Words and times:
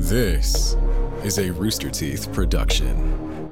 This 0.00 0.76
is 1.24 1.40
a 1.40 1.50
Rooster 1.50 1.90
Teeth 1.90 2.32
production. 2.32 3.50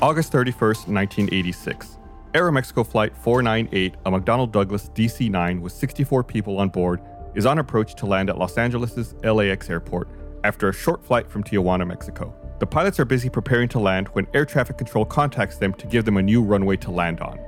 August 0.00 0.32
31st, 0.32 0.88
1986. 0.88 1.98
Aeromexico 2.32 2.86
Flight 2.86 3.14
498, 3.14 3.96
a 4.06 4.10
McDonnell 4.10 4.50
Douglas 4.50 4.88
DC 4.94 5.30
9 5.30 5.60
with 5.60 5.72
64 5.74 6.24
people 6.24 6.58
on 6.58 6.70
board, 6.70 7.02
is 7.34 7.44
on 7.44 7.58
approach 7.58 7.94
to 7.96 8.06
land 8.06 8.30
at 8.30 8.38
Los 8.38 8.56
Angeles' 8.56 9.14
LAX 9.22 9.68
airport 9.68 10.08
after 10.42 10.70
a 10.70 10.72
short 10.72 11.04
flight 11.04 11.30
from 11.30 11.44
Tijuana, 11.44 11.86
Mexico. 11.86 12.34
The 12.60 12.66
pilots 12.66 12.98
are 12.98 13.04
busy 13.04 13.28
preparing 13.28 13.68
to 13.68 13.78
land 13.78 14.08
when 14.14 14.26
air 14.32 14.46
traffic 14.46 14.78
control 14.78 15.04
contacts 15.04 15.58
them 15.58 15.74
to 15.74 15.86
give 15.86 16.06
them 16.06 16.16
a 16.16 16.22
new 16.22 16.42
runway 16.42 16.78
to 16.78 16.90
land 16.90 17.20
on. 17.20 17.38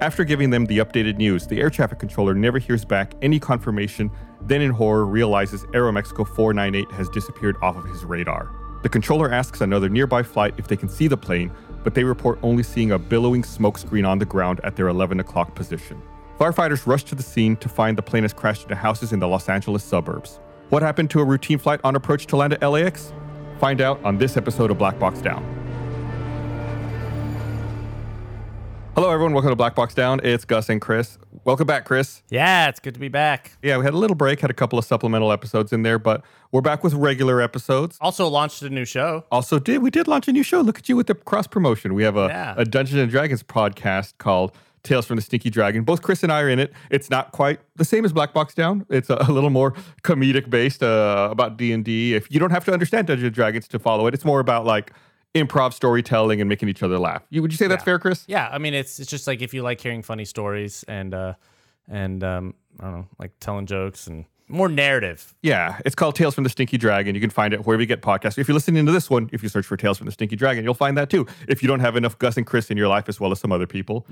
After 0.00 0.22
giving 0.22 0.50
them 0.50 0.66
the 0.66 0.78
updated 0.78 1.16
news, 1.16 1.46
the 1.46 1.58
air 1.60 1.70
traffic 1.70 1.98
controller 1.98 2.34
never 2.34 2.58
hears 2.58 2.84
back 2.84 3.14
any 3.22 3.38
confirmation, 3.38 4.10
then 4.46 4.60
in 4.60 4.70
horror 4.70 5.06
realizes 5.06 5.64
Aeromexico 5.66 6.26
498 6.26 6.90
has 6.92 7.08
disappeared 7.08 7.56
off 7.62 7.76
of 7.76 7.84
his 7.84 8.04
radar. 8.04 8.50
The 8.82 8.88
controller 8.88 9.32
asks 9.32 9.62
another 9.62 9.88
nearby 9.88 10.22
flight 10.22 10.54
if 10.58 10.68
they 10.68 10.76
can 10.76 10.88
see 10.88 11.08
the 11.08 11.16
plane, 11.16 11.50
but 11.82 11.94
they 11.94 12.04
report 12.04 12.38
only 12.42 12.62
seeing 12.62 12.92
a 12.92 12.98
billowing 12.98 13.42
smoke 13.42 13.78
screen 13.78 14.04
on 14.04 14.18
the 14.18 14.26
ground 14.26 14.60
at 14.62 14.76
their 14.76 14.88
11 14.88 15.20
o'clock 15.20 15.54
position. 15.54 16.02
Firefighters 16.38 16.86
rush 16.86 17.04
to 17.04 17.14
the 17.14 17.22
scene 17.22 17.56
to 17.56 17.68
find 17.68 17.96
the 17.96 18.02
plane 18.02 18.24
has 18.24 18.32
crashed 18.32 18.64
into 18.64 18.74
houses 18.74 19.12
in 19.12 19.20
the 19.20 19.28
Los 19.28 19.48
Angeles 19.48 19.82
suburbs. 19.82 20.40
What 20.68 20.82
happened 20.82 21.10
to 21.10 21.20
a 21.20 21.24
routine 21.24 21.58
flight 21.58 21.80
on 21.84 21.96
approach 21.96 22.26
to 22.26 22.36
land 22.36 22.52
at 22.54 22.62
LAX? 22.62 23.12
Find 23.58 23.80
out 23.80 24.02
on 24.04 24.18
this 24.18 24.36
episode 24.36 24.70
of 24.70 24.78
Black 24.78 24.98
Box 24.98 25.20
Down. 25.20 25.42
Hello, 28.94 29.10
everyone. 29.10 29.32
Welcome 29.32 29.50
to 29.50 29.56
Black 29.56 29.74
Box 29.74 29.94
Down. 29.94 30.20
It's 30.22 30.44
Gus 30.44 30.68
and 30.68 30.80
Chris. 30.80 31.18
Welcome 31.44 31.66
back, 31.66 31.84
Chris. 31.84 32.22
Yeah, 32.30 32.68
it's 32.70 32.80
good 32.80 32.94
to 32.94 33.00
be 33.00 33.08
back. 33.08 33.52
Yeah, 33.62 33.76
we 33.76 33.84
had 33.84 33.92
a 33.92 33.98
little 33.98 34.14
break, 34.14 34.40
had 34.40 34.50
a 34.50 34.54
couple 34.54 34.78
of 34.78 34.84
supplemental 34.86 35.30
episodes 35.30 35.74
in 35.74 35.82
there, 35.82 35.98
but 35.98 36.24
we're 36.52 36.62
back 36.62 36.82
with 36.82 36.94
regular 36.94 37.42
episodes. 37.42 37.98
Also 38.00 38.26
launched 38.28 38.62
a 38.62 38.70
new 38.70 38.86
show. 38.86 39.24
Also, 39.30 39.58
did 39.58 39.82
we 39.82 39.90
did 39.90 40.08
launch 40.08 40.26
a 40.26 40.32
new 40.32 40.42
show? 40.42 40.62
Look 40.62 40.78
at 40.78 40.88
you 40.88 40.96
with 40.96 41.06
the 41.06 41.14
cross 41.14 41.46
promotion. 41.46 41.92
We 41.92 42.02
have 42.02 42.16
a, 42.16 42.28
Yeah. 42.28 42.54
a 42.56 42.64
Dungeons 42.64 42.98
and 42.98 43.10
Dragons 43.10 43.42
podcast 43.42 44.14
called 44.16 44.52
Tales 44.84 45.04
from 45.04 45.16
the 45.16 45.22
Stinky 45.22 45.50
Dragon. 45.50 45.84
Both 45.84 46.00
Chris 46.00 46.22
and 46.22 46.32
I 46.32 46.40
are 46.40 46.48
in 46.48 46.58
it. 46.58 46.72
It's 46.90 47.10
not 47.10 47.32
quite 47.32 47.60
the 47.76 47.84
same 47.84 48.06
as 48.06 48.12
Black 48.14 48.32
Box 48.32 48.54
Down. 48.54 48.86
It's 48.88 49.10
a, 49.10 49.16
a 49.20 49.30
little 49.30 49.50
more 49.50 49.72
comedic 50.02 50.48
based 50.48 50.82
uh, 50.82 51.28
about 51.30 51.58
D 51.58 51.72
and 51.74 51.84
D. 51.84 52.14
If 52.14 52.30
you 52.30 52.40
don't 52.40 52.52
have 52.52 52.64
to 52.64 52.72
understand 52.72 53.06
Dungeons 53.08 53.26
and 53.26 53.34
Dragons 53.34 53.68
to 53.68 53.78
follow 53.78 54.06
it, 54.06 54.14
it's 54.14 54.24
more 54.24 54.40
about 54.40 54.64
like 54.64 54.92
improv 55.34 55.72
storytelling 55.72 56.40
and 56.40 56.48
making 56.48 56.68
each 56.68 56.82
other 56.82 56.98
laugh. 56.98 57.22
You, 57.30 57.42
would 57.42 57.50
you 57.52 57.56
say 57.58 57.66
that's 57.66 57.80
Yeah. 57.82 57.84
fair, 57.84 57.98
Chris? 57.98 58.24
Yeah, 58.26 58.48
I 58.50 58.58
mean 58.58 58.74
it's 58.74 59.00
it's 59.00 59.10
just 59.10 59.26
like 59.26 59.42
if 59.42 59.52
you 59.54 59.62
like 59.62 59.80
hearing 59.80 60.02
funny 60.02 60.24
stories 60.24 60.84
and 60.88 61.12
uh 61.14 61.34
and 61.88 62.22
um 62.24 62.54
I 62.80 62.84
don't 62.84 62.92
know, 62.94 63.08
like 63.18 63.32
telling 63.40 63.66
jokes 63.66 64.06
and 64.06 64.24
more 64.46 64.68
narrative. 64.68 65.34
Yeah, 65.42 65.80
it's 65.86 65.94
called 65.94 66.16
Tales 66.16 66.34
from 66.34 66.44
the 66.44 66.50
Stinky 66.50 66.76
Dragon. 66.76 67.14
You 67.14 67.20
can 67.20 67.30
find 67.30 67.54
it 67.54 67.64
wherever 67.64 67.80
you 67.80 67.86
get 67.86 68.02
podcasts. 68.02 68.36
If 68.36 68.46
you're 68.46 68.54
listening 68.54 68.84
to 68.84 68.92
this 68.92 69.08
one, 69.08 69.30
if 69.32 69.42
you 69.42 69.48
search 69.48 69.64
for 69.64 69.76
Tales 69.76 69.96
from 69.96 70.04
the 70.04 70.12
Stinky 70.12 70.36
Dragon, 70.36 70.64
you'll 70.64 70.74
find 70.74 70.98
that 70.98 71.08
too. 71.08 71.26
If 71.48 71.62
you 71.62 71.66
don't 71.68 71.80
have 71.80 71.96
enough 71.96 72.18
Gus 72.18 72.36
and 72.36 72.46
Chris 72.46 72.70
in 72.70 72.76
your 72.76 72.88
life, 72.88 73.08
as 73.08 73.18
well 73.18 73.32
as 73.32 73.40
some 73.40 73.52
other 73.52 73.66
people, 73.66 74.06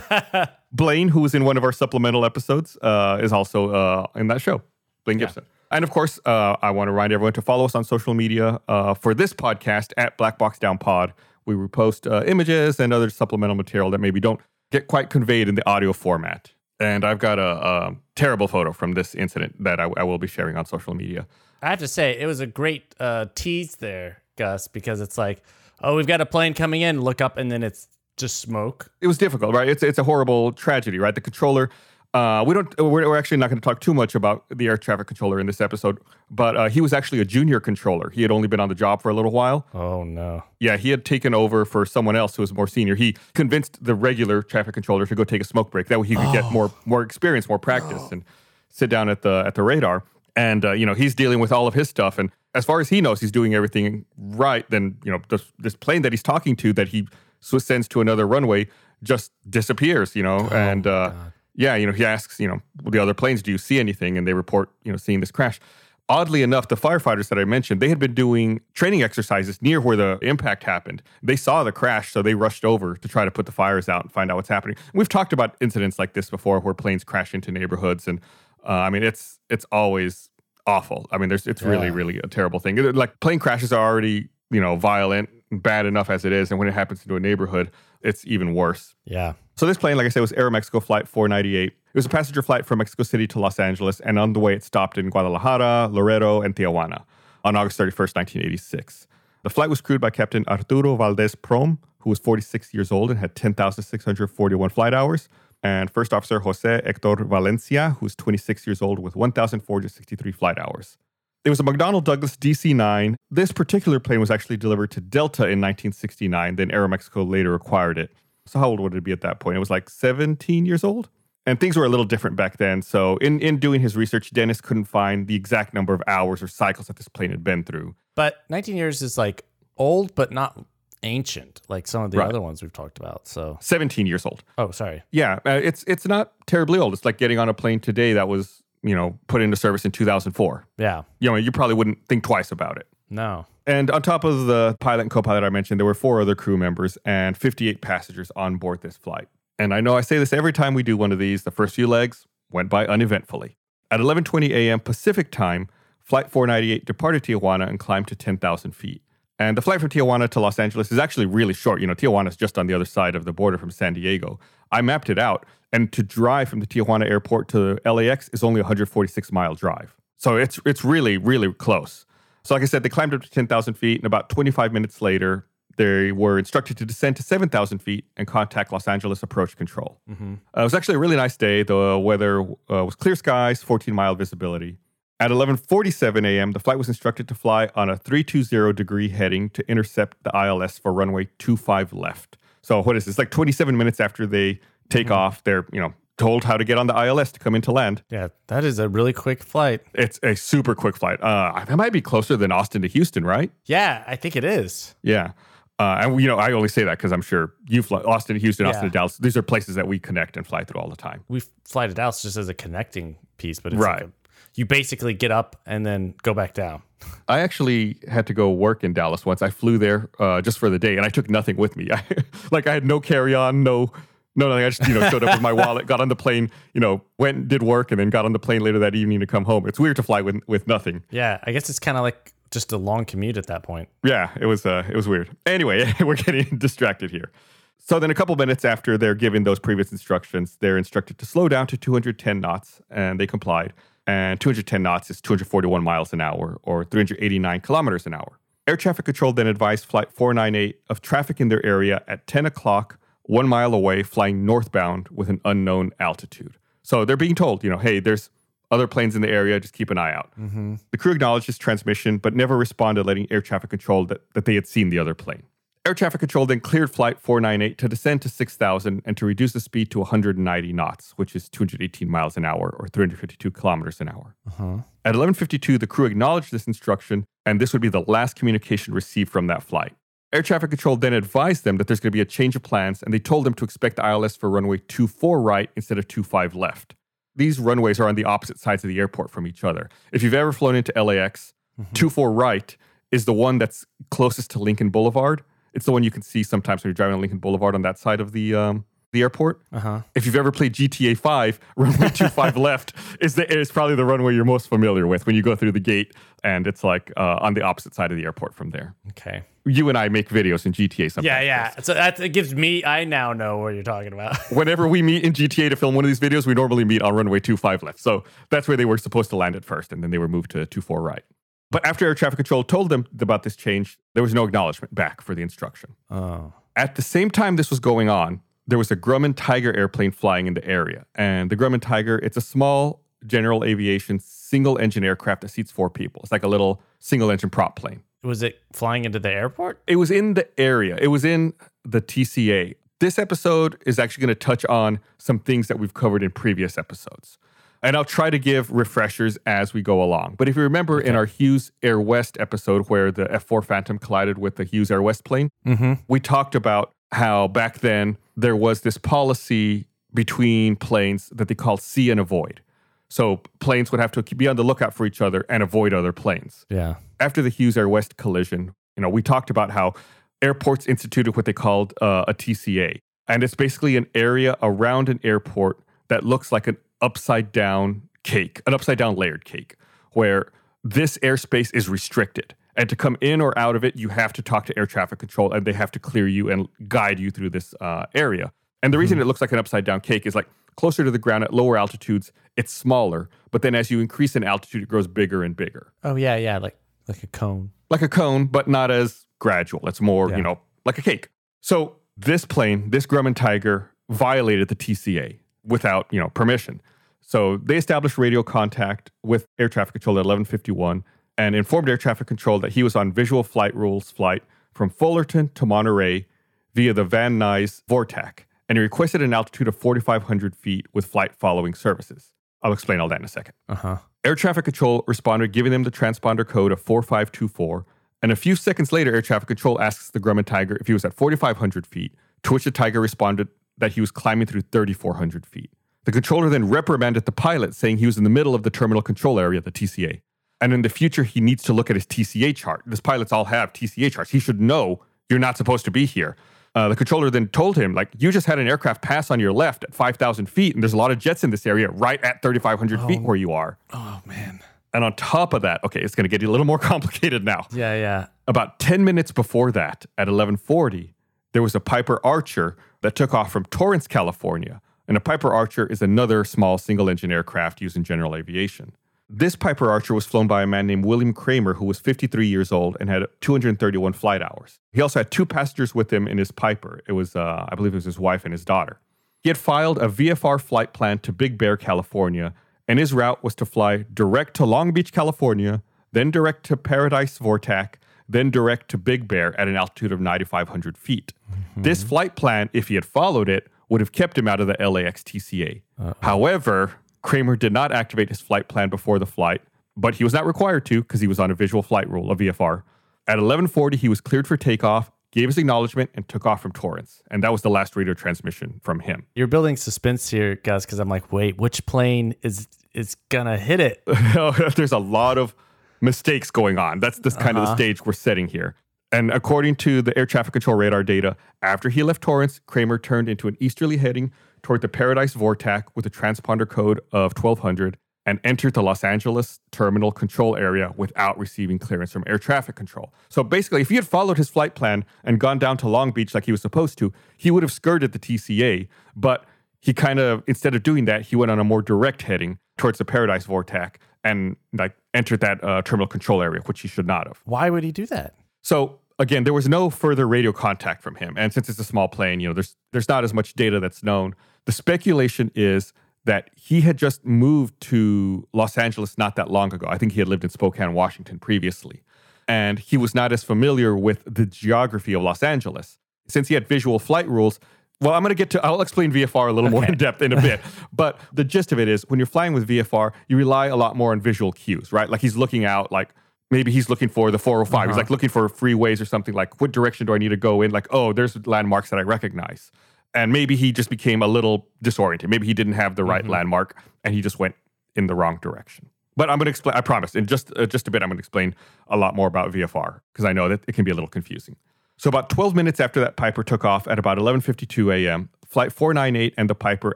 Blaine, 0.72 1.08
who 1.08 1.20
was 1.20 1.34
in 1.34 1.44
one 1.44 1.56
of 1.58 1.64
our 1.64 1.72
supplemental 1.72 2.24
episodes, 2.24 2.76
uh, 2.82 3.18
is 3.22 3.32
also 3.32 3.70
uh, 3.74 4.06
in 4.16 4.28
that 4.28 4.40
show. 4.40 4.62
Blaine 5.04 5.18
Gibson. 5.18 5.44
And 5.74 5.82
of 5.82 5.90
course, 5.90 6.20
uh, 6.24 6.54
I 6.62 6.70
want 6.70 6.86
to 6.86 6.92
remind 6.92 7.12
everyone 7.12 7.32
to 7.32 7.42
follow 7.42 7.64
us 7.64 7.74
on 7.74 7.82
social 7.82 8.14
media 8.14 8.60
uh, 8.68 8.94
for 8.94 9.12
this 9.12 9.32
podcast 9.32 9.92
at 9.96 10.16
Black 10.16 10.38
Box 10.38 10.56
Down 10.60 10.78
Pod. 10.78 11.12
We 11.46 11.56
repost 11.56 12.08
uh, 12.08 12.24
images 12.26 12.78
and 12.78 12.92
other 12.92 13.10
supplemental 13.10 13.56
material 13.56 13.90
that 13.90 13.98
maybe 13.98 14.20
don't 14.20 14.40
get 14.70 14.86
quite 14.86 15.10
conveyed 15.10 15.48
in 15.48 15.56
the 15.56 15.68
audio 15.68 15.92
format. 15.92 16.52
And 16.78 17.04
I've 17.04 17.18
got 17.18 17.40
a, 17.40 17.66
a 17.66 17.96
terrible 18.14 18.46
photo 18.46 18.72
from 18.72 18.92
this 18.92 19.16
incident 19.16 19.64
that 19.64 19.80
I, 19.80 19.90
I 19.96 20.04
will 20.04 20.18
be 20.18 20.28
sharing 20.28 20.56
on 20.56 20.64
social 20.64 20.94
media. 20.94 21.26
I 21.60 21.70
have 21.70 21.80
to 21.80 21.88
say 21.88 22.20
it 22.20 22.26
was 22.26 22.38
a 22.38 22.46
great 22.46 22.94
uh 23.00 23.26
tease 23.34 23.74
there, 23.76 24.22
Gus, 24.36 24.68
because 24.68 25.00
it's 25.00 25.18
like, 25.18 25.42
oh, 25.82 25.96
we've 25.96 26.06
got 26.06 26.20
a 26.20 26.26
plane 26.26 26.54
coming 26.54 26.82
in, 26.82 27.00
look 27.00 27.20
up 27.20 27.36
and 27.36 27.50
then 27.50 27.64
it's 27.64 27.88
just 28.16 28.38
smoke. 28.38 28.92
it 29.00 29.08
was 29.08 29.18
difficult, 29.18 29.52
right? 29.56 29.68
It's 29.68 29.82
it's 29.82 29.98
a 29.98 30.04
horrible 30.04 30.52
tragedy, 30.52 31.00
right? 31.00 31.16
The 31.16 31.20
controller. 31.20 31.68
Uh, 32.14 32.44
we 32.46 32.54
don't. 32.54 32.72
We're, 32.78 33.08
we're 33.08 33.18
actually 33.18 33.38
not 33.38 33.50
going 33.50 33.60
to 33.60 33.64
talk 33.64 33.80
too 33.80 33.92
much 33.92 34.14
about 34.14 34.44
the 34.48 34.68
air 34.68 34.78
traffic 34.78 35.08
controller 35.08 35.40
in 35.40 35.46
this 35.46 35.60
episode, 35.60 35.98
but 36.30 36.56
uh, 36.56 36.68
he 36.68 36.80
was 36.80 36.92
actually 36.92 37.20
a 37.20 37.24
junior 37.24 37.58
controller. 37.58 38.08
He 38.10 38.22
had 38.22 38.30
only 38.30 38.46
been 38.46 38.60
on 38.60 38.68
the 38.68 38.74
job 38.76 39.02
for 39.02 39.08
a 39.08 39.14
little 39.14 39.32
while. 39.32 39.66
Oh 39.74 40.04
no. 40.04 40.44
Yeah, 40.60 40.76
he 40.76 40.90
had 40.90 41.04
taken 41.04 41.34
over 41.34 41.64
for 41.64 41.84
someone 41.84 42.14
else 42.14 42.36
who 42.36 42.42
was 42.42 42.54
more 42.54 42.68
senior. 42.68 42.94
He 42.94 43.16
convinced 43.34 43.84
the 43.84 43.96
regular 43.96 44.42
traffic 44.42 44.74
controller 44.74 45.06
to 45.06 45.14
go 45.16 45.24
take 45.24 45.40
a 45.40 45.44
smoke 45.44 45.72
break. 45.72 45.88
That 45.88 46.00
way 46.00 46.06
he 46.06 46.14
could 46.14 46.32
get 46.32 46.52
more 46.52 46.72
more 46.86 47.02
experience, 47.02 47.48
more 47.48 47.58
practice, 47.58 48.12
and 48.12 48.24
sit 48.70 48.88
down 48.90 49.08
at 49.08 49.22
the 49.22 49.42
at 49.44 49.56
the 49.56 49.64
radar. 49.64 50.04
And 50.36 50.64
uh, 50.64 50.70
you 50.70 50.86
know 50.86 50.94
he's 50.94 51.16
dealing 51.16 51.40
with 51.40 51.50
all 51.50 51.66
of 51.66 51.74
his 51.74 51.88
stuff. 51.88 52.16
And 52.16 52.30
as 52.54 52.64
far 52.64 52.78
as 52.78 52.90
he 52.90 53.00
knows, 53.00 53.20
he's 53.20 53.32
doing 53.32 53.56
everything 53.56 54.04
right. 54.16 54.64
Then 54.70 54.98
you 55.02 55.10
know 55.10 55.20
this, 55.30 55.42
this 55.58 55.74
plane 55.74 56.02
that 56.02 56.12
he's 56.12 56.22
talking 56.22 56.54
to 56.56 56.72
that 56.74 56.88
he 56.88 57.08
sends 57.40 57.88
to 57.88 58.00
another 58.00 58.24
runway 58.24 58.68
just 59.02 59.32
disappears. 59.50 60.14
You 60.14 60.22
know, 60.22 60.48
and 60.52 60.86
uh, 60.86 61.12
yeah, 61.54 61.74
you 61.76 61.86
know 61.86 61.92
he 61.92 62.04
asks 62.04 62.38
you 62.40 62.48
know 62.48 62.60
the 62.90 62.98
other 63.00 63.14
planes, 63.14 63.42
do 63.42 63.50
you 63.50 63.58
see 63.58 63.78
anything? 63.78 64.16
And 64.18 64.26
they 64.26 64.32
report 64.34 64.70
you 64.84 64.92
know 64.92 64.98
seeing 64.98 65.20
this 65.20 65.30
crash. 65.30 65.60
Oddly 66.06 66.42
enough, 66.42 66.68
the 66.68 66.76
firefighters 66.76 67.30
that 67.30 67.38
I 67.38 67.46
mentioned, 67.46 67.80
they 67.80 67.88
had 67.88 67.98
been 67.98 68.12
doing 68.12 68.60
training 68.74 69.02
exercises 69.02 69.62
near 69.62 69.80
where 69.80 69.96
the 69.96 70.18
impact 70.20 70.64
happened. 70.64 71.02
They 71.22 71.34
saw 71.36 71.64
the 71.64 71.72
crash, 71.72 72.12
so 72.12 72.20
they 72.20 72.34
rushed 72.34 72.62
over 72.62 72.94
to 72.96 73.08
try 73.08 73.24
to 73.24 73.30
put 73.30 73.46
the 73.46 73.52
fires 73.52 73.88
out 73.88 74.02
and 74.04 74.12
find 74.12 74.30
out 74.30 74.34
what's 74.36 74.50
happening. 74.50 74.76
We've 74.92 75.08
talked 75.08 75.32
about 75.32 75.56
incidents 75.62 75.98
like 75.98 76.12
this 76.12 76.28
before, 76.28 76.60
where 76.60 76.74
planes 76.74 77.04
crash 77.04 77.32
into 77.32 77.50
neighborhoods, 77.50 78.06
and 78.06 78.20
uh, 78.68 78.72
I 78.72 78.90
mean, 78.90 79.02
it's 79.02 79.38
it's 79.48 79.64
always 79.72 80.28
awful. 80.66 81.06
I 81.10 81.16
mean, 81.16 81.30
there's 81.30 81.46
it's 81.46 81.62
really 81.62 81.86
Yeah. 81.86 81.94
really 81.94 82.18
a 82.18 82.26
terrible 82.26 82.60
thing. 82.60 82.76
Like 82.92 83.18
plane 83.20 83.38
crashes 83.38 83.72
are 83.72 83.82
already 83.90 84.28
you 84.50 84.60
know 84.60 84.76
violent, 84.76 85.30
and 85.50 85.62
bad 85.62 85.86
enough 85.86 86.10
as 86.10 86.26
it 86.26 86.32
is, 86.32 86.50
and 86.50 86.58
when 86.58 86.68
it 86.68 86.74
happens 86.74 87.00
into 87.02 87.16
a 87.16 87.20
neighborhood, 87.20 87.70
it's 88.04 88.26
even 88.26 88.54
worse. 88.54 88.94
Yeah. 89.04 89.32
So 89.56 89.66
this 89.66 89.76
plane, 89.76 89.96
like 89.96 90.06
I 90.06 90.10
said, 90.10 90.20
was 90.20 90.32
Aeromexico 90.32 90.82
Flight 90.82 91.08
498. 91.08 91.66
It 91.66 91.74
was 91.94 92.06
a 92.06 92.08
passenger 92.08 92.42
flight 92.42 92.66
from 92.66 92.78
Mexico 92.78 93.02
City 93.02 93.26
to 93.28 93.38
Los 93.38 93.58
Angeles, 93.58 94.00
and 94.00 94.18
on 94.18 94.32
the 94.32 94.40
way 94.40 94.54
it 94.54 94.64
stopped 94.64 94.98
in 94.98 95.10
Guadalajara, 95.10 95.88
Laredo, 95.92 96.42
and 96.42 96.54
Tijuana 96.54 97.04
on 97.44 97.56
August 97.56 97.78
31st, 97.78 98.16
1986. 98.16 99.06
The 99.42 99.50
flight 99.50 99.70
was 99.70 99.80
crewed 99.80 100.00
by 100.00 100.10
Captain 100.10 100.44
Arturo 100.48 100.96
Valdez 100.96 101.34
Prom, 101.34 101.78
who 101.98 102.10
was 102.10 102.18
46 102.18 102.74
years 102.74 102.90
old 102.90 103.10
and 103.10 103.20
had 103.20 103.34
10,641 103.36 104.70
flight 104.70 104.92
hours, 104.92 105.28
and 105.62 105.90
First 105.90 106.12
Officer 106.12 106.40
Jose 106.40 106.82
Hector 106.84 107.16
Valencia, 107.24 107.96
who 107.98 108.06
was 108.06 108.14
26 108.16 108.66
years 108.66 108.82
old 108.82 108.98
with 108.98 109.16
1,463 109.16 110.32
flight 110.32 110.58
hours. 110.58 110.98
It 111.44 111.50
was 111.50 111.60
a 111.60 111.62
McDonnell 111.62 112.02
Douglas 112.02 112.36
DC 112.36 112.74
9. 112.74 113.16
This 113.30 113.52
particular 113.52 114.00
plane 114.00 114.18
was 114.18 114.30
actually 114.30 114.56
delivered 114.56 114.90
to 114.92 115.00
Delta 115.00 115.42
in 115.42 115.60
1969, 115.60 116.56
then 116.56 116.70
Aeromexico 116.70 117.28
later 117.28 117.54
acquired 117.54 117.98
it. 117.98 118.10
So, 118.46 118.58
how 118.58 118.68
old 118.68 118.80
would 118.80 118.94
it 118.94 119.04
be 119.04 119.12
at 119.12 119.20
that 119.22 119.40
point? 119.40 119.56
It 119.56 119.60
was 119.60 119.70
like 119.70 119.90
17 119.90 120.64
years 120.64 120.84
old? 120.84 121.10
And 121.46 121.60
things 121.60 121.76
were 121.76 121.84
a 121.84 121.90
little 121.90 122.06
different 122.06 122.36
back 122.36 122.56
then. 122.56 122.80
So, 122.80 123.18
in, 123.18 123.40
in 123.40 123.58
doing 123.58 123.82
his 123.82 123.94
research, 123.94 124.30
Dennis 124.32 124.62
couldn't 124.62 124.84
find 124.84 125.26
the 125.26 125.34
exact 125.34 125.74
number 125.74 125.92
of 125.92 126.02
hours 126.06 126.42
or 126.42 126.48
cycles 126.48 126.86
that 126.86 126.96
this 126.96 127.08
plane 127.08 127.30
had 127.30 127.44
been 127.44 127.62
through. 127.62 127.94
But 128.14 128.36
19 128.48 128.76
years 128.76 129.02
is 129.02 129.18
like 129.18 129.44
old 129.76 130.14
but 130.14 130.32
not 130.32 130.64
ancient 131.02 131.60
like 131.68 131.86
some 131.86 132.02
of 132.02 132.10
the 132.10 132.16
Right. 132.16 132.28
other 132.30 132.40
ones 132.40 132.62
we've 132.62 132.72
talked 132.72 132.98
about. 132.98 133.28
So 133.28 133.58
17 133.60 134.06
years 134.06 134.24
old. 134.24 134.42
Oh, 134.56 134.70
sorry. 134.70 135.02
Yeah, 135.10 135.40
uh, 135.44 135.60
it's 135.62 135.84
it's 135.86 136.06
not 136.06 136.32
terribly 136.46 136.78
old. 136.78 136.94
It's 136.94 137.04
like 137.04 137.18
getting 137.18 137.38
on 137.38 137.50
a 137.50 137.54
plane 137.54 137.80
today 137.80 138.14
that 138.14 138.26
was, 138.28 138.62
you 138.84 138.94
know, 138.94 139.18
put 139.26 139.42
into 139.42 139.56
service 139.56 139.84
in 139.84 139.90
2004. 139.90 140.66
Yeah. 140.78 141.02
You 141.18 141.30
know, 141.30 141.36
you 141.36 141.50
probably 141.50 141.74
wouldn't 141.74 142.06
think 142.06 142.22
twice 142.22 142.52
about 142.52 142.76
it. 142.76 142.86
No. 143.10 143.46
And 143.66 143.90
on 143.90 144.02
top 144.02 144.24
of 144.24 144.46
the 144.46 144.76
pilot 144.80 145.02
and 145.02 145.10
co-pilot 145.10 145.42
I 145.42 145.48
mentioned, 145.48 145.80
there 145.80 145.86
were 145.86 145.94
four 145.94 146.20
other 146.20 146.34
crew 146.34 146.58
members 146.58 146.98
and 147.04 147.36
58 147.36 147.80
passengers 147.80 148.30
on 148.36 148.56
board 148.56 148.82
this 148.82 148.96
flight. 148.96 149.28
And 149.58 149.72
I 149.72 149.80
know 149.80 149.96
I 149.96 150.02
say 150.02 150.18
this 150.18 150.32
every 150.32 150.52
time 150.52 150.74
we 150.74 150.82
do 150.82 150.96
one 150.96 151.12
of 151.12 151.18
these, 151.18 151.44
the 151.44 151.50
first 151.50 151.74
few 151.74 151.86
legs 151.86 152.26
went 152.50 152.68
by 152.68 152.86
uneventfully. 152.86 153.56
At 153.90 154.00
11:20 154.00 154.50
a.m. 154.50 154.80
Pacific 154.80 155.30
time, 155.30 155.68
flight 156.02 156.30
498 156.30 156.84
departed 156.84 157.22
Tijuana 157.22 157.68
and 157.68 157.78
climbed 157.78 158.08
to 158.08 158.16
10,000 158.16 158.72
feet. 158.72 159.02
And 159.38 159.56
the 159.56 159.62
flight 159.62 159.80
from 159.80 159.90
Tijuana 159.90 160.28
to 160.30 160.40
Los 160.40 160.58
Angeles 160.58 160.92
is 160.92 160.98
actually 160.98 161.26
really 161.26 161.54
short. 161.54 161.80
You 161.80 161.86
know, 161.86 161.94
Tijuana 161.94 162.28
is 162.28 162.36
just 162.36 162.58
on 162.58 162.66
the 162.66 162.74
other 162.74 162.84
side 162.84 163.16
of 163.16 163.24
the 163.24 163.32
border 163.32 163.58
from 163.58 163.70
San 163.70 163.94
Diego. 163.94 164.38
I 164.70 164.82
mapped 164.82 165.10
it 165.10 165.18
out, 165.18 165.46
and 165.74 165.92
to 165.92 166.04
drive 166.04 166.48
from 166.48 166.60
the 166.60 166.66
Tijuana 166.66 167.10
airport 167.10 167.48
to 167.48 167.78
LAX 167.84 168.30
is 168.32 168.44
only 168.44 168.60
146 168.60 169.32
mile 169.32 169.54
drive. 169.56 169.96
So 170.16 170.36
it's 170.36 170.60
it's 170.64 170.84
really 170.84 171.18
really 171.18 171.52
close. 171.52 172.06
So 172.44 172.54
like 172.54 172.62
I 172.62 172.66
said, 172.66 172.82
they 172.82 172.88
climbed 172.88 173.14
up 173.14 173.22
to 173.22 173.30
10,000 173.30 173.74
feet, 173.74 173.98
and 173.98 174.06
about 174.06 174.28
25 174.28 174.70
minutes 174.72 175.00
later, 175.00 175.46
they 175.78 176.12
were 176.12 176.38
instructed 176.38 176.76
to 176.76 176.84
descend 176.84 177.16
to 177.16 177.22
7,000 177.22 177.78
feet 177.78 178.04
and 178.18 178.28
contact 178.28 178.70
Los 178.70 178.86
Angeles 178.86 179.22
approach 179.22 179.56
control. 179.56 179.98
Mm-hmm. 180.10 180.34
Uh, 180.54 180.60
it 180.60 180.62
was 180.62 180.74
actually 180.74 180.96
a 180.96 180.98
really 180.98 181.16
nice 181.16 181.38
day. 181.38 181.62
The 181.62 181.98
weather 181.98 182.42
uh, 182.42 182.84
was 182.84 182.94
clear 182.94 183.16
skies, 183.16 183.62
14 183.62 183.94
mile 183.94 184.14
visibility. 184.14 184.76
At 185.18 185.30
11:47 185.30 186.26
a.m., 186.26 186.52
the 186.52 186.60
flight 186.60 186.78
was 186.78 186.88
instructed 186.88 187.26
to 187.28 187.34
fly 187.34 187.70
on 187.74 187.90
a 187.90 187.96
320 187.96 188.72
degree 188.74 189.08
heading 189.08 189.50
to 189.50 189.68
intercept 189.68 190.22
the 190.22 190.30
ILS 190.34 190.78
for 190.78 190.92
runway 190.92 191.28
25 191.38 191.92
left. 191.92 192.36
So 192.62 192.82
what 192.82 192.96
is 192.96 193.04
this? 193.04 193.18
Like 193.18 193.30
27 193.30 193.76
minutes 193.76 194.00
after 194.00 194.26
they 194.26 194.60
take 194.98 195.10
off, 195.10 195.42
they're 195.44 195.66
you 195.72 195.80
know 195.80 195.92
told 196.16 196.44
how 196.44 196.56
to 196.56 196.64
get 196.64 196.78
on 196.78 196.86
the 196.86 196.94
ILS 196.94 197.32
to 197.32 197.40
come 197.40 197.54
into 197.56 197.72
land. 197.72 198.02
Yeah, 198.10 198.28
that 198.46 198.62
is 198.64 198.78
a 198.78 198.88
really 198.88 199.12
quick 199.12 199.42
flight. 199.42 199.80
It's 199.94 200.20
a 200.22 200.34
super 200.36 200.74
quick 200.74 200.96
flight. 200.96 201.20
Uh, 201.20 201.64
that 201.64 201.76
might 201.76 201.92
be 201.92 202.00
closer 202.00 202.36
than 202.36 202.52
Austin 202.52 202.82
to 202.82 202.88
Houston, 202.88 203.24
right? 203.24 203.50
Yeah, 203.64 204.04
I 204.06 204.14
think 204.16 204.36
it 204.36 204.44
is. 204.44 204.94
Yeah. 205.02 205.32
Uh, 205.80 205.98
and 206.02 206.20
you 206.20 206.28
know, 206.28 206.38
I 206.38 206.52
only 206.52 206.68
say 206.68 206.84
that 206.84 206.98
because 206.98 207.10
I'm 207.12 207.20
sure 207.22 207.52
you 207.66 207.82
fly 207.82 207.98
Austin 208.02 208.34
to 208.34 208.40
Houston, 208.40 208.64
Austin 208.64 208.84
to 208.84 208.90
Dallas. 208.90 209.18
These 209.18 209.36
are 209.36 209.42
places 209.42 209.74
that 209.74 209.88
we 209.88 209.98
connect 209.98 210.36
and 210.36 210.46
fly 210.46 210.62
through 210.62 210.80
all 210.80 210.88
the 210.88 210.94
time. 210.94 211.24
We 211.28 211.42
fly 211.64 211.88
to 211.88 211.94
Dallas 211.94 212.22
just 212.22 212.36
as 212.36 212.48
a 212.48 212.54
connecting 212.54 213.16
piece, 213.38 213.58
but 213.58 213.72
it's 213.72 213.82
Right. 213.82 214.02
like 214.02 214.10
a- 214.10 214.12
you 214.54 214.66
basically 214.66 215.14
get 215.14 215.32
up 215.32 215.56
and 215.66 215.84
then 215.84 216.14
go 216.22 216.32
back 216.32 216.54
down. 216.54 216.82
I 217.28 217.40
actually 217.40 217.98
had 218.08 218.24
to 218.28 218.34
go 218.34 218.50
work 218.52 218.84
in 218.84 218.92
Dallas 218.92 219.26
once. 219.26 219.42
I 219.42 219.50
flew 219.50 219.78
there 219.78 220.10
uh, 220.20 220.40
just 220.42 220.60
for 220.60 220.70
the 220.70 220.78
day, 220.78 220.96
and 220.96 221.04
I 221.04 221.08
took 221.08 221.28
nothing 221.28 221.56
with 221.56 221.76
me. 221.76 221.88
I, 221.92 222.04
like 222.52 222.68
I 222.68 222.72
had 222.74 222.86
no 222.86 223.00
carry 223.00 223.34
on, 223.34 223.64
no, 223.64 223.90
no 224.36 224.48
nothing. 224.48 224.64
I 224.64 224.70
just 224.70 224.88
you 224.88 224.94
know 224.94 225.08
showed 225.10 225.24
up 225.24 225.34
with 225.34 225.42
my 225.42 225.52
wallet, 225.52 225.86
got 225.86 226.00
on 226.00 226.08
the 226.08 226.16
plane, 226.16 226.50
you 226.72 226.80
know, 226.80 227.02
went 227.18 227.36
and 227.36 227.48
did 227.48 227.62
work, 227.62 227.90
and 227.90 228.00
then 228.00 228.10
got 228.10 228.24
on 228.24 228.32
the 228.32 228.38
plane 228.38 228.62
later 228.62 228.78
that 228.78 228.94
evening 228.94 229.20
to 229.20 229.26
come 229.26 229.44
home. 229.44 229.66
It's 229.66 229.80
weird 229.80 229.96
to 229.96 230.02
fly 230.02 230.20
with 230.20 230.40
with 230.46 230.66
nothing. 230.66 231.02
Yeah, 231.10 231.38
I 231.44 231.52
guess 231.52 231.68
it's 231.70 231.78
kind 231.78 231.96
of 231.96 232.02
like 232.02 232.32
just 232.50 232.72
a 232.72 232.76
long 232.76 233.04
commute 233.04 233.36
at 233.36 233.46
that 233.46 233.62
point. 233.62 233.88
Yeah, 234.02 234.30
it 234.40 234.46
was 234.46 234.64
uh, 234.64 234.84
it 234.88 234.96
was 234.96 235.08
weird. 235.08 235.36
Anyway, 235.46 235.92
we're 236.00 236.16
getting 236.16 236.58
distracted 236.58 237.10
here. 237.10 237.30
So 237.78 237.98
then, 237.98 238.10
a 238.10 238.14
couple 238.14 238.34
minutes 238.36 238.64
after 238.64 238.96
they're 238.96 239.14
given 239.14 239.42
those 239.42 239.58
previous 239.58 239.92
instructions, 239.92 240.56
they're 240.60 240.78
instructed 240.78 241.18
to 241.18 241.26
slow 241.26 241.48
down 241.48 241.66
to 241.66 241.76
210 241.76 242.40
knots, 242.40 242.80
and 242.90 243.20
they 243.20 243.26
complied. 243.26 243.74
And 244.06 244.40
210 244.40 244.82
knots 244.82 245.10
is 245.10 245.20
241 245.20 245.82
miles 245.82 246.12
an 246.12 246.20
hour, 246.20 246.58
or 246.62 246.84
389 246.84 247.60
kilometers 247.60 248.06
an 248.06 248.14
hour. 248.14 248.38
Air 248.66 248.78
traffic 248.78 249.04
control 249.04 249.34
then 249.34 249.46
advised 249.46 249.84
Flight 249.84 250.10
498 250.10 250.80
of 250.88 251.02
traffic 251.02 251.40
in 251.40 251.48
their 251.48 251.64
area 251.64 252.02
at 252.08 252.26
10 252.26 252.46
o'clock, 252.46 252.98
one 253.24 253.48
mile 253.48 253.74
away, 253.74 254.02
flying 254.02 254.44
northbound 254.44 255.08
with 255.08 255.28
an 255.28 255.40
unknown 255.44 255.92
altitude. 255.98 256.56
So 256.82 257.04
they're 257.04 257.16
being 257.16 257.34
told, 257.34 257.64
you 257.64 257.70
know, 257.70 257.78
hey, 257.78 258.00
there's 258.00 258.30
other 258.70 258.86
planes 258.86 259.14
in 259.14 259.22
the 259.22 259.28
area, 259.28 259.58
just 259.60 259.74
keep 259.74 259.90
an 259.90 259.98
eye 259.98 260.12
out. 260.12 260.30
Mm-hmm. 260.38 260.76
The 260.90 260.98
crew 260.98 261.12
acknowledged 261.12 261.48
this 261.48 261.58
transmission, 261.58 262.18
but 262.18 262.34
never 262.34 262.56
responded, 262.56 263.06
letting 263.06 263.30
air 263.30 263.40
traffic 263.40 263.70
control 263.70 264.04
that, 264.06 264.22
that 264.34 264.44
they 264.44 264.54
had 264.54 264.66
seen 264.66 264.90
the 264.90 264.98
other 264.98 265.14
plane. 265.14 265.44
Air 265.86 265.92
traffic 265.92 266.20
control 266.20 266.46
then 266.46 266.60
cleared 266.60 266.90
flight 266.90 267.20
498 267.20 267.76
to 267.76 267.88
descend 267.88 268.22
to 268.22 268.30
6,000 268.30 269.02
and 269.04 269.16
to 269.18 269.26
reduce 269.26 269.52
the 269.52 269.60
speed 269.60 269.90
to 269.90 269.98
190 269.98 270.72
knots, 270.72 271.12
which 271.16 271.36
is 271.36 271.50
218 271.50 272.08
miles 272.08 272.38
an 272.38 272.46
hour 272.46 272.74
or 272.78 272.88
352 272.88 273.50
kilometers 273.50 274.00
an 274.00 274.08
hour. 274.08 274.34
Uh-huh. 274.46 274.78
At 275.04 275.14
11:52, 275.14 275.78
the 275.78 275.86
crew 275.86 276.06
acknowledged 276.06 276.50
this 276.50 276.66
instruction, 276.66 277.26
and 277.44 277.60
this 277.60 277.74
would 277.74 277.82
be 277.82 277.90
the 277.90 278.00
last 278.00 278.34
communication 278.34 278.94
received 278.94 279.30
from 279.30 279.46
that 279.48 279.62
flight. 279.62 279.92
Air 280.34 280.42
traffic 280.42 280.70
control 280.70 280.96
then 280.96 281.12
advised 281.12 281.62
them 281.62 281.76
that 281.76 281.86
there's 281.86 282.00
going 282.00 282.10
to 282.10 282.16
be 282.16 282.20
a 282.20 282.24
change 282.24 282.56
of 282.56 282.64
plans, 282.64 283.04
and 283.04 283.14
they 283.14 283.20
told 283.20 283.46
them 283.46 283.54
to 283.54 283.64
expect 283.64 283.94
the 283.94 284.04
ILS 284.04 284.34
for 284.34 284.50
runway 284.50 284.78
24 284.78 285.40
right 285.40 285.70
instead 285.76 285.96
of 285.96 286.08
25 286.08 286.56
left. 286.56 286.96
These 287.36 287.60
runways 287.60 288.00
are 288.00 288.08
on 288.08 288.16
the 288.16 288.24
opposite 288.24 288.58
sides 288.58 288.82
of 288.82 288.88
the 288.88 288.98
airport 288.98 289.30
from 289.30 289.46
each 289.46 289.62
other. 289.62 289.88
If 290.10 290.24
you've 290.24 290.34
ever 290.34 290.52
flown 290.52 290.74
into 290.74 290.92
LAX, 291.00 291.54
24 291.94 292.32
right 292.32 292.76
is 293.12 293.26
the 293.26 293.32
one 293.32 293.58
that's 293.58 293.86
closest 294.10 294.50
to 294.50 294.58
Lincoln 294.58 294.90
Boulevard. 294.90 295.44
It's 295.72 295.86
the 295.86 295.92
one 295.92 296.02
you 296.02 296.10
can 296.10 296.22
see 296.22 296.42
sometimes 296.42 296.82
when 296.82 296.88
you're 296.88 296.94
driving 296.94 297.14
on 297.14 297.20
Lincoln 297.20 297.38
Boulevard 297.38 297.76
on 297.76 297.82
that 297.82 298.00
side 298.00 298.20
of 298.20 298.32
the 298.32 298.56
um, 298.56 298.84
the 299.14 299.22
airport. 299.22 299.62
Uh 299.72 299.80
huh. 299.80 300.00
If 300.14 300.26
you've 300.26 300.36
ever 300.36 300.52
played 300.52 300.74
GTA 300.74 301.16
5, 301.16 301.60
runway 301.76 302.08
25 302.10 302.56
left 302.68 302.92
is 303.20 303.34
the 303.36 303.50
is 303.50 303.72
probably 303.72 303.96
the 303.96 304.04
runway 304.04 304.34
you're 304.34 304.44
most 304.44 304.68
familiar 304.68 305.06
with 305.06 305.24
when 305.26 305.34
you 305.34 305.42
go 305.42 305.56
through 305.56 305.72
the 305.72 305.80
gate 305.80 306.12
and 306.42 306.66
it's 306.66 306.84
like 306.84 307.10
uh, 307.16 307.38
on 307.40 307.54
the 307.54 307.62
opposite 307.62 307.94
side 307.94 308.12
of 308.12 308.18
the 308.18 308.24
airport 308.24 308.54
from 308.54 308.70
there. 308.70 308.94
Okay. 309.08 309.44
You 309.64 309.88
and 309.88 309.96
I 309.96 310.10
make 310.10 310.28
videos 310.28 310.66
in 310.66 310.72
GTA 310.72 311.10
sometimes. 311.10 311.24
Yeah, 311.24 311.40
yeah. 311.40 311.80
So 311.80 311.94
that 311.94 312.20
it 312.20 312.28
gives 312.28 312.54
me. 312.54 312.84
I 312.84 313.04
now 313.04 313.32
know 313.32 313.56
what 313.58 313.72
you're 313.72 313.82
talking 313.82 314.12
about. 314.12 314.36
Whenever 314.50 314.86
we 314.86 315.00
meet 315.00 315.24
in 315.24 315.32
GTA 315.32 315.70
to 315.70 315.76
film 315.76 315.94
one 315.94 316.04
of 316.04 316.10
these 316.10 316.20
videos, 316.20 316.46
we 316.46 316.52
normally 316.52 316.84
meet 316.84 317.00
on 317.00 317.14
runway 317.14 317.40
25 317.40 317.82
left. 317.82 317.98
So 317.98 318.24
that's 318.50 318.68
where 318.68 318.76
they 318.76 318.84
were 318.84 318.98
supposed 318.98 319.30
to 319.30 319.36
land 319.36 319.56
at 319.56 319.64
first, 319.64 319.90
and 319.90 320.02
then 320.02 320.10
they 320.10 320.18
were 320.18 320.28
moved 320.28 320.50
to 320.50 320.66
24 320.66 321.00
right. 321.00 321.22
But 321.70 321.86
after 321.86 322.06
air 322.06 322.14
traffic 322.14 322.36
control 322.36 322.62
told 322.62 322.90
them 322.90 323.06
about 323.18 323.42
this 323.42 323.56
change, 323.56 323.98
there 324.12 324.22
was 324.22 324.34
no 324.34 324.44
acknowledgement 324.44 324.94
back 324.94 325.22
for 325.22 325.34
the 325.34 325.42
instruction. 325.42 325.94
oh. 326.10 326.52
At 326.76 326.96
the 326.96 327.02
same 327.02 327.30
time 327.30 327.54
this 327.54 327.70
was 327.70 327.78
going 327.78 328.08
on, 328.08 328.40
there 328.66 328.78
was 328.78 328.90
a 328.90 328.96
Grumman 328.96 329.34
Tiger 329.36 329.74
airplane 329.76 330.10
flying 330.10 330.46
in 330.46 330.54
the 330.54 330.64
area. 330.66 331.06
And 331.14 331.50
the 331.50 331.56
Grumman 331.56 331.80
Tiger, 331.80 332.18
it's 332.18 332.36
a 332.36 332.40
small 332.40 333.00
general 333.26 333.64
aviation 333.64 334.18
single 334.20 334.78
engine 334.78 335.04
aircraft 335.04 335.42
that 335.42 335.48
seats 335.48 335.70
four 335.70 335.90
people. 335.90 336.20
It's 336.22 336.32
like 336.32 336.42
a 336.42 336.48
little 336.48 336.80
single 336.98 337.30
engine 337.30 337.50
prop 337.50 337.76
plane. 337.76 338.02
Was 338.22 338.42
it 338.42 338.60
flying 338.72 339.04
into 339.04 339.18
the 339.18 339.30
airport? 339.30 339.82
It 339.86 339.96
was 339.96 340.10
in 340.10 340.34
the 340.34 340.48
area, 340.58 340.96
it 341.00 341.08
was 341.08 341.24
in 341.24 341.52
the 341.84 342.00
TCA. 342.00 342.74
This 343.00 343.18
episode 343.18 343.76
is 343.84 343.98
actually 343.98 344.22
going 344.22 344.34
to 344.34 344.34
touch 344.46 344.64
on 344.66 344.98
some 345.18 345.38
things 345.38 345.68
that 345.68 345.78
we've 345.78 345.92
covered 345.92 346.22
in 346.22 346.30
previous 346.30 346.78
episodes. 346.78 347.38
And 347.82 347.96
I'll 347.96 348.04
try 348.04 348.30
to 348.30 348.38
give 348.38 348.70
refreshers 348.70 349.36
as 349.44 349.74
we 349.74 349.82
go 349.82 350.02
along. 350.02 350.36
But 350.38 350.48
if 350.48 350.56
you 350.56 350.62
remember 350.62 350.98
in 350.98 351.14
our 351.14 351.26
Hughes 351.26 351.70
Air 351.82 352.00
West 352.00 352.38
episode 352.40 352.88
where 352.88 353.10
the 353.12 353.30
F 353.30 353.44
4 353.44 353.60
Phantom 353.60 353.98
collided 353.98 354.38
with 354.38 354.56
the 354.56 354.64
Hughes 354.64 354.90
Air 354.90 355.02
West 355.02 355.24
plane, 355.24 355.50
Mm-hmm. 355.66 355.94
we 356.08 356.18
talked 356.20 356.54
about 356.54 356.94
how 357.14 357.48
back 357.48 357.78
then 357.78 358.16
there 358.36 358.56
was 358.56 358.82
this 358.82 358.98
policy 358.98 359.86
between 360.12 360.76
planes 360.76 361.28
that 361.30 361.48
they 361.48 361.54
called 361.54 361.80
see 361.80 362.10
and 362.10 362.20
avoid. 362.20 362.60
So 363.08 363.40
planes 363.60 363.92
would 363.92 364.00
have 364.00 364.12
to 364.12 364.22
be 364.22 364.48
on 364.48 364.56
the 364.56 364.64
lookout 364.64 364.94
for 364.94 365.06
each 365.06 365.20
other 365.20 365.44
and 365.48 365.62
avoid 365.62 365.92
other 365.92 366.12
planes. 366.12 366.66
Yeah. 366.68 366.96
After 367.20 367.42
the 367.42 367.48
Hughes 367.48 367.76
Air 367.76 367.88
West 367.88 368.16
collision, 368.16 368.74
you 368.96 369.02
know, 369.02 369.08
we 369.08 369.22
talked 369.22 369.50
about 369.50 369.70
how 369.70 369.94
airports 370.42 370.86
instituted 370.86 371.36
what 371.36 371.44
they 371.44 371.52
called 371.52 371.94
uh, 372.00 372.24
a 372.26 372.34
TCA, 372.34 372.98
and 373.28 373.42
it's 373.42 373.54
basically 373.54 373.96
an 373.96 374.06
area 374.14 374.56
around 374.62 375.08
an 375.08 375.20
airport 375.22 375.78
that 376.08 376.24
looks 376.24 376.52
like 376.52 376.66
an 376.66 376.76
upside 377.00 377.52
down 377.52 378.02
cake, 378.24 378.60
an 378.66 378.74
upside 378.74 378.98
down 378.98 379.16
layered 379.16 379.44
cake, 379.44 379.76
where 380.12 380.50
this 380.82 381.18
airspace 381.18 381.74
is 381.74 381.88
restricted. 381.88 382.54
And 382.76 382.88
to 382.88 382.96
come 382.96 383.16
in 383.20 383.40
or 383.40 383.56
out 383.58 383.76
of 383.76 383.84
it, 383.84 383.96
you 383.96 384.08
have 384.08 384.32
to 384.34 384.42
talk 384.42 384.66
to 384.66 384.78
air 384.78 384.86
traffic 384.86 385.18
control 385.18 385.52
and 385.52 385.64
they 385.66 385.72
have 385.72 385.90
to 385.92 385.98
clear 385.98 386.26
you 386.26 386.50
and 386.50 386.68
guide 386.88 387.18
you 387.20 387.30
through 387.30 387.50
this 387.50 387.74
uh, 387.80 388.06
area. 388.14 388.52
And 388.82 388.92
the 388.92 388.98
reason 388.98 389.20
it 389.20 389.26
looks 389.26 389.40
like 389.40 389.52
an 389.52 389.58
upside 389.58 389.84
down 389.84 390.00
cake 390.00 390.26
is 390.26 390.34
like 390.34 390.46
closer 390.76 391.04
to 391.04 391.10
the 391.10 391.18
ground 391.18 391.44
at 391.44 391.54
lower 391.54 391.76
altitudes, 391.78 392.32
it's 392.56 392.72
smaller. 392.72 393.30
But 393.50 393.62
then 393.62 393.74
as 393.74 393.90
you 393.90 394.00
increase 394.00 394.34
in 394.36 394.44
altitude, 394.44 394.82
it 394.82 394.88
grows 394.88 395.06
bigger 395.06 395.42
and 395.44 395.56
bigger. 395.56 395.92
Oh 396.02 396.16
yeah, 396.16 396.36
yeah. 396.36 396.58
Like 396.58 396.76
like 397.08 397.22
a 397.22 397.26
cone. 397.28 397.70
Like 397.90 398.02
a 398.02 398.08
cone, 398.08 398.46
but 398.46 398.66
not 398.66 398.90
as 398.90 399.26
gradual. 399.38 399.86
It's 399.88 400.00
more, 400.00 400.30
Yeah. 400.30 400.36
you 400.38 400.42
know, 400.42 400.58
like 400.84 400.98
a 400.98 401.02
cake. 401.02 401.28
So 401.60 401.96
this 402.16 402.44
plane, 402.44 402.90
this 402.90 403.06
Grumman 403.06 403.34
Tiger, 403.36 403.90
violated 404.10 404.68
the 404.68 404.74
TCA 404.76 405.38
without, 405.64 406.06
you 406.10 406.18
know, 406.20 406.28
permission. 406.30 406.80
So 407.20 407.56
they 407.58 407.76
established 407.76 408.18
radio 408.18 408.42
contact 408.42 409.10
with 409.22 409.46
air 409.58 409.68
traffic 409.68 409.92
control 409.94 410.16
at 410.16 410.26
1151 410.26 411.04
and 411.36 411.54
informed 411.54 411.88
air 411.88 411.96
traffic 411.96 412.26
control 412.26 412.58
that 412.60 412.72
he 412.72 412.82
was 412.82 412.94
on 412.94 413.12
visual 413.12 413.42
flight 413.42 413.74
rules 413.74 414.10
flight 414.10 414.42
from 414.72 414.90
Fullerton 414.90 415.50
to 415.54 415.66
Monterey 415.66 416.26
via 416.74 416.92
the 416.92 417.04
Van 417.04 417.38
Nuys 417.38 417.82
Vortac, 417.88 418.40
and 418.68 418.76
he 418.76 418.82
requested 418.82 419.22
an 419.22 419.32
altitude 419.32 419.68
of 419.68 419.76
4,500 419.76 420.56
feet 420.56 420.86
with 420.92 421.06
flight 421.06 421.34
following 421.34 421.74
services. 421.74 422.32
I'll 422.62 422.72
explain 422.72 422.98
all 422.98 423.08
that 423.08 423.18
in 423.18 423.24
a 423.24 423.28
second. 423.28 423.54
Uh 423.68 423.74
huh. 423.74 423.96
Air 424.24 424.34
traffic 424.34 424.64
control 424.64 425.04
responded, 425.06 425.52
giving 425.52 425.70
them 425.70 425.82
the 425.82 425.90
transponder 425.90 426.48
code 426.48 426.72
of 426.72 426.80
4524. 426.80 427.84
And 428.22 428.32
a 428.32 428.36
few 428.36 428.56
seconds 428.56 428.90
later, 428.90 429.14
air 429.14 429.20
traffic 429.20 429.48
control 429.48 429.80
asks 429.80 430.10
the 430.10 430.18
Grumman 430.18 430.46
Tiger 430.46 430.78
if 430.80 430.86
he 430.86 430.94
was 430.94 431.04
at 431.04 431.12
4,500 431.12 431.86
feet, 431.86 432.14
to 432.42 432.54
which 432.54 432.64
the 432.64 432.70
Tiger 432.70 433.00
responded 433.00 433.48
that 433.76 433.92
he 433.92 434.00
was 434.00 434.10
climbing 434.10 434.46
through 434.46 434.62
3,400 434.62 435.44
feet. 435.44 435.70
The 436.04 436.12
controller 436.12 436.48
then 436.48 436.68
reprimanded 436.68 437.26
the 437.26 437.32
pilot, 437.32 437.74
saying 437.74 437.98
he 437.98 438.06
was 438.06 438.16
in 438.16 438.24
the 438.24 438.30
middle 438.30 438.54
of 438.54 438.62
the 438.62 438.70
terminal 438.70 439.02
control 439.02 439.38
area, 439.38 439.60
the 439.60 439.72
TCA. 439.72 440.22
And 440.60 440.72
in 440.72 440.82
the 440.82 440.88
future, 440.88 441.24
he 441.24 441.40
needs 441.40 441.62
to 441.64 441.72
look 441.72 441.90
at 441.90 441.96
his 441.96 442.06
TCA 442.06 442.56
chart. 442.56 442.82
This 442.86 443.00
pilots 443.00 443.32
all 443.32 443.46
have 443.46 443.72
TCA 443.72 444.12
charts. 444.12 444.30
He 444.30 444.38
should 444.38 444.60
know 444.60 445.02
you're 445.28 445.38
not 445.38 445.56
supposed 445.56 445.84
to 445.86 445.90
be 445.90 446.06
here. 446.06 446.36
Uh, 446.74 446.88
the 446.88 446.96
controller 446.96 447.30
then 447.30 447.46
told 447.48 447.76
him, 447.76 447.94
like, 447.94 448.08
you 448.18 448.32
just 448.32 448.46
had 448.46 448.58
an 448.58 448.66
aircraft 448.66 449.00
pass 449.00 449.30
on 449.30 449.38
your 449.38 449.52
left 449.52 449.84
at 449.84 449.94
5,000 449.94 450.46
feet, 450.46 450.74
and 450.74 450.82
there's 450.82 450.92
a 450.92 450.96
lot 450.96 451.12
of 451.12 451.18
jets 451.18 451.44
in 451.44 451.50
this 451.50 451.66
area 451.66 451.88
right 451.88 452.22
at 452.24 452.42
3,500 452.42 453.00
feet 453.02 453.22
where 453.22 453.36
you 453.36 453.52
are. 453.52 453.78
Oh 453.92 454.20
man. 454.26 454.60
And 454.92 455.04
on 455.04 455.14
top 455.14 455.52
of 455.52 455.62
that, 455.62 455.82
okay, 455.84 456.00
it's 456.00 456.14
going 456.14 456.24
to 456.24 456.28
get 456.28 456.42
a 456.42 456.50
little 456.50 456.66
more 456.66 456.78
complicated 456.80 457.44
now. 457.44 457.66
Yeah, 457.72 457.94
yeah. 457.94 458.26
About 458.48 458.78
10 458.80 459.04
minutes 459.04 459.32
before 459.32 459.70
that, 459.72 460.06
at 460.18 460.28
1140, 460.28 461.14
there 461.52 461.62
was 461.62 461.74
a 461.74 461.80
Piper 461.80 462.20
Archer 462.24 462.76
that 463.02 463.14
took 463.14 463.34
off 463.34 463.52
from 463.52 463.64
Torrance, 463.66 464.06
California. 464.06 464.80
And 465.06 465.16
a 465.16 465.20
Piper 465.20 465.52
Archer 465.52 465.86
is 465.86 466.02
another 466.02 466.44
small 466.44 466.78
single 466.78 467.08
engine 467.08 467.30
aircraft 467.30 467.80
used 467.80 467.96
in 467.96 468.04
general 468.04 468.34
aviation. 468.34 468.94
This 469.28 469.56
Piper 469.56 469.90
Archer 469.90 470.12
was 470.12 470.26
flown 470.26 470.46
by 470.46 470.62
a 470.62 470.66
man 470.66 470.86
named 470.86 471.04
William 471.04 471.32
Kramer, 471.32 471.74
who 471.74 471.86
was 471.86 471.98
53 471.98 472.46
years 472.46 472.70
old 472.70 472.96
and 473.00 473.08
had 473.08 473.24
231 473.40 474.12
flight 474.12 474.42
hours. 474.42 474.78
He 474.92 475.00
also 475.00 475.20
had 475.20 475.30
two 475.30 475.46
passengers 475.46 475.94
with 475.94 476.12
him 476.12 476.28
in 476.28 476.36
his 476.38 476.52
Piper. 476.52 477.00
It 477.08 477.12
was, 477.12 477.34
uh, 477.34 477.66
I 477.68 477.74
believe, 477.74 477.94
it 477.94 477.96
was 477.96 478.04
his 478.04 478.18
wife 478.18 478.44
and 478.44 478.52
his 478.52 478.64
daughter. 478.64 479.00
He 479.42 479.48
had 479.48 479.58
filed 479.58 479.98
a 479.98 480.08
VFR 480.08 480.60
flight 480.60 480.92
plan 480.92 481.18
to 481.20 481.32
Big 481.32 481.56
Bear, 481.56 481.76
California, 481.76 482.54
and 482.86 482.98
his 482.98 483.12
route 483.14 483.42
was 483.42 483.54
to 483.56 483.64
fly 483.66 484.04
direct 484.12 484.54
to 484.56 484.66
Long 484.66 484.92
Beach, 484.92 485.12
California, 485.12 485.82
then 486.12 486.30
direct 486.30 486.64
to 486.66 486.76
Paradise 486.76 487.38
Vortac, 487.38 487.94
then 488.28 488.50
direct 488.50 488.90
to 488.90 488.98
Big 488.98 489.26
Bear 489.26 489.58
at 489.58 489.68
an 489.68 489.76
altitude 489.76 490.12
of 490.12 490.20
9,500 490.20 490.96
feet. 490.98 491.32
This 491.76 492.02
flight 492.02 492.36
plan, 492.36 492.70
if 492.72 492.88
he 492.88 492.94
had 492.94 493.04
followed 493.04 493.48
it, 493.48 493.68
would 493.88 494.00
have 494.00 494.12
kept 494.12 494.38
him 494.38 494.48
out 494.48 494.60
of 494.60 494.66
the 494.66 494.76
LAX 494.88 495.22
TCA. 495.22 495.82
However, 496.22 496.92
Kramer 497.24 497.56
did 497.56 497.72
not 497.72 497.90
activate 497.90 498.28
his 498.28 498.40
flight 498.40 498.68
plan 498.68 498.90
before 498.90 499.18
the 499.18 499.26
flight, 499.26 499.62
but 499.96 500.16
he 500.16 500.24
was 500.24 500.34
not 500.34 500.46
required 500.46 500.84
to 500.86 501.00
because 501.02 501.22
he 501.22 501.26
was 501.26 501.40
on 501.40 501.50
a 501.50 501.54
visual 501.54 501.82
flight 501.82 502.08
rule, 502.08 502.30
a 502.30 502.36
VFR. 502.36 502.82
At 503.26 503.38
11:40, 503.38 503.96
he 503.96 504.10
was 504.10 504.20
cleared 504.20 504.46
for 504.46 504.58
takeoff, 504.58 505.10
gave 505.32 505.48
his 505.48 505.56
acknowledgement, 505.56 506.10
and 506.14 506.28
took 506.28 506.44
off 506.44 506.60
from 506.60 506.72
Torrance. 506.72 507.22
And 507.30 507.42
that 507.42 507.50
was 507.50 507.62
the 507.62 507.70
last 507.70 507.96
radio 507.96 508.12
transmission 508.12 508.78
from 508.82 509.00
him. 509.00 509.26
You're 509.34 509.46
building 509.46 509.78
suspense 509.78 510.28
here, 510.28 510.56
guys, 510.56 510.84
because 510.84 510.98
I'm 510.98 511.08
like, 511.08 511.32
wait, 511.32 511.56
which 511.56 511.86
plane 511.86 512.34
is 512.42 512.68
is 512.92 513.16
gonna 513.30 513.56
hit 513.56 513.80
it? 513.80 514.02
There's 514.76 514.92
a 514.92 514.98
lot 514.98 515.38
of 515.38 515.54
mistakes 516.02 516.50
going 516.50 516.78
on. 516.78 517.00
That's 517.00 517.20
this 517.20 517.34
kind 517.34 517.56
of 517.56 517.62
the 517.62 517.68
uh-huh. 517.68 517.76
stage 517.76 518.04
we're 518.04 518.12
setting 518.12 518.48
here. 518.48 518.76
And 519.10 519.30
according 519.30 519.76
to 519.76 520.02
the 520.02 520.16
air 520.18 520.26
traffic 520.26 520.52
control 520.52 520.76
radar 520.76 521.02
data, 521.02 521.36
after 521.62 521.88
he 521.88 522.02
left 522.02 522.20
Torrance, 522.20 522.60
Kramer 522.66 522.98
turned 522.98 523.30
into 523.30 523.48
an 523.48 523.56
easterly 523.60 523.96
heading 523.96 524.30
toward 524.64 524.80
the 524.80 524.88
Paradise 524.88 525.34
Vortac 525.34 525.84
with 525.94 526.06
a 526.06 526.10
transponder 526.10 526.68
code 526.68 527.00
of 527.12 527.36
1200 527.36 527.96
and 528.26 528.40
entered 528.42 528.72
the 528.72 528.82
Los 528.82 529.04
Angeles 529.04 529.60
terminal 529.70 530.10
control 530.10 530.56
area 530.56 530.92
without 530.96 531.38
receiving 531.38 531.78
clearance 531.78 532.10
from 532.10 532.24
air 532.26 532.38
traffic 532.38 532.74
control. 532.74 533.12
So 533.28 533.44
basically, 533.44 533.82
if 533.82 533.90
he 533.90 533.96
had 533.96 534.06
followed 534.06 534.38
his 534.38 534.48
flight 534.48 534.74
plan 534.74 535.04
and 535.22 535.38
gone 535.38 535.58
down 535.58 535.76
to 535.78 535.88
Long 535.88 536.10
Beach 536.10 536.34
like 536.34 536.46
he 536.46 536.50
was 536.50 536.62
supposed 536.62 536.98
to, 536.98 537.12
he 537.36 537.50
would 537.50 537.62
have 537.62 537.70
skirted 537.70 538.12
the 538.12 538.18
TCA. 538.18 538.88
But 539.14 539.44
he 539.80 539.92
kind 539.92 540.18
of, 540.18 540.42
instead 540.46 540.74
of 540.74 540.82
doing 540.82 541.04
that, 541.04 541.22
he 541.26 541.36
went 541.36 541.50
on 541.50 541.58
a 541.58 541.64
more 541.64 541.82
direct 541.82 542.22
heading 542.22 542.58
towards 542.78 542.98
the 542.98 543.04
Paradise 543.04 543.46
Vortac 543.46 543.96
and 544.24 544.56
like 544.72 544.96
entered 545.12 545.40
that 545.40 545.62
uh, 545.62 545.82
terminal 545.82 546.06
control 546.06 546.42
area, 546.42 546.62
which 546.62 546.80
he 546.80 546.88
should 546.88 547.06
not 547.06 547.26
have. 547.26 547.42
Why 547.44 547.68
would 547.68 547.84
he 547.84 547.92
do 547.92 548.06
that? 548.06 548.34
So 548.62 549.00
again, 549.18 549.44
there 549.44 549.52
was 549.52 549.68
no 549.68 549.90
further 549.90 550.26
radio 550.26 550.52
contact 550.52 551.02
from 551.02 551.16
him, 551.16 551.34
and 551.36 551.52
since 551.52 551.68
it's 551.68 551.78
a 551.78 551.84
small 551.84 552.08
plane, 552.08 552.40
you 552.40 552.48
know, 552.48 552.54
there's 552.54 552.76
there's 552.92 553.08
not 553.08 553.24
as 553.24 553.34
much 553.34 553.54
data 553.54 553.80
that's 553.80 554.02
known. 554.02 554.34
The 554.66 554.72
speculation 554.72 555.50
is 555.54 555.92
that 556.24 556.50
he 556.56 556.80
had 556.80 556.96
just 556.96 557.24
moved 557.24 557.78
to 557.80 558.48
Los 558.52 558.78
Angeles 558.78 559.18
not 559.18 559.36
that 559.36 559.50
long 559.50 559.74
ago. 559.74 559.86
I 559.88 559.98
think 559.98 560.12
he 560.12 560.20
had 560.20 560.28
lived 560.28 560.44
in 560.44 560.50
Spokane, 560.50 560.94
Washington 560.94 561.38
previously, 561.38 562.02
and 562.48 562.78
he 562.78 562.96
was 562.96 563.14
not 563.14 563.32
as 563.32 563.44
familiar 563.44 563.96
with 563.96 564.22
the 564.24 564.46
geography 564.46 565.12
of 565.12 565.22
Los 565.22 565.42
Angeles. 565.42 565.98
Since 566.26 566.48
he 566.48 566.54
had 566.54 566.66
visual 566.66 566.98
flight 566.98 567.28
rules, 567.28 567.60
well, 568.00 568.14
I'm 568.14 568.22
going 568.22 568.30
to 568.30 568.34
get 568.34 568.50
to, 568.50 568.64
I'll 568.64 568.80
explain 568.80 569.12
VFR 569.12 569.48
a 569.48 569.52
little 569.52 569.70
more 569.70 569.84
in 569.84 569.96
depth 569.96 570.22
in 570.22 570.32
a 570.32 570.40
bit. 570.40 570.60
but 570.92 571.20
the 571.32 571.44
gist 571.44 571.72
of 571.72 571.78
it 571.78 571.88
is 571.88 572.04
when 572.08 572.18
you're 572.18 572.26
flying 572.26 572.52
with 572.52 572.68
VFR, 572.68 573.12
you 573.28 573.36
rely 573.36 573.66
a 573.66 573.76
lot 573.76 573.96
more 573.96 574.12
on 574.12 574.20
visual 574.20 574.52
cues, 574.52 574.92
right? 574.92 575.08
Like 575.08 575.20
he's 575.20 575.36
looking 575.36 575.64
out, 575.64 575.92
like 575.92 576.10
maybe 576.50 576.72
he's 576.72 576.88
looking 576.88 577.08
for 577.08 577.30
the 577.30 577.38
405. 577.38 577.88
He's 577.88 577.90
uh-huh. 577.90 578.00
like 578.00 578.10
looking 578.10 578.28
for 578.28 578.48
freeways 578.48 579.00
or 579.00 579.04
something 579.04 579.34
like, 579.34 579.60
what 579.60 579.72
direction 579.72 580.06
do 580.06 580.14
I 580.14 580.18
need 580.18 580.30
to 580.30 580.36
go 580.36 580.62
in? 580.62 580.70
Like, 580.70 580.86
oh, 580.90 581.12
there's 581.12 581.46
landmarks 581.46 581.90
that 581.90 581.98
I 581.98 582.02
recognize. 582.02 582.72
And 583.14 583.32
maybe 583.32 583.54
he 583.56 583.72
just 583.72 583.90
became 583.90 584.22
a 584.22 584.26
little 584.26 584.66
disoriented. 584.82 585.30
Maybe 585.30 585.46
he 585.46 585.54
didn't 585.54 585.74
have 585.74 585.94
the 585.94 586.04
right 586.04 586.26
landmark 586.26 586.76
and 587.04 587.14
he 587.14 587.20
just 587.20 587.38
went 587.38 587.54
in 587.94 588.08
the 588.08 588.14
wrong 588.14 588.38
direction. 588.42 588.90
But 589.16 589.30
I'm 589.30 589.38
going 589.38 589.46
to 589.46 589.50
explain, 589.50 589.76
I 589.76 589.80
promise, 589.80 590.16
in 590.16 590.26
just, 590.26 590.52
uh, 590.56 590.66
just 590.66 590.88
a 590.88 590.90
bit, 590.90 591.02
I'm 591.02 591.08
going 591.08 591.18
to 591.18 591.20
explain 591.20 591.54
a 591.86 591.96
lot 591.96 592.16
more 592.16 592.26
about 592.26 592.50
VFR 592.52 593.00
because 593.12 593.24
I 593.24 593.32
know 593.32 593.48
that 593.48 593.60
it 593.68 593.74
can 593.74 593.84
be 593.84 593.92
a 593.92 593.94
little 593.94 594.08
confusing. 594.08 594.56
So 594.96 595.08
about 595.08 595.28
12 595.28 595.54
minutes 595.54 595.80
after 595.80 596.00
that 596.00 596.16
Piper 596.16 596.42
took 596.42 596.64
off 596.64 596.86
at 596.88 596.98
about 596.98 597.18
11:52 597.18 598.06
a.m., 598.06 598.30
flight 598.46 598.72
498 598.72 599.34
and 599.36 599.50
the 599.50 599.54
Piper 599.54 599.92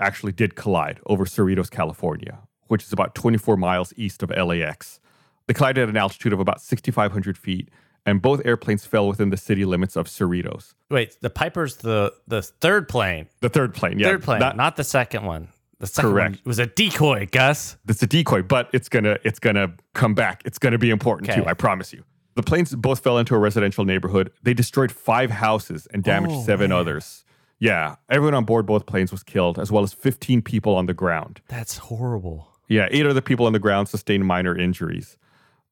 actually 0.01 0.33
did 0.33 0.57
collide 0.57 1.01
over 1.07 1.25
Cerritos, 1.25 1.71
California, 1.71 2.39
which 2.67 2.85
is 2.85 2.93
about 2.93 3.15
24 3.15 3.57
miles 3.57 3.93
east 3.97 4.23
of 4.23 4.31
LAX. 4.31 5.01
They 5.47 5.55
collided 5.55 5.85
at 5.85 5.89
an 5.89 5.97
altitude 5.97 6.33
of 6.33 6.41
about 6.41 6.61
6,500 6.61 7.39
feet, 7.39 7.71
and 8.07 8.23
both 8.23 8.41
airplanes 8.45 8.85
fell 8.87 9.07
within 9.09 9.31
the 9.31 9.37
city 9.37 9.65
limits 9.65 9.97
of 9.97 10.07
Cerritos. 10.07 10.75
Wait, 10.91 11.17
the 11.21 11.31
Piper's 11.31 11.77
the 11.77 12.13
the 12.27 12.43
third 12.43 12.89
plane. 12.89 13.29
The 13.41 13.49
third 13.49 13.75
plane, 13.75 13.99
yeah, 13.99 14.09
third 14.09 14.23
plane, 14.23 14.41
not- 14.41 14.57
not, 14.57 14.77
the 14.77 14.85
second 14.85 15.25
one. 15.25 15.49
The 15.81 15.87
second 15.87 16.11
Correct. 16.11 16.31
one 16.37 16.41
was 16.45 16.59
a 16.59 16.67
decoy, 16.67 17.29
Gus. 17.31 17.77
It's 17.87 18.03
a 18.03 18.07
decoy, 18.07 18.43
but 18.43 18.69
it's 18.73 18.89
gonna 18.89 19.19
it's 19.25 19.39
gonna 19.39 19.75
come 19.95 20.15
back. 20.15 20.43
It's 20.45 20.59
gonna 20.59 20.79
be 20.79 20.91
important 20.91 21.31
Okay. 21.31 21.41
too. 21.41 21.47
I 21.47 21.55
promise 21.55 21.93
you. 21.93 22.03
The 22.35 22.43
planes 22.43 22.75
both 22.75 23.01
fell 23.01 23.19
into 23.19 23.35
a 23.35 23.39
residential 23.39 23.85
neighborhood. 23.85 24.31
They 24.43 24.55
destroyed 24.55 24.91
five 24.93 25.31
houses 25.31 25.87
and 25.93 26.03
damaged 26.05 26.35
Oh, 26.37 26.43
seven 26.45 26.71
man. 26.71 26.79
others. 26.79 27.25
Yeah, 27.61 27.97
everyone 28.09 28.35
on 28.35 28.45
board 28.45 28.67
both 28.67 28.87
planes 28.87 29.11
was 29.11 29.25
killed, 29.25 29.59
as 29.59 29.73
well 29.73 29.83
as 29.83 29.93
15 29.93 30.43
people 30.43 30.77
on 30.77 30.87
the 30.87 30.95
ground. 30.95 31.41
That's 31.49 31.79
horrible. 31.79 32.47
Yeah, 32.69 32.87
eight 32.93 33.05
other 33.07 33.21
people 33.21 33.47
on 33.47 33.53
the 33.53 33.59
ground 33.59 33.89
sustained 33.89 34.25
minor 34.25 34.57
injuries. 34.57 35.17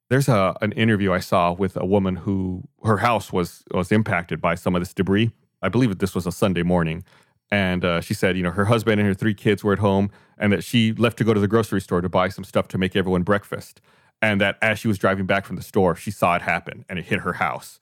There's 0.08 0.28
a 0.28 0.56
an 0.60 0.72
interview 0.72 1.12
I 1.12 1.18
saw 1.18 1.52
with 1.52 1.76
a 1.76 1.84
woman 1.84 2.16
who 2.16 2.62
her 2.84 2.98
house 2.98 3.32
was 3.32 3.64
was 3.72 3.90
impacted 3.90 4.40
by 4.40 4.54
some 4.54 4.74
of 4.74 4.80
this 4.80 4.94
debris. 4.94 5.32
I 5.62 5.68
believe 5.68 5.88
that 5.88 5.98
this 5.98 6.14
was 6.14 6.26
a 6.26 6.32
Sunday 6.32 6.62
morning, 6.62 7.04
and 7.50 7.84
uh, 7.84 8.00
she 8.00 8.14
said, 8.14 8.36
you 8.36 8.42
know, 8.42 8.50
her 8.50 8.66
husband 8.66 9.00
and 9.00 9.08
her 9.08 9.14
three 9.14 9.34
kids 9.34 9.64
were 9.64 9.72
at 9.72 9.78
home, 9.78 10.10
and 10.38 10.52
that 10.52 10.62
she 10.62 10.92
left 10.92 11.18
to 11.18 11.24
go 11.24 11.34
to 11.34 11.40
the 11.40 11.48
grocery 11.48 11.80
store 11.80 12.00
to 12.00 12.08
buy 12.08 12.28
some 12.28 12.44
stuff 12.44 12.68
to 12.68 12.78
make 12.78 12.94
everyone 12.94 13.22
breakfast, 13.22 13.80
and 14.22 14.40
that 14.40 14.58
as 14.62 14.78
she 14.78 14.86
was 14.86 14.98
driving 14.98 15.26
back 15.26 15.44
from 15.44 15.56
the 15.56 15.62
store, 15.62 15.96
she 15.96 16.10
saw 16.10 16.36
it 16.36 16.42
happen, 16.42 16.84
and 16.88 16.98
it 16.98 17.06
hit 17.06 17.20
her 17.20 17.34
house, 17.34 17.80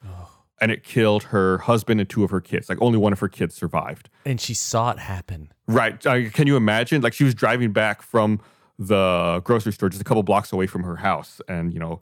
and 0.60 0.70
it 0.70 0.82
killed 0.84 1.24
her 1.24 1.58
husband 1.58 2.00
and 2.00 2.08
two 2.08 2.24
of 2.24 2.30
her 2.30 2.40
kids. 2.40 2.68
Like 2.68 2.80
only 2.80 2.96
one 2.96 3.12
of 3.12 3.20
her 3.20 3.28
kids 3.28 3.54
survived. 3.54 4.08
And 4.24 4.40
she 4.40 4.54
saw 4.54 4.92
it 4.92 4.98
happen. 4.98 5.52
Right. 5.66 6.04
Uh, 6.06 6.30
can 6.30 6.46
you 6.46 6.56
imagine? 6.56 7.02
Like 7.02 7.12
she 7.12 7.24
was 7.24 7.34
driving 7.34 7.72
back 7.72 8.00
from 8.00 8.40
the 8.78 9.40
grocery 9.44 9.72
store 9.72 9.88
just 9.88 10.00
a 10.00 10.04
couple 10.04 10.22
blocks 10.22 10.52
away 10.52 10.66
from 10.66 10.82
her 10.82 10.96
house 10.96 11.40
and, 11.48 11.72
you 11.72 11.78
know, 11.78 12.00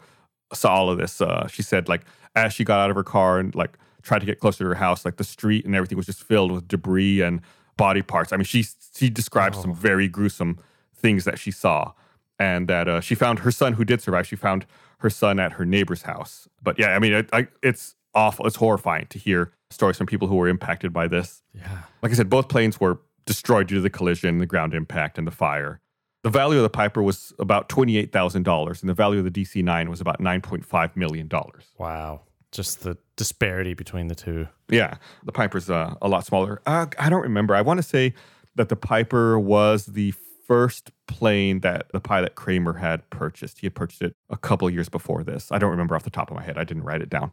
saw 0.53 0.75
all 0.75 0.91
of 0.91 0.99
this. 0.99 1.21
Uh, 1.21 1.47
she 1.47 1.63
said, 1.63 1.89
like, 1.89 2.03
as 2.35 2.53
she 2.53 2.65
got 2.65 2.81
out 2.81 2.91
of 2.91 2.97
her 2.97 3.05
car 3.05 3.39
and, 3.39 3.55
like, 3.55 3.79
tried 4.03 4.21
to 4.21 4.27
get 4.27 4.41
closer 4.41 4.65
to 4.65 4.69
her 4.69 4.75
house, 4.75 5.05
like, 5.05 5.17
the 5.17 5.25
street 5.25 5.65
and 5.65 5.75
everything 5.75 5.97
was 5.97 6.07
just 6.07 6.23
filled 6.23 6.51
with 6.51 6.69
debris 6.69 7.21
and 7.21 7.41
body 7.77 8.03
parts. 8.03 8.33
I 8.33 8.37
mean, 8.37 8.45
she, 8.45 8.65
she 8.95 9.11
described 9.11 9.57
some 9.57 9.75
very 9.75 10.09
gruesome 10.09 10.59
things 10.95 11.25
that 11.25 11.39
she 11.39 11.51
saw 11.51 11.93
and 12.39 12.69
that 12.69 12.89
uh, 12.89 13.01
she 13.01 13.15
found 13.15 13.41
her 13.41 13.51
son 13.51 13.75
who 13.75 13.85
did 13.85 14.01
survive. 14.01 14.27
She 14.27 14.37
found 14.37 14.67
her 14.99 15.11
son 15.11 15.39
at 15.39 15.53
her 15.53 15.65
neighbor's 15.65 16.03
house. 16.03 16.49
But 16.63 16.79
yeah, 16.79 16.95
I 16.95 16.99
mean, 16.99 17.13
it, 17.13 17.29
I, 17.33 17.49
it's 17.63 17.95
awful. 18.15 18.47
It's 18.47 18.57
horrifying 18.57 19.07
to 19.09 19.19
hear 19.19 19.53
stories 19.71 19.97
from 19.97 20.07
people 20.07 20.29
who 20.29 20.37
were 20.37 20.49
impacted 20.49 20.93
by 20.93 21.09
this. 21.09 21.43
Yeah. 21.55 21.83
Like 22.03 22.13
I 22.13 22.15
said, 22.15 22.31
both 22.31 22.49
planes 22.49 22.79
were 22.81 23.01
destroyed 23.27 23.69
due 23.69 23.77
to 23.77 23.81
the 23.81 23.91
collision, 23.91 24.39
the 24.39 24.47
ground 24.47 24.75
impact, 24.75 25.19
and 25.19 25.27
the 25.27 25.33
fire. 25.33 25.81
The 26.23 26.31
value 26.31 26.59
of 26.59 26.63
the 26.63 26.71
Piper 26.71 27.03
was 27.03 27.33
about 27.39 27.69
$28,000, 27.69 28.81
and 28.81 28.89
the 28.89 28.95
value 28.95 29.19
of 29.19 29.25
the 29.25 29.43
DC 29.43 29.63
9 29.63 29.91
was 29.91 30.01
about 30.01 30.21
$9.5 30.21 30.97
million. 30.97 31.29
Wow. 31.79 32.21
Just 32.53 32.85
the 32.85 32.97
disparity 33.17 33.75
between 33.75 34.09
the 34.09 34.15
two. 34.15 34.47
Yeah, 34.69 34.99
the 35.25 35.33
Piper's 35.33 35.69
uh, 35.69 35.95
a 36.01 36.09
lot 36.09 36.25
smaller. 36.25 36.63
Uh, 36.65 36.87
I 36.99 37.11
don't 37.11 37.23
remember. 37.23 37.55
I 37.55 37.63
want 37.63 37.79
to 37.79 37.83
say 37.83 38.15
that 38.55 38.69
the 38.69 38.77
Piper 38.77 39.39
was 39.39 39.87
the 39.87 40.13
first 40.47 40.91
plane 41.07 41.61
that 41.61 41.91
the 41.93 42.01
pilot 42.01 42.35
Kramer 42.35 42.75
had 42.75 43.09
purchased. 43.11 43.61
He 43.61 43.67
had 43.67 43.75
purchased 43.75 44.03
it 44.03 44.15
a 44.29 44.37
couple 44.37 44.69
years 44.69 44.89
before 44.89 45.25
this. 45.25 45.51
I 45.51 45.59
don't 45.59 45.71
remember 45.71 45.97
off 45.97 46.05
the 46.05 46.11
top 46.11 46.31
of 46.31 46.37
my 46.37 46.43
head. 46.43 46.59
I 46.59 46.65
didn't 46.65 46.83
write 46.85 47.01
it 47.01 47.09
down. 47.09 47.33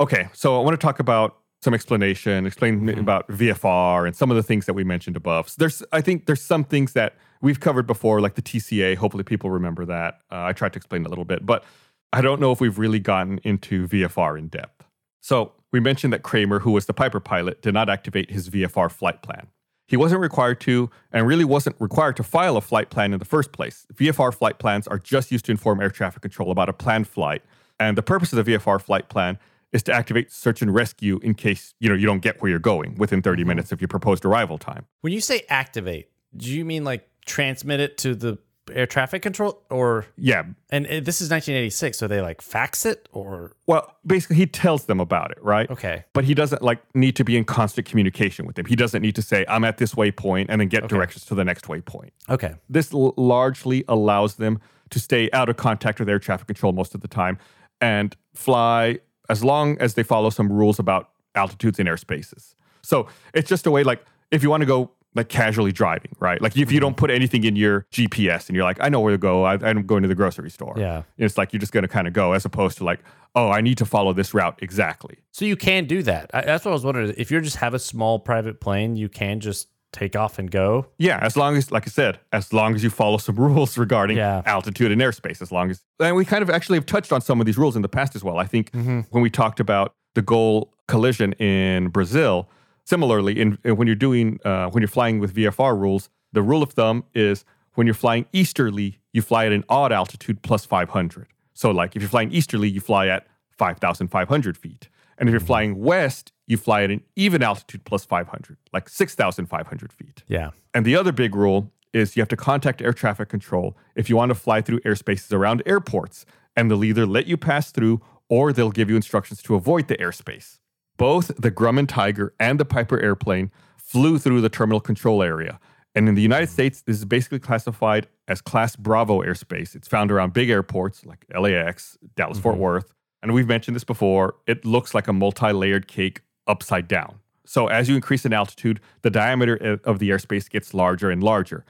Okay, 0.00 0.28
so 0.32 0.58
I 0.58 0.64
want 0.64 0.72
to 0.72 0.84
talk 0.84 0.98
about 0.98 1.36
some 1.64 1.74
explanation, 1.74 2.46
explain 2.46 2.88
about 2.98 3.26
VFR 3.28 4.06
and 4.06 4.14
some 4.14 4.30
of 4.30 4.36
the 4.36 4.42
things 4.42 4.66
that 4.66 4.74
we 4.74 4.84
mentioned 4.84 5.16
above. 5.16 5.48
So 5.48 5.56
there's, 5.58 5.82
I 5.90 6.00
think, 6.00 6.26
there's 6.26 6.42
some 6.42 6.62
things 6.62 6.92
that 6.92 7.16
we've 7.40 7.58
covered 7.58 7.86
before, 7.86 8.20
like 8.20 8.34
the 8.34 8.42
TCA. 8.42 8.96
Hopefully, 8.96 9.24
people 9.24 9.50
remember 9.50 9.84
that. 9.86 10.20
Uh, 10.30 10.44
I 10.44 10.52
tried 10.52 10.74
to 10.74 10.76
explain 10.76 11.04
a 11.06 11.08
little 11.08 11.24
bit, 11.24 11.44
but 11.44 11.64
I 12.12 12.20
don't 12.20 12.40
know 12.40 12.52
if 12.52 12.60
we've 12.60 12.78
really 12.78 13.00
gotten 13.00 13.38
into 13.42 13.88
VFR 13.88 14.38
in 14.38 14.48
depth. 14.48 14.84
So 15.20 15.52
we 15.72 15.80
mentioned 15.80 16.12
that 16.12 16.22
Kramer, 16.22 16.60
who 16.60 16.70
was 16.70 16.86
the 16.86 16.94
Piper 16.94 17.18
pilot, 17.18 17.62
did 17.62 17.74
not 17.74 17.88
activate 17.88 18.30
his 18.30 18.50
VFR 18.50 18.92
flight 18.92 19.22
plan. 19.22 19.48
He 19.88 19.96
wasn't 19.96 20.20
required 20.20 20.60
to, 20.60 20.90
and 21.12 21.26
really 21.26 21.44
wasn't 21.44 21.76
required 21.78 22.16
to 22.16 22.22
file 22.22 22.56
a 22.56 22.60
flight 22.60 22.90
plan 22.90 23.12
in 23.12 23.18
the 23.18 23.24
first 23.24 23.52
place. 23.52 23.86
VFR 23.94 24.32
flight 24.32 24.58
plans 24.58 24.86
are 24.86 24.98
just 24.98 25.32
used 25.32 25.46
to 25.46 25.50
inform 25.50 25.80
air 25.80 25.90
traffic 25.90 26.22
control 26.22 26.50
about 26.50 26.68
a 26.68 26.72
planned 26.72 27.08
flight, 27.08 27.42
and 27.80 27.98
the 27.98 28.02
purpose 28.02 28.32
of 28.32 28.44
the 28.44 28.52
VFR 28.52 28.80
flight 28.80 29.08
plan 29.08 29.38
is 29.74 29.82
to 29.82 29.92
activate 29.92 30.32
search 30.32 30.62
and 30.62 30.72
rescue 30.74 31.18
in 31.22 31.34
case 31.34 31.74
you 31.80 31.88
know 31.90 31.94
you 31.94 32.06
don't 32.06 32.20
get 32.22 32.40
where 32.40 32.48
you're 32.50 32.58
going 32.58 32.94
within 32.94 33.20
30 33.20 33.44
minutes 33.44 33.72
of 33.72 33.80
your 33.82 33.88
proposed 33.88 34.24
arrival 34.24 34.56
time. 34.56 34.86
When 35.02 35.12
you 35.12 35.20
say 35.20 35.42
activate, 35.50 36.08
do 36.34 36.50
you 36.50 36.64
mean 36.64 36.84
like 36.84 37.06
transmit 37.26 37.80
it 37.80 37.98
to 37.98 38.14
the 38.14 38.38
air 38.72 38.86
traffic 38.86 39.20
control 39.20 39.62
or 39.68 40.06
Yeah, 40.16 40.44
and 40.70 40.86
uh, 40.86 41.00
this 41.02 41.20
is 41.20 41.28
1986 41.28 41.98
so 41.98 42.06
they 42.08 42.22
like 42.22 42.40
fax 42.40 42.86
it 42.86 43.08
or 43.12 43.52
well, 43.66 43.94
basically 44.06 44.36
he 44.36 44.46
tells 44.46 44.86
them 44.86 45.00
about 45.00 45.30
it, 45.32 45.38
right? 45.42 45.70
okay 45.70 46.04
but 46.14 46.24
he 46.24 46.32
doesn't 46.32 46.62
like 46.62 46.80
need 46.94 47.14
to 47.16 47.24
be 47.24 47.36
in 47.36 47.44
constant 47.44 47.86
communication 47.86 48.46
with 48.46 48.56
them. 48.56 48.64
He 48.64 48.76
doesn't 48.76 49.02
need 49.02 49.16
to 49.16 49.22
say, 49.22 49.44
"I'm 49.48 49.64
at 49.64 49.76
this 49.76 49.94
waypoint," 49.94 50.46
and 50.48 50.60
then 50.62 50.68
get 50.68 50.88
directions 50.88 51.26
to 51.26 51.34
the 51.34 51.44
next 51.44 51.66
waypoint. 51.66 52.10
okay 52.30 52.54
This 52.70 52.94
l- 52.94 53.12
largely 53.18 53.84
allows 53.88 54.36
them 54.36 54.60
to 54.90 54.98
stay 55.00 55.28
out 55.32 55.48
of 55.50 55.56
contact 55.56 55.98
with 55.98 56.08
air 56.08 56.18
traffic 56.18 56.46
control 56.46 56.72
most 56.72 56.94
of 56.94 57.00
the 57.02 57.08
time 57.08 57.36
and 57.80 58.16
fly 58.34 58.98
as 59.28 59.42
long 59.42 59.78
as 59.78 59.94
they 59.94 60.02
follow 60.02 60.30
some 60.30 60.52
rules 60.52 60.78
about 60.78 61.10
altitudes 61.34 61.78
and 61.78 61.88
airspaces. 61.88 62.54
So 62.82 63.08
it's 63.32 63.48
just 63.48 63.66
a 63.66 63.70
way, 63.70 63.82
like, 63.82 64.04
if 64.30 64.42
you 64.42 64.50
want 64.50 64.60
to 64.60 64.66
go 64.66 64.90
like 65.14 65.28
casually 65.28 65.72
driving, 65.72 66.10
right? 66.18 66.42
Like 66.42 66.52
if 66.52 66.58
you 66.58 66.64
mm-hmm. 66.66 66.78
don't 66.80 66.96
put 66.96 67.10
anything 67.10 67.44
in 67.44 67.54
your 67.54 67.86
GPS 67.92 68.48
and 68.48 68.56
you're 68.56 68.64
like, 68.64 68.78
I 68.80 68.88
know 68.88 69.00
where 69.00 69.12
to 69.12 69.18
go, 69.18 69.44
I, 69.44 69.54
I'm 69.54 69.86
going 69.86 70.02
to 70.02 70.08
the 70.08 70.14
grocery 70.14 70.50
store. 70.50 70.74
Yeah. 70.76 71.04
It's 71.18 71.38
like 71.38 71.52
you're 71.52 71.60
just 71.60 71.72
going 71.72 71.82
to 71.82 71.88
kind 71.88 72.08
of 72.08 72.12
go 72.12 72.32
as 72.32 72.44
opposed 72.44 72.78
to 72.78 72.84
like, 72.84 73.00
oh, 73.36 73.50
I 73.50 73.60
need 73.60 73.78
to 73.78 73.84
follow 73.84 74.12
this 74.12 74.34
route 74.34 74.58
exactly. 74.60 75.18
so 75.30 75.44
you 75.44 75.56
can 75.56 75.86
do 75.86 76.02
that 76.02 76.30
I, 76.32 76.42
that's 76.42 76.64
what 76.64 76.70
i 76.70 76.74
was 76.74 76.84
wondering 76.84 77.14
if 77.16 77.30
you 77.30 77.40
just 77.40 77.56
have 77.56 77.74
a 77.74 77.78
small 77.78 78.18
private 78.18 78.60
plane 78.60 78.96
you 78.96 79.08
can 79.08 79.40
just 79.40 79.68
take 79.94 80.14
off 80.16 80.38
and 80.38 80.50
go. 80.50 80.86
Yeah, 80.98 81.18
as 81.22 81.36
long 81.36 81.56
as, 81.56 81.70
like 81.72 81.84
I 81.86 81.90
said, 81.90 82.18
as 82.32 82.52
long 82.52 82.74
as 82.74 82.82
you 82.84 82.90
follow 82.90 83.16
some 83.18 83.36
rules 83.46 83.78
regarding 83.78 84.16
Yeah. 84.18 84.42
altitude 84.44 84.92
and 84.92 85.00
airspace, 85.00 85.40
as 85.40 85.50
long 85.50 85.70
as, 85.70 85.82
and 86.00 86.14
we 86.16 86.24
kind 86.26 86.42
of 86.42 86.50
actually 86.50 86.76
have 86.76 86.86
touched 86.86 87.12
on 87.12 87.20
some 87.22 87.40
of 87.40 87.46
these 87.46 87.56
rules 87.56 87.76
in 87.76 87.82
the 87.82 87.88
past 87.88 88.14
as 88.14 88.22
well. 88.22 88.38
I 88.38 88.44
think 88.46 88.70
when 88.74 89.22
we 89.22 89.30
talked 89.30 89.60
about 89.60 89.94
the 90.14 90.22
Gol 90.22 90.72
collision 90.88 91.32
in 91.34 91.88
Brazil, 91.88 92.48
similarly, 92.84 93.40
in, 93.40 93.56
in 93.64 93.76
when 93.76 93.86
you're 93.86 93.96
doing, 93.96 94.38
uh, 94.44 94.68
when 94.70 94.82
you're 94.82 94.88
flying 94.88 95.18
with 95.20 95.34
VFR 95.34 95.78
rules, 95.78 96.10
the 96.32 96.42
rule 96.42 96.62
of 96.62 96.72
thumb 96.72 97.04
is 97.14 97.44
when 97.74 97.86
you're 97.86 97.94
flying 97.94 98.26
easterly, 98.32 98.98
you 99.12 99.22
fly 99.22 99.46
at 99.46 99.52
an 99.52 99.64
odd 99.68 99.92
altitude 99.92 100.42
plus 100.42 100.64
500. 100.66 101.26
So, 101.54 101.70
like 101.70 101.94
if 101.96 102.02
you're 102.02 102.08
flying 102.08 102.32
easterly, 102.32 102.68
you 102.68 102.80
fly 102.80 103.06
at 103.08 103.26
5,500 103.58 104.56
feet. 104.56 104.88
And 105.18 105.28
if 105.28 105.32
you're 105.32 105.40
flying 105.40 105.78
west, 105.78 106.32
you 106.46 106.56
fly 106.56 106.82
at 106.82 106.90
an 106.90 107.02
even 107.16 107.42
altitude 107.42 107.84
plus 107.84 108.04
500, 108.04 108.58
like 108.72 108.88
6,500 108.88 109.92
feet. 109.92 110.22
Yeah. 110.26 110.50
And 110.72 110.84
the 110.84 110.96
other 110.96 111.12
big 111.12 111.34
rule 111.34 111.72
is 111.92 112.16
you 112.16 112.20
have 112.20 112.28
to 112.28 112.36
contact 112.36 112.82
air 112.82 112.92
traffic 112.92 113.28
control 113.28 113.76
if 113.94 114.10
you 114.10 114.16
want 114.16 114.30
to 114.30 114.34
fly 114.34 114.60
through 114.60 114.80
airspaces 114.80 115.32
around 115.32 115.62
airports, 115.64 116.26
and 116.56 116.70
they'll 116.70 116.84
either 116.84 117.06
let 117.06 117.26
you 117.26 117.36
pass 117.36 117.70
through 117.70 118.02
or 118.28 118.52
they'll 118.52 118.70
give 118.70 118.90
you 118.90 118.96
instructions 118.96 119.42
to 119.42 119.54
avoid 119.54 119.88
the 119.88 119.96
airspace. 119.96 120.58
Both 120.96 121.28
the 121.38 121.50
Grumman 121.50 121.88
Tiger 121.88 122.34
and 122.38 122.58
the 122.58 122.64
Piper 122.64 123.00
airplane 123.00 123.50
flew 123.76 124.18
through 124.18 124.40
the 124.40 124.48
terminal 124.48 124.80
control 124.80 125.22
area. 125.22 125.58
And 125.94 126.08
in 126.08 126.14
the 126.14 126.22
United 126.22 126.48
hmm. 126.48 126.52
States, 126.52 126.82
this 126.82 126.96
is 126.96 127.04
basically 127.04 127.38
classified 127.38 128.08
as 128.26 128.40
Class 128.40 128.76
Bravo 128.76 129.22
airspace. 129.22 129.74
It's 129.74 129.88
found 129.88 130.10
around 130.10 130.32
big 130.32 130.50
airports 130.50 131.04
like 131.04 131.24
LAX, 131.38 131.98
Dallas 132.16 132.38
Fort 132.38 132.54
mm-hmm. 132.54 132.62
Worth. 132.62 132.94
And 133.24 133.32
we've 133.32 133.48
mentioned 133.48 133.74
this 133.74 133.84
before, 133.84 134.34
it 134.46 134.66
looks 134.66 134.94
like 134.94 135.08
a 135.08 135.12
multi 135.14 135.50
layered 135.50 135.88
cake 135.88 136.20
upside 136.46 136.86
down. 136.86 137.20
So 137.46 137.68
as 137.68 137.88
you 137.88 137.94
increase 137.94 138.26
in 138.26 138.34
altitude, 138.34 138.80
the 139.00 139.08
diameter 139.08 139.56
of- 139.56 139.80
of 139.84 139.98
the 139.98 140.10
airspace 140.10 140.48
gets 140.48 140.74
larger 140.74 141.10
and 141.10 141.22
larger. 141.22 141.64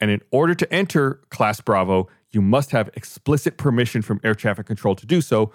And 0.00 0.10
in 0.10 0.20
order 0.30 0.54
to 0.54 0.70
enter 0.70 1.20
Class 1.30 1.62
Bravo, 1.62 2.08
you 2.30 2.42
must 2.42 2.72
have 2.72 2.90
explicit 2.92 3.56
permission 3.56 4.02
from 4.02 4.20
air 4.22 4.34
traffic 4.34 4.66
control 4.66 4.94
to 4.96 5.06
do 5.06 5.22
so, 5.22 5.50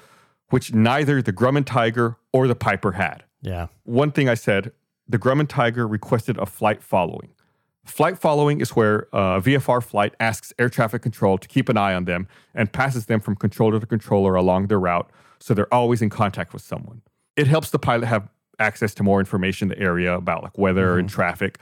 which 0.50 0.74
neither 0.74 1.22
the 1.22 1.31
Grumman 1.31 1.65
Tiger 1.65 2.17
or 2.31 2.48
the 2.48 2.55
Piper 2.55 2.93
had. 2.93 3.24
Yeah. 3.41 3.67
One 3.83 4.12
thing 4.12 4.27
I 4.27 4.33
said, 4.33 4.72
the 5.07 5.19
Grumman 5.19 5.48
Tiger 5.48 5.88
requested 5.88 6.36
a 6.39 6.48
flight 6.48 6.81
following. 6.81 7.29
Flight 7.85 8.17
following 8.17 8.61
is 8.61 8.75
where 8.75 9.13
uh, 9.13 9.37
a 9.37 9.41
VFR 9.41 9.83
flight 9.83 10.15
asks 10.19 10.53
air 10.57 10.69
traffic 10.69 11.01
control 11.01 11.37
to 11.37 11.47
keep 11.47 11.67
an 11.67 11.77
eye 11.77 11.93
on 11.93 12.05
them 12.05 12.27
and 12.55 12.71
passes 12.71 13.07
them 13.07 13.19
from 13.19 13.35
controller 13.35 13.79
to 13.79 13.85
controller 13.85 14.35
along 14.35 14.67
their 14.67 14.79
route 14.79 15.09
so 15.39 15.53
they're 15.53 15.73
always 15.73 16.01
in 16.01 16.09
contact 16.09 16.53
with 16.53 16.61
someone. 16.61 17.01
It 17.35 17.47
helps 17.47 17.71
the 17.71 17.79
pilot 17.79 18.05
have 18.05 18.29
access 18.59 18.93
to 18.95 19.03
more 19.03 19.19
information 19.19 19.69
in 19.69 19.77
the 19.77 19.83
area 19.83 20.15
about 20.15 20.43
like 20.43 20.57
weather 20.57 20.97
and 20.97 21.09
mm-hmm. 21.09 21.15
traffic. 21.15 21.59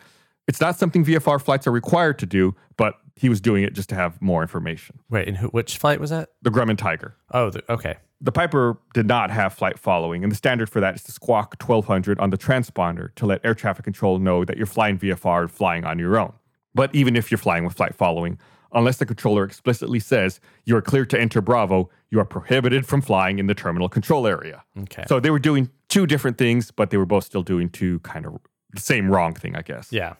It's 0.47 0.61
not 0.61 0.75
something 0.75 1.03
VFR 1.03 1.41
flights 1.41 1.65
are 1.65 1.71
required 1.71 2.19
to 2.19 2.27
do, 2.27 2.55
but 2.77 2.95
he 3.15 3.29
was 3.29 3.41
doing 3.41 3.63
it 3.63 3.73
just 3.73 3.89
to 3.89 3.95
have 3.95 4.21
more 4.21 4.43
information. 4.43 4.99
Wait, 5.09 5.27
and 5.27 5.37
who, 5.37 5.47
which 5.47 5.77
flight 5.77 5.99
was 5.99 6.11
that? 6.11 6.29
The 6.43 6.51
Grumman 6.51 6.77
Tiger. 6.77 7.15
Oh, 7.31 7.49
the, 7.49 7.63
okay. 7.71 7.97
The 8.23 8.31
Piper 8.31 8.77
did 8.93 9.07
not 9.07 9.31
have 9.31 9.51
flight 9.53 9.79
following, 9.79 10.23
and 10.23 10.31
the 10.31 10.35
standard 10.35 10.69
for 10.69 10.79
that 10.79 10.93
is 10.95 11.03
to 11.03 11.11
squawk 11.11 11.55
1200 11.59 12.19
on 12.19 12.29
the 12.29 12.37
transponder 12.37 13.13
to 13.15 13.25
let 13.25 13.43
air 13.43 13.55
traffic 13.55 13.83
control 13.83 14.19
know 14.19 14.45
that 14.45 14.57
you're 14.57 14.67
flying 14.67 14.99
VFR 14.99 15.41
and 15.41 15.51
flying 15.51 15.85
on 15.85 15.97
your 15.97 16.19
own. 16.19 16.33
But 16.75 16.93
even 16.93 17.15
if 17.15 17.31
you're 17.31 17.39
flying 17.39 17.65
with 17.65 17.73
flight 17.73 17.95
following, 17.95 18.37
unless 18.73 18.97
the 18.97 19.07
controller 19.07 19.43
explicitly 19.43 19.99
says 19.99 20.39
you 20.65 20.77
are 20.77 20.81
clear 20.81 21.03
to 21.05 21.19
enter 21.19 21.41
Bravo, 21.41 21.89
you 22.11 22.19
are 22.19 22.25
prohibited 22.25 22.85
from 22.85 23.01
flying 23.01 23.39
in 23.39 23.47
the 23.47 23.55
terminal 23.55 23.89
control 23.89 24.27
area. 24.27 24.63
Okay. 24.83 25.03
So 25.07 25.19
they 25.19 25.31
were 25.31 25.39
doing 25.39 25.71
two 25.89 26.05
different 26.05 26.37
things, 26.37 26.69
but 26.69 26.91
they 26.91 26.97
were 26.97 27.07
both 27.07 27.23
still 27.23 27.43
doing 27.43 27.69
two 27.69 27.99
kind 27.99 28.25
of 28.27 28.39
the 28.71 28.81
same 28.81 29.09
wrong 29.09 29.33
thing, 29.33 29.55
I 29.55 29.63
guess. 29.63 29.91
yeah. 29.91 30.13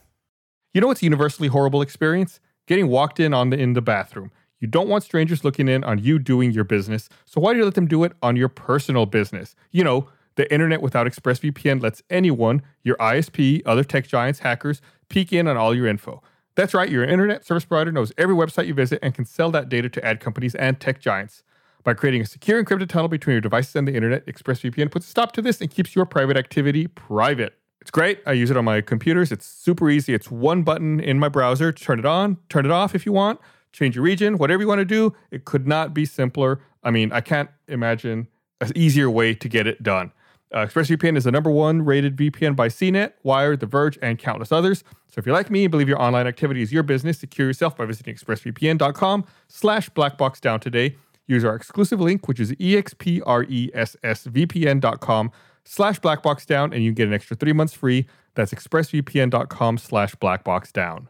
You 0.74 0.80
know 0.80 0.86
what's 0.86 1.02
a 1.02 1.04
universally 1.04 1.48
horrible 1.48 1.82
experience? 1.82 2.40
Getting 2.66 2.88
walked 2.88 3.20
in 3.20 3.34
on 3.34 3.50
the 3.50 3.58
in 3.58 3.74
the 3.74 3.82
bathroom. 3.82 4.30
You 4.62 4.68
don't 4.68 4.88
want 4.88 5.02
strangers 5.02 5.42
looking 5.42 5.66
in 5.66 5.82
on 5.82 5.98
you 5.98 6.20
doing 6.20 6.52
your 6.52 6.62
business, 6.62 7.08
so 7.24 7.40
why 7.40 7.52
do 7.52 7.58
you 7.58 7.64
let 7.64 7.74
them 7.74 7.88
do 7.88 8.04
it 8.04 8.12
on 8.22 8.36
your 8.36 8.48
personal 8.48 9.06
business? 9.06 9.56
You 9.72 9.82
know, 9.82 10.08
the 10.36 10.50
internet 10.52 10.80
without 10.80 11.04
ExpressVPN 11.08 11.82
lets 11.82 12.00
anyone, 12.08 12.62
your 12.84 12.94
ISP, 12.98 13.62
other 13.66 13.82
tech 13.82 14.06
giants, 14.06 14.38
hackers, 14.38 14.80
peek 15.08 15.32
in 15.32 15.48
on 15.48 15.56
all 15.56 15.74
your 15.74 15.88
info. 15.88 16.22
That's 16.54 16.74
right, 16.74 16.88
your 16.88 17.02
internet 17.02 17.44
service 17.44 17.64
provider 17.64 17.90
knows 17.90 18.12
every 18.16 18.36
website 18.36 18.68
you 18.68 18.74
visit 18.74 19.00
and 19.02 19.12
can 19.12 19.24
sell 19.24 19.50
that 19.50 19.68
data 19.68 19.88
to 19.88 20.04
ad 20.06 20.20
companies 20.20 20.54
and 20.54 20.78
tech 20.78 21.00
giants. 21.00 21.42
By 21.82 21.94
creating 21.94 22.22
a 22.22 22.26
secure 22.26 22.62
encrypted 22.62 22.88
tunnel 22.88 23.08
between 23.08 23.34
your 23.34 23.40
devices 23.40 23.74
and 23.74 23.88
the 23.88 23.96
internet, 23.96 24.24
ExpressVPN 24.26 24.92
puts 24.92 25.08
a 25.08 25.10
stop 25.10 25.32
to 25.32 25.42
this 25.42 25.60
and 25.60 25.72
keeps 25.72 25.96
your 25.96 26.06
private 26.06 26.36
activity 26.36 26.86
private. 26.86 27.58
It's 27.80 27.90
great. 27.90 28.20
I 28.26 28.32
use 28.34 28.48
it 28.48 28.56
on 28.56 28.64
my 28.64 28.80
computers. 28.80 29.32
It's 29.32 29.44
super 29.44 29.90
easy. 29.90 30.14
It's 30.14 30.30
one 30.30 30.62
button 30.62 31.00
in 31.00 31.18
my 31.18 31.28
browser. 31.28 31.72
Turn 31.72 31.98
it 31.98 32.06
on, 32.06 32.38
turn 32.48 32.64
it 32.64 32.70
off 32.70 32.94
if 32.94 33.04
you 33.04 33.10
want, 33.10 33.40
change 33.72 33.96
your 33.96 34.04
region, 34.04 34.38
whatever 34.38 34.62
you 34.62 34.68
want 34.68 34.80
to 34.80 34.84
do. 34.84 35.14
It 35.30 35.44
could 35.44 35.66
not 35.66 35.94
be 35.94 36.04
simpler. 36.04 36.60
I 36.82 36.90
mean, 36.90 37.12
I 37.12 37.20
can't 37.20 37.50
imagine 37.68 38.28
an 38.60 38.72
easier 38.76 39.10
way 39.10 39.34
to 39.34 39.48
get 39.48 39.66
it 39.66 39.82
done. 39.82 40.12
Uh, 40.52 40.66
ExpressVPN 40.66 41.16
is 41.16 41.24
the 41.24 41.32
number 41.32 41.50
one 41.50 41.82
rated 41.82 42.16
VPN 42.16 42.54
by 42.54 42.68
CNET, 42.68 43.12
Wired, 43.22 43.60
The 43.60 43.66
Verge, 43.66 43.98
and 44.02 44.18
countless 44.18 44.52
others. 44.52 44.84
So 45.08 45.18
if 45.18 45.24
you're 45.24 45.34
like 45.34 45.50
me 45.50 45.64
and 45.64 45.70
believe 45.70 45.88
your 45.88 46.00
online 46.00 46.26
activity 46.26 46.60
is 46.60 46.72
your 46.72 46.82
business, 46.82 47.18
secure 47.18 47.46
yourself 47.46 47.76
by 47.76 47.86
visiting 47.86 48.14
expressvpn.com 48.14 49.24
slash 49.48 49.88
blackboxdown 49.90 50.60
today. 50.60 50.96
Use 51.26 51.44
our 51.44 51.54
exclusive 51.54 52.00
link, 52.00 52.28
which 52.28 52.40
is 52.40 52.52
expressvpn.com 52.52 55.30
slash 55.64 56.00
blackboxdown, 56.00 56.74
and 56.74 56.84
you 56.84 56.92
get 56.92 57.08
an 57.08 57.14
extra 57.14 57.36
three 57.36 57.52
months 57.52 57.72
free. 57.72 58.06
That's 58.34 58.52
expressvpn.com 58.52 59.78
slash 59.78 60.14
blackboxdown. 60.16 61.06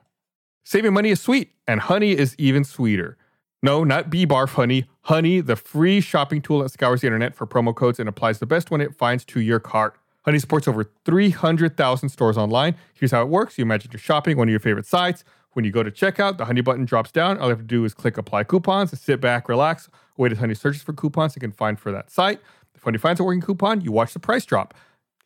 Saving 0.64 0.92
money 0.92 1.10
is 1.10 1.20
sweet, 1.20 1.52
and 1.66 1.80
honey 1.80 2.12
is 2.12 2.36
even 2.38 2.62
sweeter. 2.64 3.16
No, 3.62 3.84
not 3.84 4.10
bee 4.10 4.26
barf 4.26 4.54
honey. 4.54 4.86
Honey, 5.02 5.40
the 5.40 5.56
free 5.56 6.00
shopping 6.00 6.40
tool 6.40 6.62
that 6.62 6.70
scours 6.70 7.00
the 7.00 7.08
internet 7.08 7.34
for 7.34 7.46
promo 7.46 7.74
codes 7.74 7.98
and 7.98 8.08
applies 8.08 8.38
the 8.38 8.46
best 8.46 8.70
one 8.70 8.80
it 8.80 8.94
finds 8.94 9.24
to 9.26 9.40
your 9.40 9.58
cart. 9.58 9.96
Honey 10.24 10.38
supports 10.38 10.68
over 10.68 10.88
300,000 11.04 12.08
stores 12.08 12.38
online. 12.38 12.76
Here's 12.94 13.10
how 13.10 13.22
it 13.22 13.28
works. 13.28 13.58
You 13.58 13.62
imagine 13.62 13.90
you're 13.92 13.98
shopping 13.98 14.36
one 14.36 14.48
of 14.48 14.50
your 14.50 14.60
favorite 14.60 14.86
sites. 14.86 15.24
When 15.52 15.64
you 15.64 15.72
go 15.72 15.82
to 15.82 15.90
checkout, 15.90 16.38
the 16.38 16.44
Honey 16.44 16.60
button 16.60 16.84
drops 16.84 17.10
down. 17.10 17.38
All 17.38 17.46
you 17.46 17.50
have 17.50 17.58
to 17.58 17.64
do 17.64 17.84
is 17.84 17.92
click 17.92 18.16
apply 18.16 18.44
coupons 18.44 18.98
sit 18.98 19.20
back, 19.20 19.48
relax, 19.48 19.88
wait 20.16 20.32
as 20.32 20.38
Honey 20.38 20.54
searches 20.54 20.82
for 20.82 20.92
coupons 20.92 21.36
it 21.36 21.40
can 21.40 21.52
find 21.52 21.78
for 21.78 21.90
that 21.90 22.10
site. 22.10 22.40
If 22.74 22.82
Honey 22.84 22.98
finds 22.98 23.20
a 23.20 23.24
working 23.24 23.42
coupon, 23.42 23.80
you 23.80 23.90
watch 23.90 24.12
the 24.12 24.20
price 24.20 24.44
drop. 24.44 24.74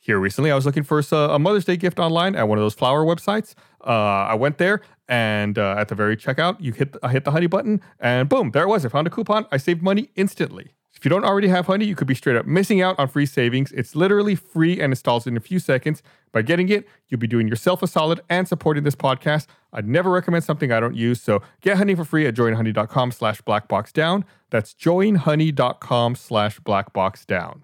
Here 0.07 0.21
recently, 0.21 0.53
I 0.53 0.55
was 0.55 0.65
looking 0.65 0.85
for 0.85 1.01
a 1.01 1.17
a 1.17 1.39
Mother's 1.41 1.65
Day 1.65 1.77
gift 1.77 1.99
online 1.99 2.37
at 2.37 2.47
one 2.47 2.59
of 2.59 2.63
those 2.63 2.75
flower 2.75 3.05
websites. 3.05 3.57
Uh, 3.85 3.91
I 4.31 4.35
went 4.35 4.59
there, 4.59 4.83
and 5.09 5.59
uh, 5.59 5.75
at 5.77 5.89
the 5.89 5.97
very 5.97 6.17
checkout, 6.17 6.61
you 6.61 6.73
hit 6.73 6.95
I 7.03 7.11
hit 7.11 7.25
the 7.25 7.33
Honey 7.33 7.49
button, 7.49 7.83
and 7.99 8.29
boom, 8.29 8.53
there 8.53 8.63
it 8.63 8.69
was. 8.69 8.87
I 8.87 8.89
found 8.89 9.09
a 9.09 9.11
coupon. 9.11 9.47
I 9.51 9.57
saved 9.57 9.83
money 9.83 10.11
instantly. 10.15 10.75
If 10.95 11.05
you 11.05 11.09
don't 11.09 11.25
already 11.25 11.49
have 11.49 11.67
Honey, 11.67 11.87
you 11.87 11.97
could 11.97 12.07
be 12.07 12.15
straight 12.15 12.37
up 12.37 12.47
missing 12.47 12.81
out 12.81 12.97
on 13.01 13.09
free 13.09 13.27
savings. 13.27 13.73
It's 13.73 13.97
literally 13.97 14.37
free 14.37 14.81
and 14.81 14.93
installs 14.93 15.27
in 15.27 15.37
a 15.37 15.41
few 15.41 15.59
seconds. 15.59 16.05
By 16.31 16.43
getting 16.43 16.69
it, 16.69 16.87
you'll 17.09 17.19
be 17.19 17.27
doing 17.27 17.49
yourself 17.49 17.83
a 17.83 17.89
solid 17.89 18.21
and 18.31 18.47
supporting 18.47 18.85
this 18.85 18.95
podcast. 18.95 19.49
I'd 19.73 19.89
never 19.89 20.13
recommend 20.13 20.45
something 20.45 20.71
I 20.71 20.79
don't 20.79 20.95
use, 20.95 21.21
so 21.21 21.43
get 21.63 21.79
Honey 21.79 21.97
for 21.97 22.05
free 22.05 22.29
at 22.29 22.35
joinhoney.com 22.35 23.11
slash 23.11 23.43
blackboxdown. 23.43 24.23
That's 24.51 24.73
joinhoney.com 24.73 26.15
slash 26.15 26.61
blackboxdown. 26.61 27.63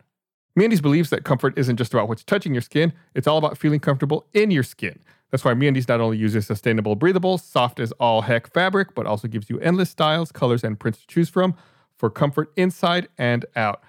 MeUndies 0.58 0.82
believes 0.82 1.10
that 1.10 1.24
comfort 1.24 1.56
isn't 1.56 1.76
just 1.76 1.94
about 1.94 2.08
what's 2.08 2.24
touching 2.24 2.54
your 2.54 2.62
skin, 2.62 2.92
it's 3.14 3.26
all 3.26 3.38
about 3.38 3.56
feeling 3.56 3.80
comfortable 3.80 4.26
in 4.34 4.50
your 4.50 4.62
skin. 4.62 4.98
That's 5.30 5.44
why 5.44 5.54
MeUndies 5.54 5.88
not 5.88 6.00
only 6.00 6.18
uses 6.18 6.46
sustainable, 6.46 6.94
breathable, 6.94 7.38
soft 7.38 7.80
as 7.80 7.90
all 7.92 8.20
heck 8.20 8.52
fabric, 8.52 8.94
but 8.94 9.06
also 9.06 9.28
gives 9.28 9.48
you 9.48 9.58
endless 9.60 9.88
styles, 9.88 10.30
colors, 10.30 10.62
and 10.62 10.78
prints 10.78 11.00
to 11.00 11.06
choose 11.06 11.30
from 11.30 11.54
for 11.96 12.10
comfort 12.10 12.52
inside 12.56 13.08
and 13.16 13.46
out. 13.56 13.82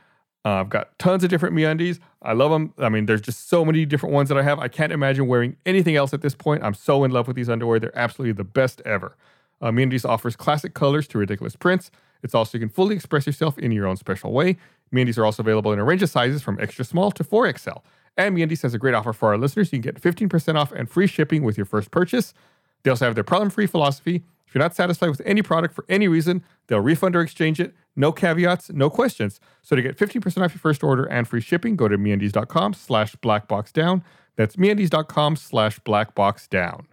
Uh, 0.46 0.62
I've 0.62 0.70
got 0.70 0.98
tons 1.00 1.24
of 1.24 1.30
different 1.30 1.56
MeUndies. 1.56 2.00
I 2.22 2.34
love 2.34 2.52
them. 2.52 2.74
I 2.78 2.88
mean, 2.88 3.06
there's 3.08 3.22
just 3.22 3.50
so 3.50 3.66
many 3.66 3.86
different 3.86 4.14
ones 4.14 4.30
that 4.30 4.38
I 4.38 4.44
have. 4.44 4.60
I 4.60 4.70
can't 4.70 4.94
imagine 4.94 5.28
wearing 5.28 5.58
anything 5.66 5.98
else 5.98 6.14
at 6.14 6.22
this 6.22 6.36
point. 6.36 6.64
I'm 6.64 6.74
so 6.74 7.04
in 7.04 7.12
love 7.12 7.28
with 7.28 7.36
these 7.36 7.50
underwear. 7.50 7.80
They're 7.80 7.98
absolutely 7.98 8.34
the 8.34 8.44
best 8.46 8.82
ever. 8.86 9.18
Uh, 9.62 9.72
offers 10.06 10.36
classic 10.36 10.74
colors 10.74 11.08
to 11.10 11.18
ridiculous 11.18 11.56
prints. 11.56 11.92
It's 12.24 12.34
also 12.34 12.58
you 12.58 12.62
can 12.62 12.70
fully 12.70 12.96
express 12.96 13.26
yourself 13.26 13.58
in 13.58 13.72
your 13.72 13.88
own 13.88 13.98
special 13.98 14.32
way. 14.32 14.58
MeUndies 14.94 15.18
are 15.18 15.26
also 15.26 15.44
available 15.44 15.74
in 15.74 15.80
a 15.80 15.84
range 15.84 16.04
of 16.04 16.10
sizes 16.10 16.42
from 16.42 16.60
extra 16.60 16.86
small 16.86 17.12
to 17.12 17.24
4XL. 17.24 17.82
And 18.16 18.38
MeUndies 18.38 18.62
has 18.62 18.74
a 18.74 18.78
great 18.78 18.94
offer 18.94 19.12
for 19.12 19.30
our 19.30 19.38
listeners. 19.38 19.74
You 19.74 19.82
can 19.82 19.94
get 19.94 20.02
15% 20.02 20.56
off 20.56 20.72
and 20.72 20.90
free 20.90 21.08
shipping 21.08 21.44
with 21.44 21.58
your 21.58 21.66
first 21.66 21.92
purchase. 21.92 22.34
They 22.84 22.90
also 22.90 23.06
have 23.06 23.16
their 23.16 23.24
problem-free 23.24 23.68
philosophy. 23.68 24.24
If 24.46 24.54
you're 24.54 24.64
not 24.64 24.76
satisfied 24.76 25.10
with 25.10 25.22
any 25.26 25.42
product 25.42 25.74
for 25.74 25.84
any 25.90 26.08
reason, 26.08 26.44
they'll 26.68 26.80
refund 26.80 27.16
or 27.16 27.22
exchange 27.22 27.60
it. 27.60 27.74
No 27.96 28.12
caveats, 28.12 28.70
no 28.70 28.90
questions. 28.90 29.40
So 29.64 29.76
to 29.76 29.82
get 29.82 29.98
15% 29.98 30.26
off 30.44 30.54
your 30.54 30.60
first 30.60 30.84
order 30.84 31.06
and 31.06 31.28
free 31.28 31.42
shipping, 31.42 31.76
go 31.76 31.88
to 31.88 31.98
MeUndies.com 31.98 32.76
slash 32.76 33.16
blackboxdown. 33.16 34.04
That's 34.36 34.56
MeUndies.com 34.56 35.38
slash 35.38 35.80
blackboxdown. 35.80 36.86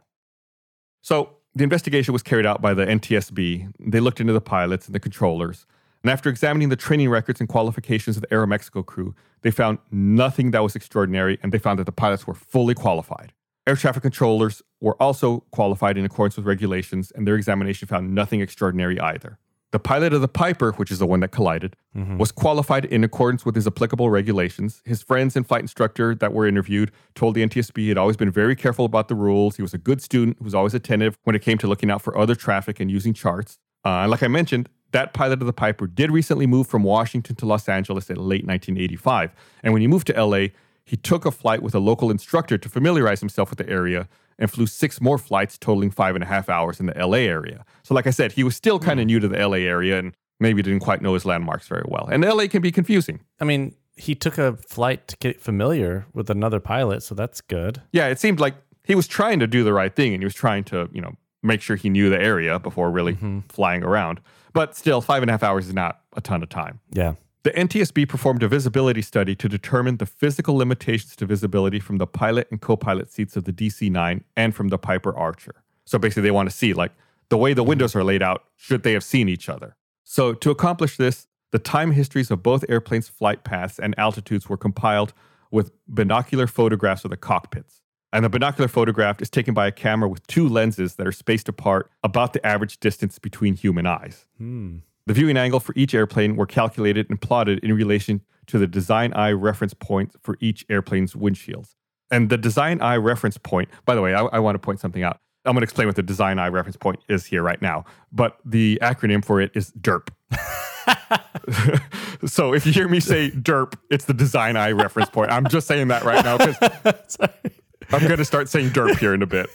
So 1.03 1.37
the 1.55 1.65
investigation 1.65 2.13
was 2.13 2.23
carried 2.23 2.47
out 2.47 2.63
by 2.63 2.73
the 2.73 2.87
NTSB. 2.87 3.73
They 3.79 4.01
looked 4.01 4.21
into 4.21 4.33
the 4.33 4.41
pilots 4.41 4.87
and 4.87 4.95
the 4.95 5.01
controllers. 5.01 5.67
And 6.03 6.11
after 6.11 6.31
examining 6.31 6.71
the 6.71 6.77
training 6.77 7.11
records 7.11 7.41
and 7.41 7.49
qualifications 7.49 8.17
of 8.17 8.23
the 8.23 8.29
Aeromexico 8.29 8.85
crew, 8.85 9.15
they 9.43 9.51
found 9.51 9.79
nothing 9.91 10.51
that 10.53 10.63
was 10.63 10.75
extraordinary 10.75 11.39
and 11.43 11.53
they 11.53 11.59
found 11.59 11.79
that 11.79 11.85
the 11.85 11.93
pilots 11.93 12.27
were 12.27 12.35
fully 12.35 12.75
qualified. 12.75 13.33
Air 13.67 13.77
traffic 13.77 14.03
controllers 14.03 14.63
were 14.81 15.01
also 15.01 15.41
qualified 15.51 15.99
in 15.99 16.05
accordance 16.05 16.37
with 16.37 16.47
regulations, 16.47 17.11
and 17.11 17.27
their 17.27 17.37
examination 17.37 17.87
found 17.87 18.15
nothing 18.15 18.41
extraordinary 18.41 18.99
either. 18.99 19.39
The 19.73 19.79
pilot 19.79 20.13
of 20.13 20.21
the 20.21 20.29
Piper, 20.29 20.73
which 20.73 20.91
is 20.91 20.99
the 20.99 21.07
one 21.07 21.21
that 21.21 21.29
collided, 21.31 21.77
was 22.19 22.33
qualified 22.33 22.85
in 22.87 23.05
accordance 23.05 23.45
with 23.45 23.55
his 23.55 23.67
applicable 23.69 24.11
regulations. 24.11 24.83
His 24.85 25.03
friends 25.03 25.37
and 25.37 25.47
flight 25.47 25.61
instructor 25.61 26.15
that 26.17 26.33
were 26.33 26.47
interviewed 26.47 26.91
told 27.15 27.37
the 27.37 27.47
NTSB 27.47 27.79
he 27.79 27.89
had 27.89 27.99
always 27.99 28.17
been 28.17 28.33
very 28.33 28.57
careful 28.57 28.85
about 28.85 29.07
the 29.07 29.15
rules. 29.15 29.57
He 29.57 29.63
was 29.63 29.75
a 29.75 29.79
good 29.79 30.03
student 30.03 30.39
who 30.39 30.45
was 30.45 30.55
always 30.55 30.75
attentive 30.75 31.17
when 31.23 31.37
it 31.37 31.43
came 31.43 31.59
to 31.59 31.69
looking 31.69 31.91
out 31.91 32.03
for 32.03 32.19
other 32.19 32.35
traffic 32.35 32.81
and 32.81 32.91
using 32.91 33.15
charts. 33.15 33.59
Uh, 33.85 34.03
and 34.03 34.11
like 34.11 34.25
I 34.25 34.29
mentioned, 34.29 34.69
that 34.92 35.12
pilot 35.12 35.40
of 35.40 35.46
the 35.46 35.53
Piper 35.53 35.87
did 35.87 36.11
recently 36.11 36.46
move 36.46 36.66
from 36.66 36.83
Washington 36.83 37.37
to 37.37 37.46
Los 37.46 37.68
Angeles 37.68 38.11
in 38.11 38.16
late 38.16 38.46
1985. 38.46 39.33
And 39.62 39.72
when 39.72 39.83
he 39.83 39.88
moved 39.88 40.07
to 40.09 40.24
LA, 40.24 40.48
he 40.85 40.96
took 40.96 41.24
a 41.24 41.31
flight 41.31 41.62
with 41.62 41.74
a 41.74 41.79
local 41.79 42.11
instructor 42.11 42.59
to 42.59 42.68
familiarize 42.68 43.20
himself 43.20 43.50
with 43.50 43.59
the 43.59 43.68
area 43.68 44.09
and 44.38 44.50
flew 44.50 44.66
six 44.66 45.00
more 45.00 45.18
flights, 45.18 45.59
totaling 45.59 45.90
five 45.90 46.14
and 46.16 46.24
a 46.24 46.26
half 46.26 46.48
hours 46.48 46.81
in 46.81 46.87
the 46.87 46.94
LA 46.94 47.18
area. 47.18 47.64
So, 47.83 47.94
like 47.94 48.07
I 48.07 48.11
said, 48.11 48.33
he 48.33 48.42
was 48.42 48.57
still 48.57 48.79
hmm. 48.79 48.85
kind 48.85 49.00
of 49.00 49.07
new 49.07 49.20
to 49.20 49.29
the 49.29 49.38
LA 49.38 49.59
area 49.59 49.98
and 49.98 50.14
maybe 50.40 50.62
didn't 50.62 50.81
quite 50.81 51.03
know 51.03 51.14
his 51.14 51.24
landmarks 51.24 51.68
very 51.68 51.85
well. 51.87 52.09
And 52.11 52.24
LA 52.24 52.46
can 52.48 52.62
be 52.62 52.72
confusing. 52.72 53.20
I 53.38 53.44
mean, 53.44 53.74
he 53.96 54.14
took 54.14 54.38
a 54.38 54.57
flight 54.57 55.07
to 55.09 55.16
get 55.18 55.40
familiar 55.40 56.07
with 56.14 56.31
another 56.31 56.59
pilot, 56.59 57.03
so 57.03 57.14
that's 57.14 57.40
good. 57.42 57.83
Yeah, 57.92 58.09
it 58.09 58.18
seemed 58.18 58.40
like 58.40 58.55
he 58.83 58.94
was 58.94 59.07
trying 59.07 59.38
to 59.40 59.46
do 59.46 59.62
the 59.62 59.74
right 59.74 59.94
thing 59.94 60.14
and 60.14 60.22
he 60.22 60.24
was 60.24 60.35
trying 60.35 60.64
to, 60.64 60.88
you 60.92 61.03
know, 61.03 61.12
make 61.42 61.61
sure 61.61 61.76
he 61.76 61.90
knew 61.90 62.09
the 62.11 62.20
area 62.20 62.59
before 62.59 62.90
really 62.90 63.14
mm-hmm. 63.14 63.40
flying 63.40 63.85
around. 63.85 64.20
But 64.53 64.77
still, 64.77 65.01
five 65.01 65.23
and 65.23 65.31
a 65.31 65.33
half 65.33 65.43
hours 65.43 65.69
is 65.69 65.75
not 65.75 66.01
a 66.15 66.21
ton 66.21 66.43
of 66.43 66.49
time. 66.49 66.81
Yeah. 66.93 67.15
The 67.43 67.53
NTSB 67.53 68.09
performed 68.09 68.43
a 68.43 68.49
visibility 68.49 69.01
study 69.01 69.35
to 69.37 69.49
determine 69.49 69.97
the 69.97 70.07
physical 70.07 70.57
limitations 70.57 71.17
to 71.17 71.27
visibility 71.27 71.81
from 71.81 71.97
the 71.97 72.07
pilot 72.07 72.49
and 72.51 72.61
co 72.61 72.77
pilot 72.77 73.11
seats 73.11 73.37
of 73.37 73.45
the 73.45 73.53
DC 73.53 73.91
9 73.91 74.25
and 74.37 74.55
from 74.55 74.69
the 74.69 74.79
Piper 74.79 75.17
Archer. 75.17 75.63
So 75.87 75.99
basically, 75.99 76.25
they 76.25 76.31
want 76.31 76.51
to 76.51 76.55
see, 76.55 76.75
like, 76.75 76.93
the 77.31 77.39
way 77.39 77.55
the 77.55 77.63
windows 77.63 77.97
are 77.97 78.05
laid 78.05 78.23
out, 78.23 78.45
should 78.57 78.83
they 78.83 78.93
have 78.93 79.05
seen 79.05 79.29
each 79.29 79.49
other? 79.49 79.77
So, 80.05 80.35
to 80.35 80.51
accomplish 80.51 80.97
this, 80.97 81.29
the 81.53 81.59
time 81.59 81.93
histories 81.93 82.31
of 82.31 82.43
both 82.43 82.65
airplanes' 82.69 83.09
flight 83.09 83.43
paths 83.43 83.79
and 83.79 83.95
altitudes 83.99 84.49
were 84.49 84.57
compiled 84.57 85.15
with 85.51 85.73
binocular 85.89 86.47
photographs 86.47 87.05
of 87.05 87.11
the 87.11 87.17
cockpits. 87.17 87.80
And 88.12 88.25
the 88.25 88.29
binocular 88.29 88.68
photograph 88.68 89.23
is 89.23 89.31
taken 89.31 89.55
by 89.55 89.66
a 89.66 89.73
camera 89.73 90.09
with 90.09 90.27
two 90.27 90.49
lenses 90.49 90.96
that 90.96 91.07
are 91.07 91.12
spaced 91.12 91.49
apart 91.49 91.90
about 92.03 92.33
the 92.33 92.44
average 92.44 92.81
distance 92.81 93.18
between 93.18 93.55
human 93.55 93.87
eyes. 93.87 94.27
Hmm. 94.38 94.79
The 95.07 95.14
viewing 95.14 95.37
angle 95.37 95.61
for 95.61 95.73
each 95.77 95.94
airplane 95.94 96.37
were 96.37 96.46
calculated 96.46 97.09
and 97.09 97.20
plotted 97.20 97.61
in 97.61 97.73
relation 97.73 98.20
to 98.46 98.59
the 98.59 98.66
design 98.66 99.12
eye 99.14 99.33
reference 99.33 99.75
point 99.75 100.14
for 100.23 100.37
each 100.40 100.66
airplane's 100.68 101.14
windshields. 101.14 101.75
And 102.11 102.29
the 102.29 102.37
design 102.37 102.81
eye 102.81 102.96
reference 102.96 103.38
point, 103.38 103.68
by 103.85 103.94
the 103.94 104.03
way, 104.03 104.14
I, 104.14 104.23
I 104.25 104.38
want 104.40 104.57
to 104.57 104.59
point 104.59 104.81
something 104.81 105.03
out. 105.03 105.20
I'm 105.44 105.53
going 105.55 105.61
to 105.61 105.64
explain 105.64 105.87
what 105.87 105.96
the 105.96 106.03
design 106.03 106.38
eye 106.38 106.49
reference 106.49 106.77
point 106.77 107.01
is 107.09 107.25
here 107.25 107.42
right 107.42 107.62
now, 107.62 107.85
but 108.12 108.38
the 108.44 108.79
acronym 108.83 109.25
for 109.25 109.40
it 109.40 109.51
is 109.55 109.73
DERP. 109.73 110.11
so 112.27 112.53
if 112.53 112.66
you 112.66 112.73
hear 112.73 112.88
me 112.88 113.01
say 113.01 113.31
DERP, 113.35 113.75
it's 113.90 114.05
the 114.05 114.12
design 114.12 114.57
eye 114.57 114.73
reference 114.73 115.09
point. 115.09 115.31
I'm 115.31 115.49
just 115.49 115.66
saying 115.66 115.88
that 115.88 116.05
right 116.05 116.23
now 116.25 116.37
because 116.37 117.16
I'm 117.92 118.07
going 118.07 118.18
to 118.18 118.24
start 118.24 118.48
saying 118.48 118.70
DERP 118.70 118.98
here 118.98 119.14
in 119.14 119.22
a 119.22 119.26
bit. 119.26 119.48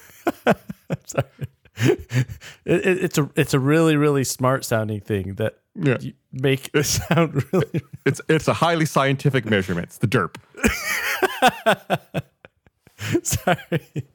It, 1.78 2.00
it, 2.66 3.04
it's 3.04 3.18
a 3.18 3.30
it's 3.36 3.54
a 3.54 3.60
really 3.60 3.98
really 3.98 4.24
smart 4.24 4.64
sounding 4.64 5.02
thing 5.02 5.34
that 5.36 5.60
Yeah. 5.76 5.98
make 6.32 6.70
it 6.74 6.84
sound 6.86 7.44
really. 7.52 7.82
It's 8.06 8.22
it's 8.30 8.48
a 8.48 8.54
highly 8.54 8.86
scientific 8.86 9.44
measurement. 9.46 9.88
It's 9.88 9.98
the 9.98 10.08
DERP. 10.08 10.38
Sorry. 13.24 14.08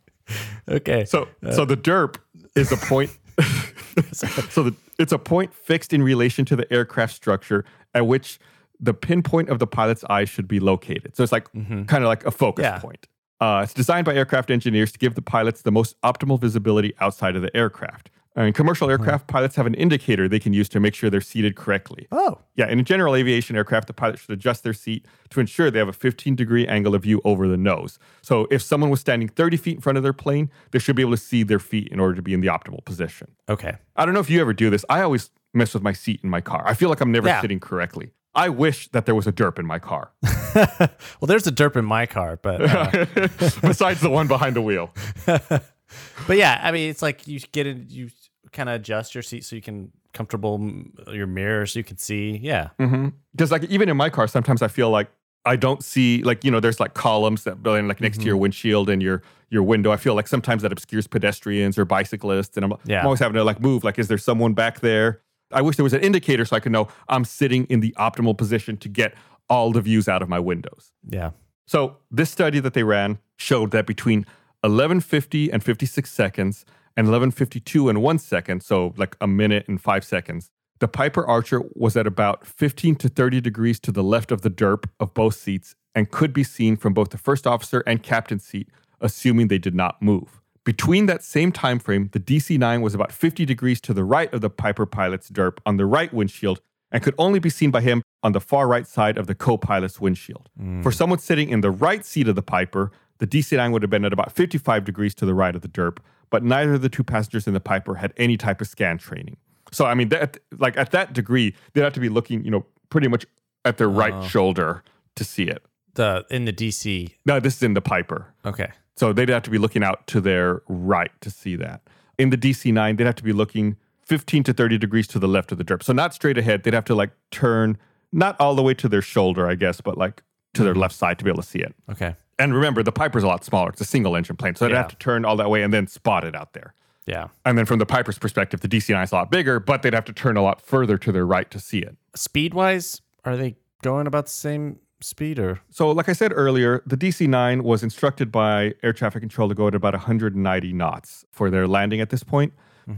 Okay. 0.68 1.04
So 1.04 1.28
so 1.52 1.64
the 1.66 1.76
derp 1.76 2.16
is 2.56 2.72
a 2.72 2.76
point. 2.78 3.10
so 4.12 4.62
the, 4.62 4.74
it's 4.98 5.12
a 5.12 5.18
point 5.18 5.52
fixed 5.54 5.92
in 5.92 6.02
relation 6.02 6.44
to 6.46 6.56
the 6.56 6.70
aircraft 6.72 7.14
structure 7.14 7.64
at 7.94 8.06
which 8.06 8.38
the 8.80 8.94
pinpoint 8.94 9.50
of 9.50 9.58
the 9.58 9.66
pilot's 9.66 10.04
eye 10.08 10.24
should 10.24 10.48
be 10.48 10.60
located. 10.60 11.14
So 11.14 11.22
it's 11.22 11.32
like 11.32 11.52
mm-hmm. 11.52 11.84
kind 11.84 12.02
of 12.04 12.08
like 12.08 12.24
a 12.24 12.30
focus 12.30 12.62
Yeah. 12.62 12.78
point. 12.78 13.06
Uh, 13.40 13.60
it's 13.64 13.72
designed 13.74 14.04
by 14.04 14.14
aircraft 14.14 14.50
engineers 14.50 14.92
to 14.92 14.98
give 14.98 15.14
the 15.14 15.22
pilots 15.22 15.62
the 15.62 15.72
most 15.72 15.98
optimal 16.02 16.38
visibility 16.40 16.92
outside 17.00 17.36
of 17.36 17.42
the 17.42 17.54
aircraft. 17.56 18.10
In 18.36 18.52
commercial 18.52 18.88
aircraft, 18.88 19.26
pilots 19.26 19.56
have 19.56 19.66
an 19.66 19.74
indicator 19.74 20.28
they 20.28 20.38
can 20.38 20.52
use 20.52 20.68
to 20.68 20.78
make 20.78 20.94
sure 20.94 21.10
they're 21.10 21.20
seated 21.20 21.56
correctly. 21.56 22.06
oh, 22.12 22.38
Yeah, 22.54 22.68
in 22.68 22.82
general 22.84 23.16
aviation 23.16 23.56
aircraft, 23.56 23.88
the 23.88 23.92
pilot 23.92 24.18
should 24.20 24.30
adjust 24.30 24.62
their 24.62 24.72
seat 24.72 25.04
to 25.30 25.40
ensure 25.40 25.68
they 25.70 25.80
have 25.80 25.88
a 25.88 25.92
15 25.92 26.36
degree 26.36 26.64
angle 26.66 26.94
of 26.94 27.02
view 27.02 27.20
over 27.24 27.48
the 27.48 27.56
nose. 27.56 27.98
So 28.22 28.46
if 28.50 28.62
someone 28.62 28.88
was 28.88 29.00
standing 29.00 29.28
30 29.28 29.56
feet 29.56 29.74
in 29.76 29.80
front 29.80 29.96
of 29.98 30.04
their 30.04 30.12
plane, 30.12 30.48
they 30.70 30.78
should 30.78 30.94
be 30.94 31.02
able 31.02 31.10
to 31.12 31.16
see 31.16 31.42
their 31.42 31.58
feet 31.58 31.88
in 31.88 31.98
order 31.98 32.14
to 32.14 32.22
be 32.22 32.32
in 32.32 32.40
the 32.40 32.46
optimal 32.48 32.84
position. 32.84 33.32
okay. 33.48 33.78
I 33.96 34.04
don't 34.04 34.14
know 34.14 34.20
if 34.20 34.30
you 34.30 34.40
ever 34.40 34.52
do 34.54 34.70
this. 34.70 34.84
I 34.88 35.00
always 35.02 35.30
mess 35.52 35.74
with 35.74 35.82
my 35.82 35.92
seat 35.92 36.20
in 36.22 36.30
my 36.30 36.40
car. 36.40 36.62
I 36.64 36.74
feel 36.74 36.88
like 36.88 37.00
I'm 37.00 37.10
never 37.12 37.26
Yeah. 37.26 37.40
sitting 37.40 37.58
correctly. 37.58 38.12
I 38.34 38.48
wish 38.48 38.88
that 38.88 39.06
there 39.06 39.14
was 39.14 39.26
a 39.26 39.32
derp 39.32 39.58
in 39.58 39.66
my 39.66 39.78
car, 39.78 40.12
Well, 40.54 41.26
there's 41.26 41.46
a 41.46 41.52
derp 41.52 41.76
in 41.76 41.84
my 41.84 42.06
car, 42.06 42.38
but 42.40 42.62
uh, 42.62 43.06
besides 43.62 44.00
the 44.00 44.10
one 44.10 44.26
behind 44.26 44.56
the 44.56 44.62
wheel. 44.62 44.92
but 45.26 46.36
yeah, 46.36 46.60
I 46.62 46.70
mean, 46.72 46.90
it's 46.90 47.02
like 47.02 47.26
you 47.26 47.40
get 47.52 47.66
in, 47.66 47.86
you 47.88 48.10
kind 48.52 48.68
of 48.68 48.76
adjust 48.76 49.14
your 49.14 49.22
seat 49.22 49.44
so 49.44 49.56
you 49.56 49.62
can 49.62 49.92
comfortable 50.12 50.58
mm, 50.58 51.14
your 51.14 51.26
mirror 51.26 51.66
so 51.66 51.78
you 51.78 51.84
can 51.84 51.98
see. 51.98 52.38
Yeah. 52.42 52.70
Mm-hmm. 52.78 53.08
Because 53.32 53.52
like 53.52 53.64
even 53.64 53.88
in 53.88 53.96
my 53.96 54.10
car, 54.10 54.26
sometimes 54.26 54.62
I 54.62 54.68
feel 54.68 54.90
like 54.90 55.08
I 55.44 55.56
don't 55.56 55.82
see 55.82 56.22
like 56.22 56.44
you 56.44 56.50
know 56.50 56.60
there's 56.60 56.80
like 56.80 56.94
columns 56.94 57.44
that 57.44 57.62
go 57.62 57.74
in 57.74 57.88
like 57.88 58.00
next 58.00 58.18
to 58.18 58.24
your 58.24 58.34
mm-hmm. 58.34 58.42
windshield 58.42 58.90
and 58.90 59.02
your 59.02 59.22
your 59.50 59.62
window. 59.62 59.92
I 59.92 59.96
feel 59.96 60.14
like 60.14 60.28
sometimes 60.28 60.62
that 60.62 60.72
obscures 60.72 61.06
pedestrians 61.06 61.78
or 61.78 61.84
bicyclists, 61.84 62.56
and 62.56 62.64
I'm, 62.64 62.74
Yeah. 62.84 63.00
I'm 63.00 63.06
always 63.06 63.20
having 63.20 63.34
to 63.34 63.44
like 63.44 63.60
move. 63.60 63.84
Like, 63.84 63.98
is 63.98 64.08
there 64.08 64.18
someone 64.18 64.54
back 64.54 64.80
there? 64.80 65.20
I 65.52 65.62
wish 65.62 65.76
there 65.76 65.84
was 65.84 65.92
an 65.92 66.02
indicator 66.02 66.44
so 66.44 66.56
I 66.56 66.60
could 66.60 66.72
know 66.72 66.88
I'm 67.08 67.24
sitting 67.24 67.64
in 67.64 67.80
the 67.80 67.94
optimal 67.98 68.36
position 68.36 68.76
to 68.78 68.88
get 68.88 69.14
all 69.48 69.72
the 69.72 69.80
views 69.80 70.08
out 70.08 70.22
of 70.22 70.28
my 70.28 70.38
windows. 70.38 70.92
Yeah. 71.08 71.30
So 71.66 71.96
this 72.10 72.30
study 72.30 72.60
that 72.60 72.74
they 72.74 72.82
ran 72.82 73.18
showed 73.36 73.70
that 73.72 73.86
between 73.86 74.20
1150 74.62 75.52
and 75.52 75.62
56 75.62 76.10
seconds 76.10 76.64
and 76.96 77.06
1152 77.06 77.88
and 77.88 78.02
one 78.02 78.18
second, 78.18 78.62
so 78.62 78.94
like 78.96 79.16
a 79.20 79.26
minute 79.26 79.66
and 79.68 79.80
five 79.80 80.04
seconds, 80.04 80.50
the 80.80 80.88
Piper 80.88 81.26
Archer 81.26 81.62
was 81.74 81.96
at 81.96 82.06
about 82.06 82.46
15 82.46 82.96
to 82.96 83.08
30 83.08 83.40
degrees 83.40 83.78
to 83.80 83.92
the 83.92 84.02
left 84.02 84.32
of 84.32 84.42
the 84.42 84.50
derp 84.50 84.88
of 84.98 85.12
both 85.14 85.34
seats 85.34 85.74
and 85.94 86.10
could 86.10 86.32
be 86.32 86.44
seen 86.44 86.76
from 86.76 86.94
both 86.94 87.10
the 87.10 87.18
first 87.18 87.46
officer 87.46 87.80
and 87.86 88.02
captain 88.02 88.38
seat, 88.38 88.68
assuming 89.00 89.48
they 89.48 89.58
did 89.58 89.74
not 89.74 90.00
move. 90.00 90.40
Between 90.64 91.06
that 91.06 91.24
same 91.24 91.52
time 91.52 91.78
frame, 91.78 92.10
the 92.12 92.20
DC-9 92.20 92.82
was 92.82 92.94
about 92.94 93.12
50 93.12 93.44
degrees 93.46 93.80
to 93.82 93.94
the 93.94 94.04
right 94.04 94.32
of 94.32 94.40
the 94.40 94.50
Piper 94.50 94.86
pilot's 94.86 95.30
derp 95.30 95.58
on 95.64 95.78
the 95.78 95.86
right 95.86 96.12
windshield 96.12 96.60
and 96.92 97.02
could 97.02 97.14
only 97.18 97.38
be 97.38 97.48
seen 97.48 97.70
by 97.70 97.80
him 97.80 98.02
on 98.22 98.32
the 98.32 98.40
far 98.40 98.68
right 98.68 98.86
side 98.86 99.16
of 99.16 99.26
the 99.26 99.34
co-pilot's 99.34 100.00
windshield. 100.00 100.50
Mm. 100.60 100.82
For 100.82 100.92
someone 100.92 101.18
sitting 101.18 101.48
in 101.48 101.62
the 101.62 101.70
right 101.70 102.04
seat 102.04 102.28
of 102.28 102.34
the 102.34 102.42
Piper, 102.42 102.90
the 103.18 103.26
DC-9 103.26 103.72
would 103.72 103.82
have 103.82 103.90
been 103.90 104.04
at 104.04 104.12
about 104.12 104.32
55 104.32 104.84
degrees 104.84 105.14
to 105.16 105.26
the 105.26 105.34
right 105.34 105.54
of 105.54 105.62
the 105.62 105.68
derp, 105.68 105.98
but 106.28 106.42
neither 106.42 106.74
of 106.74 106.82
the 106.82 106.88
two 106.88 107.04
passengers 107.04 107.46
in 107.46 107.54
the 107.54 107.60
Piper 107.60 107.94
had 107.94 108.12
any 108.16 108.36
type 108.36 108.60
of 108.60 108.66
scan 108.66 108.98
training. 108.98 109.36
So 109.72 109.86
I 109.86 109.94
mean, 109.94 110.08
that 110.08 110.38
like 110.58 110.76
at 110.76 110.90
that 110.90 111.12
degree, 111.12 111.54
they'd 111.72 111.82
have 111.82 111.92
to 111.94 112.00
be 112.00 112.08
looking, 112.08 112.44
you 112.44 112.50
know, 112.50 112.66
pretty 112.88 113.08
much 113.08 113.24
at 113.64 113.78
their 113.78 113.88
right 113.88 114.14
oh. 114.14 114.26
shoulder 114.26 114.82
to 115.16 115.24
see 115.24 115.44
it. 115.44 115.62
The 115.94 116.24
in 116.30 116.44
the 116.44 116.52
DC. 116.52 117.12
No, 117.24 117.40
this 117.40 117.56
is 117.56 117.62
in 117.62 117.74
the 117.74 117.80
Piper. 117.80 118.32
Okay. 118.44 118.70
So 119.00 119.14
they'd 119.14 119.30
have 119.30 119.44
to 119.44 119.50
be 119.50 119.56
looking 119.56 119.82
out 119.82 120.06
to 120.08 120.20
their 120.20 120.60
right 120.68 121.10
to 121.22 121.30
see 121.30 121.56
that. 121.56 121.80
In 122.18 122.28
the 122.28 122.36
DC 122.36 122.70
9, 122.70 122.96
they'd 122.96 123.06
have 123.06 123.14
to 123.14 123.24
be 123.24 123.32
looking 123.32 123.78
15 124.04 124.42
to 124.42 124.52
30 124.52 124.76
degrees 124.76 125.06
to 125.06 125.18
the 125.18 125.26
left 125.26 125.50
of 125.52 125.56
the 125.56 125.64
derp. 125.64 125.82
So 125.82 125.94
not 125.94 126.12
straight 126.12 126.36
ahead. 126.36 126.64
They'd 126.64 126.74
have 126.74 126.84
to 126.84 126.94
like 126.94 127.12
turn, 127.30 127.78
not 128.12 128.38
all 128.38 128.54
the 128.54 128.62
way 128.62 128.74
to 128.74 128.90
their 128.90 129.00
shoulder, 129.00 129.48
I 129.48 129.54
guess, 129.54 129.80
but 129.80 129.96
like 129.96 130.22
to 130.52 130.62
their 130.62 130.74
mm-hmm. 130.74 130.82
left 130.82 130.94
side 130.94 131.18
to 131.18 131.24
be 131.24 131.30
able 131.30 131.40
to 131.40 131.48
see 131.48 131.60
it. 131.60 131.74
Okay. 131.90 132.14
And 132.38 132.52
remember, 132.52 132.82
the 132.82 132.92
Piper's 132.92 133.22
a 133.22 133.26
lot 133.26 133.42
smaller. 133.42 133.70
It's 133.70 133.80
a 133.80 133.86
single 133.86 134.16
engine 134.16 134.36
plane. 134.36 134.54
So 134.54 134.66
they'd 134.66 134.72
Yeah. 134.72 134.82
have 134.82 134.88
to 134.88 134.96
turn 134.96 135.24
all 135.24 135.36
that 135.36 135.48
way 135.48 135.62
and 135.62 135.72
then 135.72 135.86
spot 135.86 136.24
it 136.24 136.36
out 136.36 136.52
there. 136.52 136.74
Yeah. 137.06 137.28
And 137.46 137.56
then 137.56 137.64
from 137.64 137.78
the 137.78 137.86
Piper's 137.86 138.18
perspective, 138.18 138.60
the 138.60 138.68
DC 138.68 138.92
9 138.92 139.02
is 139.02 139.12
a 139.12 139.14
lot 139.14 139.30
bigger, 139.30 139.60
but 139.60 139.80
they'd 139.80 139.94
have 139.94 140.04
to 140.04 140.12
turn 140.12 140.36
a 140.36 140.42
lot 140.42 140.60
further 140.60 140.98
to 140.98 141.10
their 141.10 141.24
right 141.24 141.50
to 141.52 141.58
see 141.58 141.78
it. 141.78 141.96
Speed 142.14 142.52
wise, 142.52 143.00
are 143.24 143.38
they 143.38 143.56
going 143.80 144.06
about 144.06 144.26
the 144.26 144.32
same 144.32 144.78
speed 145.02 145.38
or? 145.38 145.60
So, 145.70 145.90
like 145.90 146.08
I 146.08 146.12
said 146.12 146.32
earlier, 146.34 146.82
the 146.86 146.96
DC 146.96 147.26
9 147.28 147.62
was 147.62 147.82
instructed 147.82 148.30
by 148.30 148.74
air 148.82 148.92
traffic 148.92 149.20
control 149.20 149.48
to 149.48 149.54
go 149.54 149.68
at 149.68 149.74
about 149.74 149.94
190 149.94 150.72
knots 150.72 151.24
for 151.30 151.50
their 151.50 151.66
landing 151.66 152.00
at 152.00 152.10
this 152.10 152.22
point. 152.22 152.52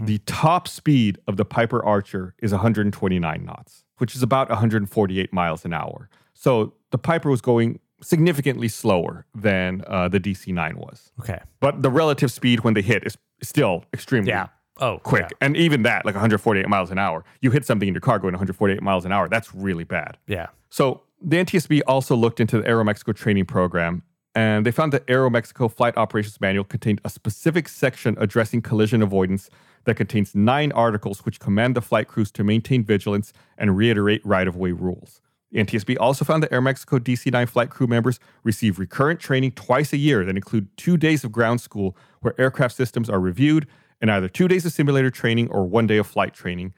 The 0.06 0.18
top 0.20 0.68
speed 0.68 1.18
of 1.28 1.36
the 1.36 1.44
Piper 1.44 1.84
Archer 1.84 2.34
is 2.38 2.50
129 2.50 3.44
knots, 3.44 3.84
which 3.98 4.16
is 4.16 4.22
about 4.22 4.48
148 4.48 5.32
miles 5.34 5.66
an 5.66 5.74
hour. 5.74 6.08
So, 6.32 6.72
the 6.92 6.98
Piper 6.98 7.28
was 7.28 7.42
going 7.42 7.78
significantly 8.02 8.68
slower 8.68 9.26
than 9.34 9.82
uh, 9.86 10.08
the 10.08 10.18
DC 10.18 10.52
9 10.52 10.76
was. 10.78 11.12
Okay. 11.20 11.40
But 11.60 11.82
the 11.82 11.90
relative 11.90 12.32
speed 12.32 12.60
when 12.60 12.74
they 12.74 12.82
hit 12.82 13.06
is 13.06 13.16
still 13.42 13.84
extremely 13.92 14.30
Yeah. 14.30 14.48
Oh, 14.78 14.98
quick. 15.02 15.30
And 15.40 15.56
even 15.56 15.82
that, 15.82 16.04
like 16.04 16.14
148 16.14 16.68
miles 16.68 16.90
an 16.90 16.98
hour, 16.98 17.24
you 17.40 17.50
hit 17.50 17.64
something 17.64 17.86
in 17.86 17.94
your 17.94 18.00
car 18.00 18.18
going 18.18 18.32
148 18.32 18.82
miles 18.82 19.04
an 19.04 19.12
hour, 19.12 19.28
that's 19.28 19.54
really 19.54 19.84
bad. 19.84 20.16
Yeah. 20.26 20.48
So 20.70 21.02
the 21.24 21.36
NTSB 21.36 21.82
also 21.86 22.16
looked 22.16 22.40
into 22.40 22.58
the 22.58 22.64
Aeromexico 22.64 23.14
training 23.14 23.46
program 23.46 24.02
And 24.34 24.64
they 24.64 24.70
found 24.70 24.92
that 24.92 25.06
Aeromexico 25.06 25.70
Flight 25.70 25.96
Operations 25.96 26.40
Manual 26.40 26.64
contained 26.64 27.00
a 27.04 27.10
specific 27.10 27.68
section 27.68 28.16
addressing 28.18 28.62
collision 28.62 29.02
avoidance 29.02 29.50
that 29.84 29.96
contains 29.96 30.34
nine 30.34 30.72
articles 30.72 31.24
which 31.24 31.40
command 31.40 31.74
the 31.74 31.82
flight 31.82 32.08
crews 32.08 32.30
to 32.32 32.44
maintain 32.44 32.84
vigilance 32.84 33.32
and 33.58 33.76
reiterate 33.76 34.24
right 34.24 34.48
of 34.48 34.56
way 34.56 34.72
rules. 34.72 35.20
The 35.50 35.58
NTSB 35.62 35.96
also 36.00 36.24
found 36.24 36.42
that 36.42 36.50
Aeromexico 36.50 36.98
DC 36.98 37.30
9 37.30 37.46
flight 37.46 37.68
crew 37.68 37.86
members 37.86 38.18
receive 38.42 38.78
recurrent 38.78 39.20
training 39.20 39.52
twice 39.52 39.92
a 39.92 39.98
year 39.98 40.24
that 40.24 40.36
include 40.36 40.74
two 40.78 40.96
days 40.96 41.24
of 41.24 41.32
ground 41.32 41.60
school 41.60 41.94
where 42.20 42.34
aircraft 42.40 42.74
systems 42.74 43.10
are 43.10 43.20
reviewed 43.20 43.66
and 44.00 44.10
either 44.10 44.28
two 44.28 44.48
days 44.48 44.64
of 44.64 44.72
simulator 44.72 45.10
training 45.10 45.50
or 45.50 45.64
one 45.64 45.86
day 45.86 45.98
of 45.98 46.06
flight 46.06 46.32
training. 46.32 46.72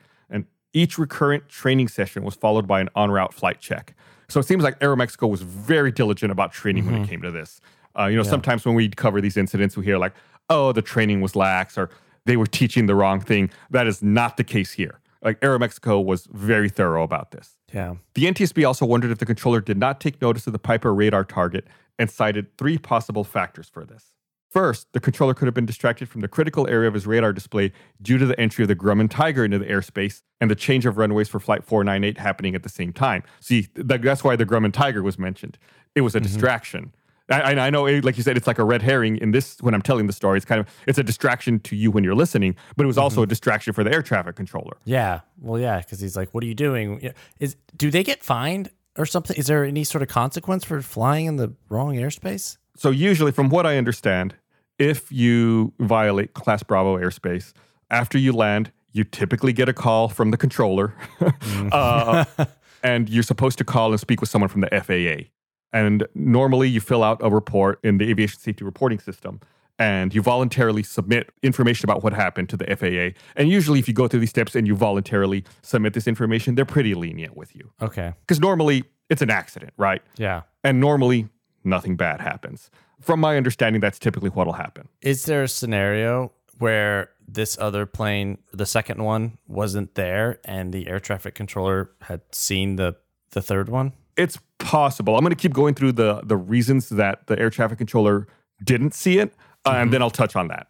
Each 0.75 0.99
recurrent 0.99 1.49
training 1.49 1.89
session 1.89 2.25
was 2.25 2.35
followed 2.35 2.67
by 2.67 2.81
an 2.81 2.91
en 2.97 3.11
route 3.11 3.33
flight 3.33 3.61
check. 3.61 3.95
So 4.29 4.41
it 4.41 4.47
seems 4.47 4.65
like 4.65 4.79
Aeromexico 4.81 5.31
was 5.31 5.43
very 5.43 5.93
diligent 5.93 6.33
about 6.33 6.53
training 6.53 6.87
when 6.87 6.97
it 6.97 7.09
came 7.09 7.23
to 7.23 7.31
this. 7.31 7.61
Uh, 7.99 8.07
you 8.07 8.17
know, 8.17 8.23
sometimes 8.25 8.65
when 8.65 8.75
we 8.75 8.89
cover 8.89 9.21
these 9.21 9.37
incidents, 9.37 9.77
we 9.77 9.85
hear 9.85 9.99
like, 9.99 10.15
oh, 10.51 10.73
the 10.73 10.83
training 10.83 11.21
was 11.21 11.37
lax 11.37 11.79
or 11.79 11.91
they 12.27 12.37
were 12.37 12.47
teaching 12.47 12.87
the 12.87 12.95
wrong 12.95 13.21
thing. 13.21 13.51
That 13.71 13.87
is 13.87 14.03
not 14.03 14.37
the 14.37 14.45
case 14.45 14.73
here. 14.73 15.01
Like 15.23 15.41
Aeromexico 15.41 16.05
was 16.05 16.27
very 16.27 16.69
thorough 16.69 17.03
about 17.03 17.31
this. 17.31 17.57
Yeah. 17.73 17.95
The 18.15 18.25
NTSB 18.25 18.67
also 18.67 18.85
wondered 18.85 19.11
if 19.11 19.19
the 19.19 19.27
controller 19.27 19.61
did 19.61 19.79
not 19.79 20.01
take 20.01 20.21
notice 20.21 20.47
of 20.47 20.53
the 20.53 20.59
Piper 20.59 20.93
radar 20.93 21.25
target 21.25 21.67
and 21.99 22.11
cited 22.11 22.57
three 22.59 22.79
possible 22.79 23.25
factors 23.25 23.69
for 23.69 23.85
this. 23.85 24.15
First, 24.55 24.87
the 24.93 25.01
controller 25.01 25.35
could 25.35 25.47
have 25.47 25.55
been 25.55 25.67
distracted 25.67 26.09
from 26.09 26.21
the 26.21 26.29
critical 26.29 26.69
area 26.69 26.87
of 26.87 26.95
his 26.95 27.09
radar 27.09 27.33
display 27.33 27.73
due 28.01 28.19
to 28.19 28.25
the 28.25 28.38
entry 28.38 28.62
of 28.62 28.69
the 28.69 28.77
Grumman 28.77 29.11
Tiger 29.11 29.45
into 29.45 29.59
the 29.59 29.64
airspace 29.64 30.23
and 30.40 30.49
the 30.49 30.55
change 30.55 30.87
of 30.87 30.97
runways 30.97 31.29
for 31.29 31.40
Flight 31.40 31.64
498 31.64 32.19
happening 32.19 32.55
at 32.55 32.62
the 32.62 32.69
same 32.69 32.93
time. 32.93 33.25
See, 33.40 33.62
th- 33.62 34.01
that's 34.01 34.23
why 34.23 34.37
the 34.37 34.47
Grumman 34.47 34.73
Tiger 34.73 35.03
was 35.03 35.19
mentioned. 35.19 35.59
It 35.97 36.03
was 36.03 36.14
a 36.14 36.21
mm-hmm. 36.21 36.33
distraction. 36.33 36.95
I, 37.29 37.55
I 37.57 37.71
know, 37.71 37.83
like 37.83 38.17
you 38.17 38.23
said, 38.23 38.37
it's 38.37 38.47
like 38.47 38.61
a 38.61 38.64
red 38.64 38.81
herring 38.81 39.17
in 39.17 39.33
this. 39.33 39.59
When 39.61 39.75
I'm 39.75 39.83
telling 39.83 40.07
the 40.07 40.12
story, 40.12 40.37
it's 40.37 40.47
kind 40.47 40.61
of 40.61 40.69
it's 40.87 40.99
a 40.99 41.03
distraction 41.03 41.59
to 41.61 41.75
you 41.75 41.90
when 41.90 42.05
you're 42.05 42.14
listening, 42.14 42.55
but 42.77 42.85
it 42.85 42.87
was 42.87 42.99
also 42.99 43.17
mm-hmm. 43.17 43.25
a 43.25 43.27
distraction 43.27 43.73
for 43.73 43.83
the 43.83 43.93
air 43.93 44.03
traffic 44.03 44.37
controller. 44.37 44.77
Yeah. 44.85 45.23
Well, 45.40 45.61
yeah, 45.61 45.79
because 45.79 45.99
he's 45.99 46.17
like, 46.17 46.33
"What 46.33 46.45
are 46.45 46.47
you 46.47 46.55
doing?" 46.55 47.12
Is 47.40 47.57
do 47.77 47.90
they 47.90 48.05
get 48.05 48.23
fined 48.23 48.71
or 48.97 49.07
something? 49.07 49.37
Is 49.37 49.47
there 49.47 49.64
any 49.64 49.83
sort 49.83 50.03
of 50.03 50.09
consequence 50.09 50.64
for 50.64 50.81
flying 50.81 51.27
in 51.27 51.37
the 51.37 51.55
wrong 51.71 51.97
airspace? 51.97 52.59
So 52.77 52.90
usually, 52.90 53.33
from 53.33 53.49
what 53.49 53.67
I 53.67 53.79
understand, 53.79 54.35
if 54.79 55.11
you 55.13 55.73
violate 55.79 56.35
Class 56.35 56.63
Bravo 56.63 56.97
airspace 56.99 57.53
after 57.91 58.19
you 58.19 58.33
land, 58.33 58.73
you 58.93 59.05
typically 59.05 59.53
get 59.53 59.69
a 59.69 59.73
call 59.73 60.09
from 60.09 60.31
the 60.31 60.37
controller, 60.37 60.95
uh, 61.73 62.25
and 62.83 63.09
you're 63.09 63.23
supposed 63.23 63.59
to 63.59 63.65
call 63.65 63.91
and 63.91 64.01
speak 64.01 64.21
with 64.21 64.31
someone 64.31 64.49
from 64.49 64.63
the 64.63 64.69
FAA. 64.69 65.29
And 65.73 66.07
normally, 66.15 66.69
you 66.69 66.81
fill 66.81 67.03
out 67.03 67.19
a 67.21 67.29
report 67.29 67.81
in 67.83 67.99
the 67.99 68.09
aviation 68.09 68.39
safety 68.39 68.65
reporting 68.65 69.01
system. 69.01 69.41
And 69.77 70.15
you 70.15 70.23
voluntarily 70.23 70.85
submit 70.85 71.33
information 71.43 71.85
about 71.85 72.05
what 72.05 72.13
happened 72.13 72.49
to 72.51 72.57
the 72.57 72.77
FAA. 72.77 73.19
And 73.35 73.49
usually, 73.49 73.81
if 73.81 73.89
you 73.89 73.95
go 73.95 74.07
through 74.07 74.21
these 74.21 74.31
steps 74.31 74.55
and 74.55 74.69
you 74.69 74.77
voluntarily 74.77 75.43
submit 75.63 75.95
this 75.95 76.07
information, 76.07 76.55
they're 76.55 76.65
pretty 76.65 76.95
lenient 76.95 77.37
with 77.37 77.57
you. 77.57 77.73
Okay. 77.83 78.13
Because 78.21 78.39
normally, 78.39 78.85
it's 79.11 79.21
an 79.21 79.31
accident, 79.31 79.73
right? 79.77 80.01
Yeah. 80.17 80.43
And 80.63 80.79
normally, 80.79 81.29
nothing 81.65 81.97
bad 81.97 82.21
happens. 82.21 82.71
From 83.05 83.21
my 83.21 83.37
understanding, 83.37 83.81
that's 83.81 83.99
typically 83.99 84.31
what'll 84.31 84.55
happen. 84.55 84.88
Is 85.03 85.27
there 85.27 85.43
a 85.43 85.49
scenario 85.49 86.33
where 86.59 87.11
this 87.27 87.59
other 87.61 87.85
plane, 87.87 88.38
the 88.53 88.67
second 88.67 89.03
one, 89.03 89.38
wasn't 89.47 89.95
there, 89.95 90.40
and 90.45 90.73
the 90.73 90.88
air 90.88 91.01
traffic 91.01 91.35
controller 91.35 91.90
had 92.03 92.23
seen 92.33 92.77
the 92.77 92.97
the 93.33 93.43
third 93.43 93.69
one? 93.69 93.93
It's 94.17 94.38
possible. 94.59 95.17
I'm 95.17 95.21
going 95.21 95.31
to 95.31 95.37
keep 95.37 95.53
going 95.53 95.75
through 95.75 95.93
the 95.93 96.23
the 96.25 96.37
reasons 96.37 96.88
that 96.90 97.27
the 97.27 97.38
air 97.38 97.51
traffic 97.51 97.79
controller 97.79 98.27
didn't 98.62 98.95
see 98.95 99.19
it, 99.19 99.35
uh, 99.67 99.73
and 99.77 99.93
then 99.93 100.01
I'll 100.01 100.11
touch 100.11 100.37
on 100.37 100.49
that. 100.49 100.69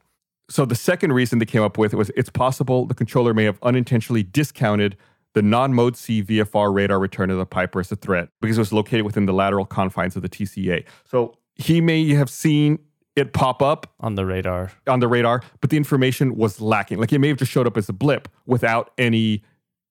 So 0.50 0.64
the 0.64 0.74
second 0.74 1.12
reason 1.12 1.38
they 1.38 1.46
came 1.46 1.62
up 1.62 1.78
with 1.78 1.94
was 1.94 2.10
it's 2.16 2.30
possible 2.30 2.84
the 2.86 2.94
controller 2.94 3.32
may 3.32 3.44
have 3.44 3.58
unintentionally 3.62 4.22
discounted 4.22 4.96
the 5.34 5.42
non-mode 5.42 5.96
C 5.96 6.22
VFR 6.22 6.72
radar 6.72 6.98
return 6.98 7.30
of 7.30 7.38
the 7.38 7.46
Piper 7.46 7.80
as 7.80 7.90
a 7.92 7.96
threat 7.96 8.28
because 8.40 8.56
it 8.56 8.60
was 8.60 8.72
located 8.72 9.02
within 9.04 9.26
the 9.26 9.32
lateral 9.32 9.64
confines 9.64 10.16
of 10.16 10.22
the 10.22 10.28
TCA. 10.28 10.84
So 11.04 11.38
he 11.56 11.80
may 11.80 12.08
have 12.14 12.30
seen 12.30 12.78
it 13.16 13.32
pop 13.32 13.62
up 13.62 13.92
on 14.00 14.16
the 14.16 14.26
radar. 14.26 14.72
on 14.88 15.00
the 15.00 15.08
radar, 15.08 15.42
but 15.60 15.70
the 15.70 15.76
information 15.76 16.36
was 16.36 16.60
lacking. 16.60 16.98
Like 16.98 17.12
it 17.12 17.20
may 17.20 17.28
have 17.28 17.36
just 17.36 17.52
showed 17.52 17.66
up 17.66 17.76
as 17.76 17.88
a 17.88 17.92
blip 17.92 18.28
without 18.46 18.90
any 18.98 19.42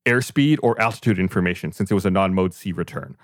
airspeed 0.06 0.58
or 0.62 0.80
altitude 0.82 1.18
information 1.18 1.72
since 1.72 1.90
it 1.90 1.94
was 1.94 2.06
a 2.06 2.12
non-mode 2.12 2.54
C 2.54 2.74
return. 2.74 3.16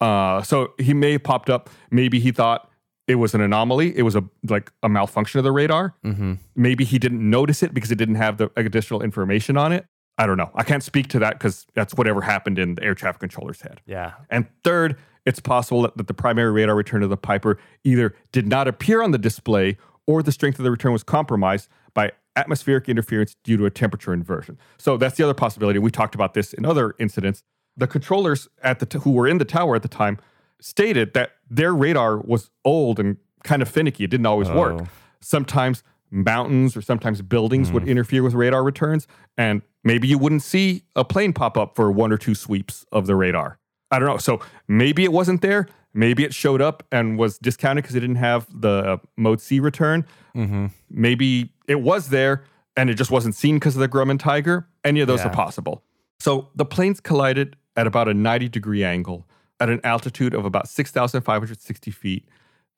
Uh, 0.00 0.42
so 0.42 0.74
he 0.78 0.92
may 0.92 1.12
have 1.12 1.22
popped 1.22 1.48
up. 1.48 1.70
Maybe 1.90 2.20
he 2.20 2.32
thought 2.32 2.70
it 3.08 3.14
was 3.14 3.34
an 3.34 3.40
anomaly. 3.40 3.96
It 3.96 4.02
was 4.02 4.14
a 4.14 4.24
like 4.48 4.70
a 4.82 4.88
malfunction 4.88 5.38
of 5.38 5.44
the 5.44 5.52
radar. 5.52 5.94
Mm-hmm. 6.04 6.34
Maybe 6.54 6.84
he 6.84 6.98
didn't 6.98 7.28
notice 7.28 7.62
it 7.62 7.72
because 7.72 7.90
it 7.90 7.96
didn't 7.96 8.16
have 8.16 8.36
the 8.36 8.50
additional 8.56 9.00
information 9.02 9.56
on 9.56 9.72
it. 9.72 9.86
I 10.18 10.26
don't 10.26 10.36
know. 10.36 10.50
I 10.54 10.62
can't 10.62 10.82
speak 10.82 11.08
to 11.08 11.18
that 11.18 11.34
because 11.34 11.66
that's 11.74 11.94
whatever 11.94 12.22
happened 12.22 12.58
in 12.58 12.76
the 12.76 12.82
air 12.82 12.94
traffic 12.94 13.20
controller's 13.20 13.60
head. 13.60 13.80
Yeah. 13.86 14.14
And 14.30 14.46
third, 14.64 14.96
it's 15.26 15.40
possible 15.40 15.82
that, 15.82 15.96
that 15.96 16.06
the 16.06 16.14
primary 16.14 16.52
radar 16.52 16.74
return 16.74 17.02
of 17.02 17.10
the 17.10 17.16
Piper 17.16 17.58
either 17.84 18.14
did 18.32 18.46
not 18.46 18.66
appear 18.68 19.02
on 19.02 19.10
the 19.10 19.18
display 19.18 19.76
or 20.06 20.22
the 20.22 20.32
strength 20.32 20.58
of 20.58 20.64
the 20.64 20.70
return 20.70 20.92
was 20.92 21.02
compromised 21.02 21.68
by 21.92 22.12
atmospheric 22.36 22.88
interference 22.88 23.36
due 23.42 23.56
to 23.56 23.66
a 23.66 23.70
temperature 23.70 24.12
inversion. 24.12 24.58
So 24.78 24.96
that's 24.96 25.16
the 25.16 25.24
other 25.24 25.34
possibility. 25.34 25.78
We 25.78 25.90
talked 25.90 26.14
about 26.14 26.34
this 26.34 26.52
in 26.52 26.64
other 26.64 26.94
incidents. 26.98 27.42
The 27.76 27.86
controllers 27.86 28.48
at 28.62 28.78
the 28.78 28.86
t- 28.86 28.98
who 29.00 29.10
were 29.10 29.26
in 29.26 29.38
the 29.38 29.44
tower 29.44 29.74
at 29.76 29.82
the 29.82 29.88
time 29.88 30.18
stated 30.60 31.12
that 31.14 31.32
their 31.50 31.74
radar 31.74 32.18
was 32.18 32.50
old 32.64 32.98
and 33.00 33.16
kind 33.44 33.62
of 33.62 33.68
finicky. 33.68 34.04
It 34.04 34.10
didn't 34.10 34.26
always 34.26 34.48
work. 34.48 34.82
Oh. 34.82 34.86
Sometimes 35.20 35.82
mountains 36.10 36.76
or 36.76 36.82
sometimes 36.82 37.20
buildings 37.20 37.72
would 37.72 37.82
mm. 37.82 37.88
interfere 37.88 38.22
with 38.22 38.34
radar 38.34 38.62
returns, 38.62 39.06
and 39.36 39.60
maybe 39.86 40.06
you 40.08 40.18
wouldn't 40.18 40.42
see 40.42 40.82
a 40.94 41.04
plane 41.04 41.32
pop 41.32 41.56
up 41.56 41.74
for 41.76 41.90
one 41.90 42.12
or 42.12 42.18
two 42.18 42.34
sweeps 42.34 42.84
of 42.92 43.06
the 43.06 43.14
radar. 43.14 43.58
I 43.90 43.98
don't 43.98 44.08
know. 44.08 44.18
So 44.18 44.40
maybe 44.68 45.04
it 45.04 45.12
wasn't 45.12 45.40
there. 45.42 45.68
Maybe 45.94 46.24
it 46.24 46.34
showed 46.34 46.60
up 46.60 46.82
and 46.92 47.16
was 47.18 47.38
discounted 47.38 47.84
because 47.84 47.94
it 47.96 48.00
didn't 48.00 48.16
have 48.16 48.46
the 48.52 48.68
uh, 48.68 48.96
mode 49.16 49.40
C 49.40 49.60
return. 49.60 50.04
Mm-hmm. 50.34 50.66
Maybe 50.90 51.52
it 51.68 51.80
was 51.80 52.08
there 52.10 52.44
and 52.76 52.90
it 52.90 52.94
just 52.94 53.10
wasn't 53.10 53.34
seen 53.34 53.56
because 53.56 53.76
of 53.76 53.80
the 53.80 53.88
Grumman 53.88 54.18
Tiger. 54.18 54.66
Any 54.84 55.00
of 55.00 55.06
those 55.06 55.20
Yeah. 55.20 55.28
are 55.28 55.32
possible. 55.32 55.82
So 56.20 56.48
the 56.54 56.66
planes 56.66 57.00
collided 57.00 57.56
at 57.76 57.86
about 57.86 58.08
a 58.08 58.14
90 58.14 58.48
degree 58.48 58.84
angle 58.84 59.26
at 59.60 59.70
an 59.70 59.80
altitude 59.84 60.34
of 60.34 60.44
about 60.44 60.68
6,560 60.68 61.90
feet, 61.90 62.28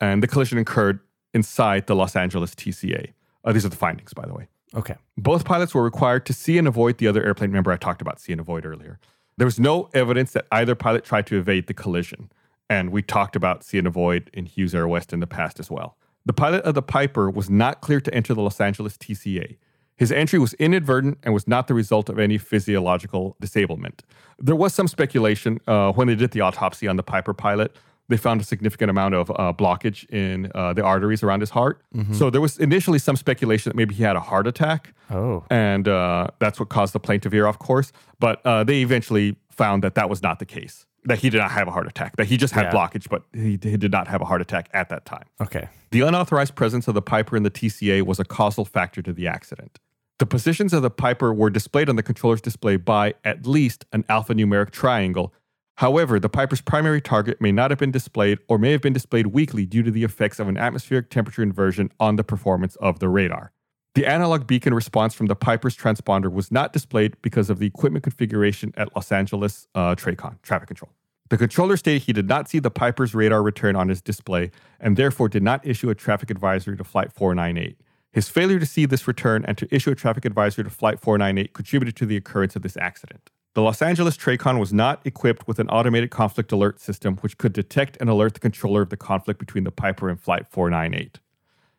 and 0.01 0.23
the 0.23 0.29
collision 0.29 0.59
occurred 0.59 1.01
inside 1.35 1.87
the 1.89 1.97
Los 1.97 2.15
Angeles 2.15 2.55
TCA. 2.55 3.13
Uh, 3.45 3.53
these 3.53 3.65
are 3.65 3.69
the 3.69 3.77
findings, 3.77 4.13
by 4.15 4.27
the 4.27 4.35
way. 4.35 4.47
Okay. 4.75 4.97
Both 5.17 5.45
pilots 5.45 5.75
were 5.75 5.83
required 5.83 6.27
to 6.27 6.33
see 6.33 6.59
and 6.59 6.69
avoid 6.69 6.99
the 6.99 7.09
other 7.09 7.25
airplane. 7.25 7.51
Remember, 7.51 7.73
I 7.73 7.77
talked 7.77 8.03
about 8.03 8.21
see 8.21 8.33
and 8.33 8.41
avoid 8.41 8.67
earlier. 8.67 8.99
There 9.37 9.47
was 9.47 9.59
no 9.59 9.89
evidence 9.95 10.33
that 10.33 10.47
either 10.53 10.75
pilot 10.75 11.05
tried 11.05 11.27
to 11.29 11.39
evade 11.39 11.69
the 11.69 11.75
collision. 11.75 12.31
And 12.69 12.91
we 12.91 13.03
talked 13.03 13.35
about 13.35 13.65
see 13.65 13.79
and 13.79 13.87
avoid 13.87 14.31
in 14.35 14.47
Hughes 14.47 14.75
Air 14.75 14.87
West 14.87 15.13
in 15.13 15.21
the 15.21 15.27
past 15.27 15.59
as 15.59 15.71
well. 15.71 15.97
The 16.27 16.33
pilot 16.33 16.63
of 16.65 16.75
the 16.75 16.83
Piper 16.83 17.31
was 17.31 17.49
not 17.49 17.81
cleared 17.81 18.05
to 18.05 18.15
enter 18.15 18.35
the 18.35 18.43
Los 18.43 18.61
Angeles 18.61 18.99
TCA. 18.99 19.57
His 19.97 20.13
entry 20.13 20.39
was 20.39 20.55
inadvertent 20.55 21.19
and 21.23 21.35
was 21.35 21.49
not 21.49 21.67
the 21.67 21.75
result 21.75 22.09
of 22.09 22.19
any 22.19 22.39
physiological 22.39 23.37
disablement. 23.41 24.05
There 24.39 24.55
was 24.55 24.75
some 24.75 24.87
speculation 24.87 25.61
uh, 25.67 25.93
when 25.93 26.07
they 26.07 26.15
did 26.15 26.31
the 26.33 26.41
autopsy 26.41 26.87
on 26.87 26.97
the 26.97 27.03
Piper 27.03 27.35
pilot. 27.35 27.75
They 28.09 28.17
found 28.17 28.41
a 28.41 28.45
significant 28.45 28.91
amount 28.91 29.15
of 29.15 29.31
uh, 29.31 29.53
blockage 29.53 30.09
in 30.11 30.51
uh, 30.55 30.73
the 30.73 30.83
arteries 30.83 31.23
around 31.23 31.41
his 31.41 31.51
heart. 31.51 31.83
So 32.13 32.31
there 32.31 32.41
was 32.41 32.59
initially 32.59 32.99
some 32.99 33.17
speculation 33.17 33.69
that 33.71 33.77
maybe 33.77 33.95
he 33.95 34.03
had 34.03 34.17
a 34.17 34.21
heart 34.21 34.47
attack 34.47 34.95
Oh. 35.11 35.45
and 35.51 35.87
uh, 35.89 36.29
that's 36.39 36.59
what 36.59 36.69
caused 36.71 36.95
the 36.95 37.01
plane 37.01 37.21
to 37.21 37.29
veer 37.29 37.47
off 37.47 37.59
course. 37.59 37.93
But 38.19 38.41
uh, 38.47 38.65
they 38.65 38.81
eventually 38.83 39.37
found 39.51 39.83
that 39.85 39.95
that 39.97 40.09
was 40.09 40.23
not 40.23 40.39
the 40.39 40.47
case. 40.47 40.87
That 41.05 41.19
he 41.19 41.29
did 41.31 41.39
not 41.39 41.51
have 41.51 41.69
a 41.69 41.71
heart 41.71 41.87
attack. 41.87 42.17
That 42.17 42.27
he 42.27 42.37
just 42.37 42.55
had 42.55 42.65
Yeah. 42.67 42.73
blockage, 42.73 43.09
but 43.11 43.23
he, 43.33 43.59
he 43.63 43.77
did 43.77 43.93
not 43.93 44.09
have 44.09 44.21
a 44.21 44.25
heart 44.25 44.41
attack 44.41 44.69
at 44.73 44.89
that 44.89 45.05
time. 45.05 45.25
Okay. 45.41 45.69
The 45.91 46.01
unauthorized 46.01 46.55
presence 46.55 46.89
of 46.89 46.95
the 46.95 47.03
Piper 47.03 47.37
in 47.37 47.43
the 47.43 47.51
TCA 47.51 48.03
was 48.03 48.19
a 48.19 48.25
causal 48.25 48.65
factor 48.65 49.01
to 49.03 49.13
the 49.13 49.27
accident. 49.27 49.79
The 50.19 50.27
positions 50.27 50.73
of 50.73 50.83
the 50.83 50.91
Piper 50.91 51.33
were 51.33 51.49
displayed 51.51 51.89
on 51.89 51.97
the 51.97 52.03
controller's 52.03 52.41
display 52.41 52.77
by 52.77 53.15
at 53.25 53.47
least 53.47 53.87
an 53.93 54.03
alphanumeric 54.05 54.71
triangle. 54.71 55.33
However, 55.79 56.19
the 56.19 56.29
Piper's 56.29 56.61
primary 56.61 57.01
target 57.01 57.41
may 57.41 57.53
not 57.53 57.71
have 57.71 57.79
been 57.79 57.93
displayed 57.93 58.41
or 58.49 58.59
may 58.59 58.73
have 58.73 58.81
been 58.81 58.93
displayed 58.93 59.29
weakly 59.29 59.65
due 59.65 59.85
to 59.85 59.93
the 59.93 60.03
effects 60.03 60.41
of 60.41 60.49
an 60.49 60.57
atmospheric 60.57 61.09
temperature 61.09 61.41
inversion 61.41 61.93
on 62.01 62.17
the 62.17 62.25
performance 62.25 62.75
of 62.77 62.99
the 62.99 63.09
radar. 63.09 63.53
The 63.95 64.05
analog 64.05 64.49
beacon 64.49 64.75
response 64.75 65.15
from 65.15 65.27
the 65.27 65.37
Piper's 65.37 65.77
transponder 65.77 66.33
was 66.33 66.51
not 66.51 66.73
displayed 66.73 67.15
because 67.23 67.49
of 67.49 67.61
the 67.61 67.67
equipment 67.67 68.03
configuration 68.03 68.75
at 68.77 68.93
Los 68.97 69.13
Angeles 69.13 69.69
uh, 69.77 69.95
TRACON, 69.95 70.41
traffic 70.43 70.67
control. 70.67 70.91
The 71.29 71.39
controller 71.39 71.77
stated 71.77 72.03
he 72.03 72.13
did 72.13 72.29
not 72.29 72.49
see 72.49 72.59
the 72.59 72.73
Piper's 72.73 73.15
radar 73.15 73.41
return 73.41 73.77
on 73.77 73.89
his 73.89 74.03
display 74.03 74.51
and 74.81 74.97
therefore 74.97 75.29
did 75.29 75.45
not 75.45 75.65
issue 75.65 75.91
a 75.91 75.95
traffic 75.95 76.29
advisory 76.29 76.77
to 76.77 76.83
Flight 76.83 77.13
498. 77.13 77.79
His 78.11 78.29
failure 78.29 78.59
to 78.59 78.67
see 78.67 78.85
this 78.85 79.07
return 79.07 79.45
and 79.45 79.57
to 79.57 79.73
issue 79.73 79.93
a 79.93 79.95
traffic 79.95 80.25
advisory 80.25 80.65
to 80.65 80.71
Flight 80.71 80.99
498 80.99 81.55
contributed 81.55 81.95
to 81.95 82.07
the 82.07 82.17
occurrence 82.17 82.57
of 82.57 82.63
this 82.63 82.77
accident. 82.77 83.31
The 83.59 83.63
Los 83.63 83.83
Angeles 83.83 84.17
TRACON 84.17 84.61
was 84.61 84.73
not 84.73 85.05
equipped 85.05 85.49
with 85.49 85.59
an 85.59 85.69
automated 85.69 86.13
conflict 86.13 86.53
alert 86.53 86.79
system 86.79 87.17
which 87.23 87.39
could 87.39 87.53
detect 87.53 87.97
and 87.99 88.09
alert 88.09 88.35
the 88.35 88.39
controller 88.39 88.83
of 88.83 88.91
the 88.91 88.97
conflict 88.97 89.41
between 89.41 89.65
the 89.65 89.73
Piper 89.73 90.09
and 90.09 90.21
Flight 90.21 90.47
498. 90.47 91.19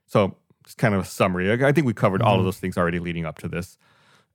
So, 0.05 0.35
just 0.65 0.77
kind 0.77 0.93
of 0.93 1.03
a 1.03 1.05
summary. 1.05 1.49
I 1.49 1.69
I 1.69 1.71
think 1.71 1.87
we 1.87 1.93
covered 1.93 2.21
all 2.21 2.33
of 2.33 2.39
mm-hmm. 2.39 2.47
those 2.47 2.59
things 2.59 2.77
already 2.77 2.99
leading 2.99 3.25
up 3.25 3.37
to 3.39 3.47
this. 3.47 3.77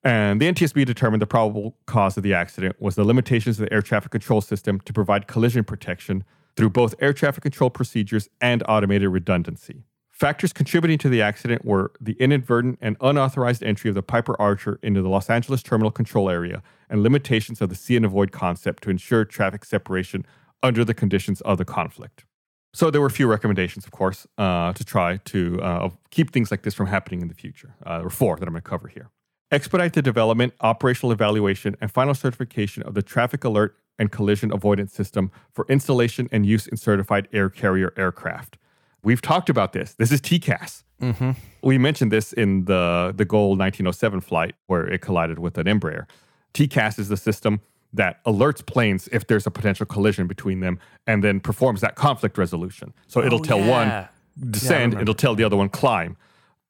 And 0.03 0.41
the 0.41 0.51
NTSB 0.51 0.87
determined 0.87 1.21
the 1.21 1.27
probable 1.27 1.77
cause 1.85 2.17
of 2.17 2.23
the 2.23 2.33
accident 2.33 2.81
was 2.81 2.95
the 2.95 3.05
limitations 3.05 3.61
of 3.61 3.67
the 3.67 3.73
air 3.75 3.83
traffic 3.83 4.11
control 4.11 4.41
system 4.41 4.81
to 4.81 4.95
provide 4.95 5.27
collision 5.27 5.65
protection 5.65 6.25
through 6.57 6.71
both 6.71 6.95
air 6.99 7.13
traffic 7.13 7.43
control 7.43 7.69
procedures 7.69 8.27
and 8.41 8.63
automated 8.67 9.11
redundancy. 9.11 9.85
Factors 10.15 10.53
contributing 10.53 10.97
to 10.99 11.09
the 11.09 11.21
accident 11.21 11.65
were 11.65 11.91
the 12.01 12.13
inadvertent 12.21 12.79
and 12.81 12.97
unauthorized 13.01 13.65
entry 13.65 13.89
of 13.89 13.97
the 13.97 14.03
Piper 14.03 14.41
Archer 14.41 14.79
into 14.81 15.03
the 15.03 15.09
Los 15.09 15.29
Angeles 15.29 15.61
terminal 15.61 15.91
control 15.91 16.31
area 16.31 16.63
and 16.89 17.03
limitations 17.03 17.61
of 17.61 17.69
the 17.69 17.75
see 17.75 17.97
and 17.97 18.07
avoid 18.07 18.31
concept 18.31 18.85
to 18.85 18.91
ensure 18.91 19.25
traffic 19.25 19.65
separation 19.65 20.25
under 20.63 20.85
the 20.85 20.95
conditions 20.95 21.41
of 21.41 21.59
the 21.59 21.65
conflict. 21.65 22.25
So 22.73 22.93
there 22.93 23.01
were 23.01 23.09
a 23.09 23.11
few 23.11 23.27
recommendations, 23.27 23.87
of 23.87 23.91
course, 23.91 24.25
uh, 24.39 24.73
to 24.75 24.85
try 24.85 25.17
to 25.17 25.61
uh, 25.61 25.91
keep 26.11 26.33
things 26.33 26.53
like 26.53 26.63
this 26.63 26.75
from 26.75 26.87
happening 26.87 27.21
in 27.21 27.27
the 27.27 27.35
future. 27.35 27.75
Uh, 27.85 27.97
there 27.97 28.05
were 28.05 28.11
four 28.11 28.37
that 28.37 28.47
I'm 28.47 28.53
going 28.53 28.63
to 28.63 28.69
cover 28.69 28.87
here. 28.87 29.11
Expedite 29.51 29.95
the 29.95 30.03
development, 30.03 30.55
operational 30.61 31.11
evaluation, 31.11 31.77
and 31.81 31.91
final 31.91 32.15
certification 32.15 32.85
of 32.85 32.95
the 32.95 33.03
traffic 33.03 33.43
alert 33.43 33.77
and 33.99 34.13
collision 34.13 34.53
avoidance 34.53 34.93
system 34.93 35.33
for 35.53 35.67
installation 35.69 36.29
and 36.31 36.47
use 36.47 36.69
in 36.69 36.77
certified 36.77 37.27
air 37.33 37.51
carrier 37.51 37.93
aircraft. 37.97 38.59
We've 39.05 39.23
talked 39.23 39.49
about 39.51 39.73
this. 39.73 39.95
This 39.95 40.11
is 40.11 40.21
TCAS. 40.21 40.83
Mm-hmm. 41.01 41.31
We 41.63 41.79
mentioned 41.79 42.11
this 42.13 42.33
in 42.33 42.65
the 42.65 43.13
the 43.17 43.25
Gol 43.25 43.51
1907 43.51 44.21
flight 44.21 44.55
where 44.67 44.87
it 44.87 45.01
collided 45.01 45.39
with 45.39 45.59
an 45.59 45.67
Embraer. 45.67 46.07
TCAS 46.55 46.99
is 46.99 47.09
the 47.09 47.17
system 47.17 47.61
that 47.93 48.23
alerts 48.25 48.65
planes 48.65 49.09
if 49.13 49.27
there's 49.27 49.47
a 49.47 49.51
potential 49.51 49.87
collision 49.87 50.27
between 50.27 50.61
them 50.61 50.79
and 51.07 51.23
then 51.23 51.41
performs 51.41 51.81
that 51.81 51.95
conflict 51.95 52.37
resolution. 52.39 52.93
So 53.07 53.23
it'll 53.23 53.41
Oh, 53.41 53.43
tell 53.45 53.59
yeah. 53.61 53.71
one 53.71 54.09
descend, 54.51 54.93
remember. 54.95 55.03
it'll 55.03 55.15
tell 55.15 55.35
the 55.35 55.45
other 55.45 55.57
one 55.57 55.69
climb. 55.69 56.17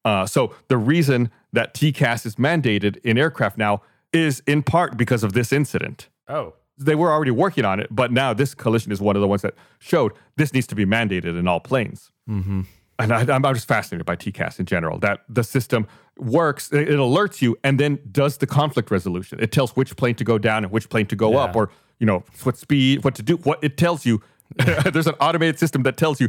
Uh, 0.04 0.26
so 0.26 0.54
the 0.68 0.76
reason 0.76 1.30
that 1.52 1.72
TCAS 1.72 2.26
is 2.26 2.36
mandated 2.36 2.96
in 2.98 3.16
aircraft 3.16 3.56
now 3.56 3.80
is 4.12 4.42
in 4.46 4.62
part 4.62 4.96
because 4.98 5.22
of 5.24 5.32
this 5.32 5.50
incident. 5.52 6.08
Oh. 6.28 6.54
They 6.76 6.94
were 6.94 7.10
already 7.12 7.30
working 7.30 7.64
on 7.64 7.78
it, 7.80 7.86
but 7.90 8.10
now 8.12 8.34
this 8.34 8.52
collision 8.54 8.90
is 8.92 9.00
one 9.00 9.16
of 9.16 9.22
the 9.22 9.28
ones 9.28 9.42
that 9.42 9.54
showed 9.78 10.12
this 10.36 10.52
needs 10.52 10.66
to 10.66 10.74
be 10.74 10.84
mandated 10.84 11.38
in 11.38 11.46
all 11.48 11.60
planes. 11.60 12.10
Mm-hmm. 12.28 12.62
And 12.98 13.12
I, 13.12 13.20
I'm 13.22 13.44
I'm 13.44 13.54
just 13.54 13.66
fascinated 13.66 14.06
by 14.06 14.14
TCAS 14.16 14.60
in 14.60 14.66
general. 14.66 14.98
That 15.00 15.22
the 15.28 15.42
system 15.42 15.86
works, 16.16 16.72
it, 16.72 16.88
it 16.88 16.98
alerts 16.98 17.42
you, 17.42 17.56
and 17.64 17.78
then 17.80 17.98
does 18.12 18.38
the 18.38 18.46
conflict 18.46 18.90
resolution. 18.90 19.40
It 19.40 19.50
tells 19.50 19.74
which 19.74 19.96
plane 19.96 20.14
to 20.16 20.24
go 20.24 20.38
down 20.38 20.62
and 20.64 20.72
which 20.72 20.88
plane 20.88 21.06
to 21.06 21.16
go 21.16 21.32
Yeah. 21.32 21.38
up, 21.38 21.56
or 21.56 21.70
you 21.98 22.06
know 22.06 22.22
what 22.44 22.56
speed, 22.56 23.02
what 23.04 23.14
to 23.16 23.22
do. 23.22 23.36
What 23.38 23.58
it 23.62 23.76
tells 23.76 24.06
you. 24.06 24.22
There's 24.92 25.06
an 25.08 25.14
automated 25.20 25.58
system 25.58 25.82
that 25.84 25.96
tells 25.96 26.20
you 26.20 26.28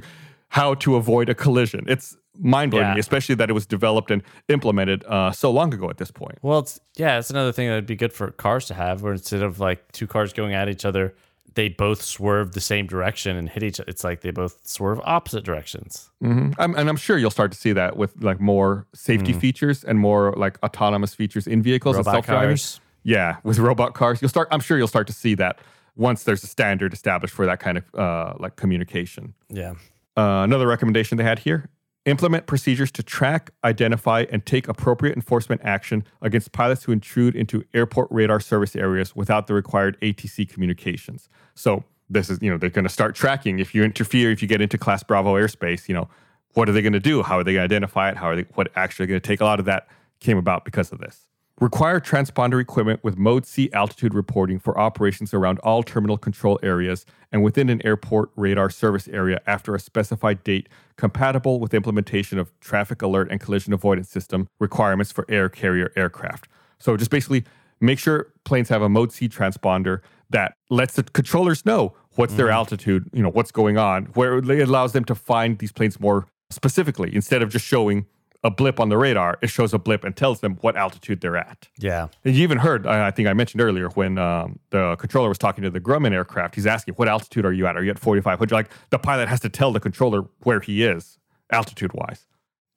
how 0.49 0.73
to 0.75 0.95
avoid 0.95 1.29
a 1.29 1.35
collision. 1.35 1.85
It's 1.87 2.15
mind 2.39 2.71
blowing, 2.71 2.85
Yeah. 2.87 2.97
especially 2.97 3.35
that 3.35 3.49
it 3.49 3.53
was 3.53 3.65
developed 3.67 4.09
and 4.09 4.23
implemented 4.47 5.03
uh, 5.05 5.31
so 5.31 5.51
long 5.51 5.71
ago 5.73 5.89
at 5.89 5.97
this 5.97 6.11
point. 6.11 6.39
Well, 6.41 6.59
it's 6.59 6.79
yeah, 6.97 7.19
it's 7.19 7.29
another 7.29 7.51
thing 7.51 7.67
that 7.67 7.75
would 7.75 7.85
be 7.85 7.95
good 7.95 8.13
for 8.13 8.31
cars 8.31 8.65
to 8.67 8.73
have, 8.73 9.03
where 9.03 9.13
instead 9.13 9.43
of 9.43 9.59
like 9.59 9.91
two 9.91 10.07
cars 10.07 10.33
going 10.33 10.53
at 10.55 10.67
each 10.69 10.85
other, 10.85 11.13
they 11.55 11.69
both 11.69 12.01
swerve 12.01 12.51
the 12.51 12.61
same 12.61 12.85
direction 12.85 13.35
and 13.35 13.49
hit 13.49 13.63
each. 13.63 13.79
Other. 13.79 13.89
It's 13.89 14.03
like 14.03 14.21
they 14.21 14.31
both 14.31 14.59
swerve 14.67 14.99
opposite 15.03 15.43
directions. 15.43 16.11
hmm 16.21 16.51
I'm, 16.59 16.75
and 16.75 16.87
I'm 16.89 16.97
sure 16.97 17.17
you'll 17.17 17.31
start 17.31 17.51
to 17.53 17.57
see 17.57 17.71
that 17.73 17.97
with 17.97 18.21
like 18.21 18.39
more 18.39 18.85
safety 18.93 19.33
features 19.33 19.83
and 19.83 19.97
more 19.97 20.33
like 20.37 20.61
autonomous 20.63 21.13
features 21.15 21.47
in 21.47 21.61
vehicles 21.61 21.95
and 21.95 22.05
Robot 22.05 22.15
self-driving. 22.25 22.49
cars. 22.49 22.79
Yeah, 23.03 23.37
with 23.43 23.57
robot 23.69 23.93
cars, 23.93 24.21
you'll 24.21 24.29
start. 24.29 24.47
I'm 24.51 24.59
sure 24.59 24.77
you'll 24.77 24.87
start 24.87 25.07
to 25.07 25.13
see 25.13 25.35
that 25.35 25.59
once 25.95 26.23
there's 26.23 26.43
a 26.43 26.47
standard 26.47 26.91
established 26.93 27.33
for 27.33 27.45
that 27.45 27.59
kind 27.59 27.77
of 27.77 27.95
uh, 27.95 28.33
like 28.39 28.55
communication. 28.57 29.33
Yeah. 29.49 29.75
Uh, 30.17 30.43
another 30.43 30.67
recommendation 30.67 31.17
they 31.17 31.23
had 31.23 31.39
here: 31.39 31.69
implement 32.05 32.45
procedures 32.45 32.91
to 32.91 33.03
track, 33.03 33.51
identify, 33.63 34.25
and 34.31 34.45
take 34.45 34.67
appropriate 34.67 35.15
enforcement 35.15 35.61
action 35.63 36.03
against 36.21 36.51
pilots 36.51 36.83
who 36.83 36.91
intrude 36.91 37.35
into 37.35 37.63
airport 37.73 38.07
radar 38.11 38.39
service 38.39 38.75
areas 38.75 39.15
without 39.15 39.47
the 39.47 39.53
required 39.53 39.99
ATC 40.01 40.47
communications. 40.47 41.27
So 41.55 41.83
this 42.09 42.29
is, 42.29 42.39
you 42.41 42.51
know, 42.51 42.57
they're 42.57 42.69
going 42.69 42.83
to 42.83 42.89
start 42.89 43.15
tracking 43.15 43.59
if 43.59 43.73
you 43.73 43.83
interfere, 43.83 44.31
if 44.31 44.41
you 44.41 44.47
get 44.47 44.61
into 44.61 44.77
Class 44.77 45.03
Bravo 45.03 45.33
airspace. 45.33 45.87
You 45.89 45.95
know, 45.95 46.09
what 46.53 46.69
are 46.69 46.71
they 46.71 46.81
going 46.81 46.93
to 46.93 46.99
do? 46.99 47.23
How 47.23 47.39
are 47.39 47.43
they 47.43 47.53
going 47.53 47.67
to 47.67 47.75
identify 47.75 48.09
it? 48.09 48.17
How 48.17 48.27
are 48.27 48.35
they? 48.35 48.45
What 48.53 48.71
actually 48.75 49.07
going 49.07 49.19
to 49.19 49.27
take? 49.27 49.41
A 49.41 49.45
lot 49.45 49.59
of 49.59 49.65
that 49.65 49.87
came 50.19 50.37
about 50.37 50.63
because 50.63 50.91
of 50.91 50.99
this. 50.99 51.27
Require 51.61 52.01
transponder 52.01 52.59
equipment 52.59 53.01
with 53.01 53.17
Mode 53.17 53.45
C 53.45 53.69
altitude 53.71 54.13
reporting 54.13 54.59
for 54.59 54.77
operations 54.77 55.33
around 55.33 55.57
all 55.59 55.83
terminal 55.83 56.17
control 56.17 56.59
areas 56.61 57.05
and 57.31 57.43
within 57.43 57.69
an 57.69 57.85
airport 57.85 58.29
radar 58.35 58.69
service 58.69 59.07
area 59.07 59.39
after 59.47 59.73
a 59.73 59.79
specified 59.79 60.43
date, 60.43 60.67
compatible 60.97 61.61
with 61.61 61.73
implementation 61.73 62.37
of 62.39 62.51
traffic 62.59 63.01
alert 63.01 63.31
and 63.31 63.39
collision 63.39 63.71
avoidance 63.71 64.09
system 64.09 64.49
requirements 64.59 65.13
for 65.13 65.25
air 65.29 65.47
carrier 65.47 65.93
aircraft. 65.95 66.49
So 66.77 66.97
just 66.97 67.09
basically 67.09 67.45
make 67.79 67.99
sure 67.99 68.33
planes 68.43 68.67
have 68.67 68.81
a 68.81 68.89
Mode 68.89 69.13
C 69.13 69.29
transponder 69.29 70.01
that 70.31 70.55
lets 70.69 70.95
the 70.95 71.03
controllers 71.03 71.65
know 71.65 71.93
what's 72.15 72.33
their 72.33 72.47
mm-hmm. 72.47 72.55
altitude, 72.55 73.09
you 73.13 73.23
know, 73.23 73.29
what's 73.29 73.53
going 73.53 73.77
on, 73.77 74.07
where 74.07 74.39
it 74.39 74.67
allows 74.67 74.91
them 74.91 75.05
to 75.05 75.15
find 75.15 75.59
these 75.59 75.71
planes 75.71 76.01
more 76.01 76.27
specifically 76.49 77.15
instead 77.15 77.41
of 77.41 77.49
just 77.49 77.65
showing 77.65 78.07
a 78.45 78.51
blip 78.51 78.79
on 78.79 78.89
the 78.89 78.97
radar, 78.97 79.39
it 79.41 79.47
shows 79.47 79.73
a 79.73 79.79
blip 79.79 80.03
and 80.03 80.15
tells 80.15 80.41
them 80.41 80.57
what 80.61 80.77
altitude 80.77 81.19
they're 81.19 81.35
at. 81.35 81.67
Yeah. 81.79 82.09
And 82.23 82.35
you 82.35 82.43
even 82.43 82.59
heard, 82.59 82.85
I 82.85 83.09
think 83.09 83.27
I 83.27 83.33
mentioned 83.33 83.59
earlier 83.59 83.89
when 83.89 84.19
um, 84.19 84.59
the 84.69 84.95
controller 84.97 85.29
was 85.29 85.39
talking 85.39 85.63
to 85.63 85.71
the 85.71 85.79
Grumman 85.79 86.13
aircraft, 86.13 86.53
he's 86.53 86.67
asking, 86.67 86.93
What 86.93 87.07
altitude 87.07 87.43
are 87.43 87.51
you 87.51 87.65
at? 87.65 87.75
Are 87.75 87.83
you 87.83 87.89
at 87.89 87.97
4,500? 87.97 88.53
Like 88.53 88.69
the 88.91 88.99
pilot 88.99 89.29
has 89.29 89.39
to 89.39 89.49
tell 89.49 89.71
the 89.71 89.79
controller 89.79 90.25
where 90.43 90.59
he 90.59 90.83
is, 90.83 91.17
altitude 91.51 91.91
wise. 91.93 92.27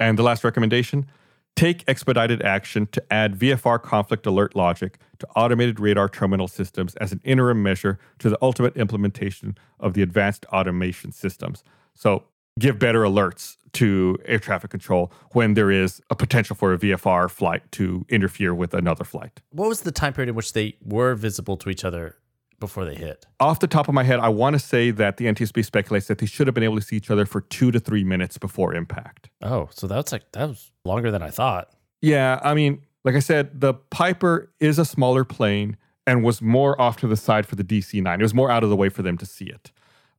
And 0.00 0.18
the 0.18 0.22
last 0.22 0.42
recommendation 0.42 1.06
take 1.54 1.84
expedited 1.86 2.40
action 2.40 2.86
to 2.92 3.02
add 3.12 3.38
VFR 3.38 3.82
conflict 3.82 4.24
alert 4.24 4.56
logic 4.56 4.98
to 5.18 5.26
automated 5.36 5.80
radar 5.80 6.08
terminal 6.08 6.48
systems 6.48 6.94
as 6.96 7.12
an 7.12 7.20
interim 7.24 7.62
measure 7.62 7.98
to 8.20 8.30
the 8.30 8.38
ultimate 8.40 8.74
implementation 8.76 9.58
of 9.80 9.92
the 9.92 10.00
advanced 10.00 10.46
automation 10.46 11.12
systems. 11.12 11.62
So 11.94 12.22
give 12.58 12.78
better 12.78 13.02
alerts 13.02 13.57
to 13.74 14.16
air 14.24 14.38
traffic 14.38 14.70
control 14.70 15.12
when 15.32 15.54
there 15.54 15.70
is 15.70 16.00
a 16.10 16.14
potential 16.14 16.56
for 16.56 16.72
a 16.72 16.78
VFR 16.78 17.30
flight 17.30 17.70
to 17.72 18.04
interfere 18.08 18.54
with 18.54 18.74
another 18.74 19.04
flight. 19.04 19.40
What 19.50 19.68
was 19.68 19.82
the 19.82 19.92
time 19.92 20.12
period 20.12 20.28
in 20.30 20.34
which 20.34 20.52
they 20.52 20.76
were 20.82 21.14
visible 21.14 21.56
to 21.58 21.70
each 21.70 21.84
other 21.84 22.16
before 22.60 22.84
they 22.84 22.94
hit? 22.94 23.26
Off 23.40 23.60
the 23.60 23.66
top 23.66 23.88
of 23.88 23.94
my 23.94 24.04
head, 24.04 24.20
I 24.20 24.28
want 24.28 24.54
to 24.54 24.58
say 24.58 24.90
that 24.90 25.16
the 25.16 25.26
NTSB 25.26 25.64
speculates 25.64 26.06
that 26.06 26.18
they 26.18 26.26
should 26.26 26.46
have 26.46 26.54
been 26.54 26.64
able 26.64 26.76
to 26.76 26.82
see 26.82 26.96
each 26.96 27.10
other 27.10 27.26
for 27.26 27.40
two 27.40 27.70
to 27.70 27.80
three 27.80 28.04
minutes 28.04 28.38
before 28.38 28.74
impact. 28.74 29.30
Oh, 29.42 29.68
so 29.72 29.86
that's 29.86 30.12
like 30.12 30.32
that 30.32 30.48
was 30.48 30.72
longer 30.84 31.10
than 31.10 31.22
I 31.22 31.30
thought. 31.30 31.70
Yeah, 32.00 32.40
I 32.42 32.54
mean, 32.54 32.82
like 33.04 33.14
I 33.14 33.20
said, 33.20 33.60
the 33.60 33.74
Piper 33.74 34.52
is 34.60 34.78
a 34.78 34.84
smaller 34.84 35.24
plane 35.24 35.76
and 36.06 36.24
was 36.24 36.40
more 36.40 36.80
off 36.80 36.96
to 36.98 37.06
the 37.06 37.16
side 37.16 37.46
for 37.46 37.56
the 37.56 37.64
DC 37.64 38.02
9. 38.02 38.20
It 38.20 38.22
was 38.22 38.34
more 38.34 38.50
out 38.50 38.64
of 38.64 38.70
the 38.70 38.76
way 38.76 38.88
for 38.88 39.02
them 39.02 39.18
to 39.18 39.26
see 39.26 39.46
it. 39.46 39.70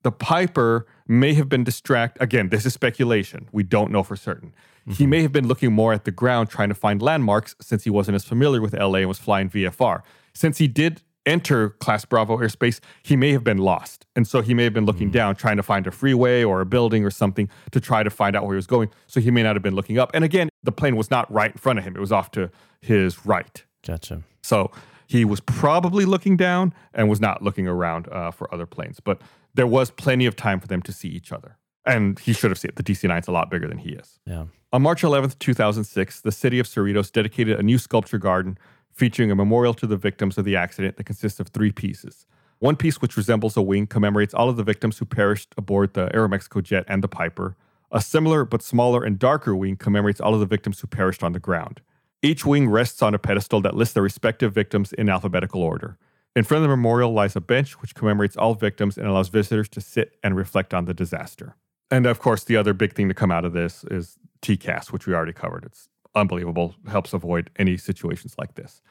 The 0.04 0.12
Piper 0.12 0.88
may 1.08 1.34
have 1.34 1.50
been 1.50 1.64
distracted. 1.64 2.22
Again, 2.22 2.50
this 2.50 2.66
is 2.66 2.74
speculation. 2.74 3.50
We 3.52 3.64
don't 3.64 3.92
know 3.92 4.04
for 4.04 4.16
certain. 4.16 4.54
He 4.88 5.06
may 5.06 5.22
have 5.22 5.32
been 5.32 5.48
looking 5.48 5.72
more 5.72 5.94
at 5.94 6.06
the 6.06 6.12
ground 6.12 6.50
trying 6.50 6.70
to 6.70 6.76
find 6.76 7.02
landmarks 7.02 7.56
since 7.62 7.84
he 7.84 7.90
wasn't 7.90 8.16
as 8.16 8.26
familiar 8.26 8.60
with 8.62 8.74
LA 8.74 9.00
and 9.00 9.08
was 9.08 9.20
flying 9.20 9.50
VFR. 9.50 10.02
Since 10.34 10.58
he 10.58 10.68
did 10.68 11.04
enter 11.26 11.70
Class 11.70 12.06
Bravo 12.06 12.38
airspace, 12.38 12.80
he 13.04 13.16
may 13.16 13.32
have 13.32 13.44
been 13.44 13.60
lost. 13.60 14.06
And 14.16 14.28
so 14.28 14.42
he 14.42 14.54
may 14.54 14.64
have 14.64 14.74
been 14.74 14.86
looking 14.86 15.12
down, 15.12 15.36
trying 15.36 15.58
to 15.58 15.64
find 15.64 15.86
a 15.86 15.92
freeway 15.92 16.44
or 16.44 16.62
a 16.62 16.66
building 16.66 17.06
or 17.06 17.12
something 17.12 17.50
to 17.72 17.80
try 17.80 18.02
to 18.02 18.10
find 18.10 18.36
out 18.36 18.44
where 18.44 18.54
he 18.54 18.58
was 18.58 18.68
going. 18.68 18.90
So 19.06 19.20
he 19.20 19.30
may 19.30 19.44
not 19.44 19.56
have 19.56 19.64
been 19.64 19.76
looking 19.76 20.00
up. 20.00 20.10
And 20.14 20.24
again, 20.24 20.50
the 20.64 20.72
plane 20.72 20.96
was 20.96 21.12
not 21.12 21.32
right 21.32 21.52
in 21.52 21.58
front 21.58 21.78
of 21.78 21.86
him, 21.86 21.96
it 21.96 22.00
was 22.00 22.12
off 22.12 22.32
to 22.32 22.50
his 22.82 23.26
right. 23.26 23.64
Gotcha. 23.86 24.24
So 24.42 24.72
he 25.08 25.26
was 25.26 25.40
probably 25.40 26.06
looking 26.06 26.38
down 26.38 26.74
and 26.94 27.10
was 27.10 27.20
not 27.20 27.42
looking 27.42 27.68
around 27.68 28.08
uh, 28.10 28.32
for 28.32 28.52
other 28.54 28.66
planes. 28.66 29.00
But 29.00 29.22
there 29.54 29.68
was 29.68 29.92
plenty 29.92 30.26
of 30.26 30.36
time 30.36 30.60
for 30.60 30.68
them 30.68 30.82
to 30.84 30.92
see 30.92 31.10
each 31.10 31.32
other. 31.32 31.58
And 31.86 32.20
he 32.20 32.34
should 32.34 32.52
have 32.52 32.60
seen 32.60 32.70
it. 32.70 32.76
The 32.76 32.84
DC 32.84 33.08
9 33.08 33.20
is 33.20 33.28
a 33.28 33.32
lot 33.32 33.50
bigger 33.50 33.68
than 33.68 33.80
he 33.80 33.92
is. 33.92 34.20
Yeah. 34.26 34.46
On 34.72 34.82
March 34.82 35.02
11th, 35.02 35.40
2006, 35.40 36.22
the 36.22 36.32
city 36.32 36.60
of 36.60 36.68
Cerritos 36.68 37.12
dedicated 37.12 37.60
a 37.60 37.64
new 37.64 37.78
sculpture 37.78 38.20
garden 38.20 38.58
featuring 38.92 39.32
a 39.32 39.36
memorial 39.36 39.74
to 39.76 39.88
the 39.88 39.98
victims 39.98 40.38
of 40.38 40.46
the 40.46 40.56
accident 40.56 40.98
that 40.98 41.06
consists 41.06 41.40
of 41.40 41.48
three 41.48 41.72
pieces. 41.72 42.26
One 42.60 42.76
piece, 42.76 43.02
which 43.02 43.16
resembles 43.16 43.56
a 43.56 43.62
wing, 43.62 43.88
commemorates 43.88 44.34
all 44.34 44.50
of 44.50 44.58
the 44.58 44.64
victims 44.64 44.98
who 44.98 45.06
perished 45.06 45.56
aboard 45.58 45.94
the 45.94 46.10
Aeromexico 46.14 46.62
jet 46.62 46.84
and 46.88 47.02
the 47.02 47.08
Piper. 47.08 47.56
A 47.92 48.02
similar 48.02 48.46
but 48.46 48.62
smaller 48.62 49.04
and 49.04 49.18
darker 49.18 49.56
wing 49.56 49.78
commemorates 49.78 50.20
all 50.20 50.34
of 50.34 50.42
the 50.42 50.46
victims 50.46 50.82
who 50.82 50.88
perished 50.88 51.24
on 51.24 51.32
the 51.32 51.40
ground. 51.40 51.82
Each 52.22 52.46
wing 52.46 52.70
rests 52.70 53.02
on 53.02 53.16
a 53.16 53.20
pedestal 53.20 53.62
that 53.62 53.76
lists 53.76 53.94
their 53.94 54.04
respective 54.04 54.54
victims 54.54 54.92
in 54.92 55.10
alphabetical 55.10 55.64
order. 55.64 55.98
In 56.40 56.46
front 56.46 56.64
of 56.64 56.70
the 56.70 56.74
memorial 56.78 57.12
lies 57.12 57.36
a 57.36 57.42
bench 57.42 57.82
which 57.82 57.94
commemorates 57.94 58.38
all 58.38 58.54
victims 58.54 58.98
and 58.98 59.06
allows 59.06 59.28
visitors 59.28 59.68
to 59.68 59.82
sit 59.82 60.16
and 60.24 60.38
reflect 60.38 60.74
on 60.74 60.86
the 60.86 60.94
disaster. 60.94 61.58
And 61.92 62.06
of 62.06 62.20
course, 62.20 62.46
the 62.46 62.56
other 62.56 62.74
big 62.74 62.94
thing 62.94 63.10
to 63.10 63.14
come 63.14 63.30
out 63.30 63.44
of 63.44 63.52
this 63.52 63.84
is 63.92 64.18
TCAS, 64.42 64.94
which 64.94 65.06
we 65.06 65.14
already 65.14 65.34
covered. 65.34 65.66
It's 65.66 65.90
unbelievable, 66.16 66.76
helps 66.88 67.12
avoid 67.12 67.50
any 67.58 67.76
situations 67.76 68.36
like 68.38 68.56
this. 68.56 68.82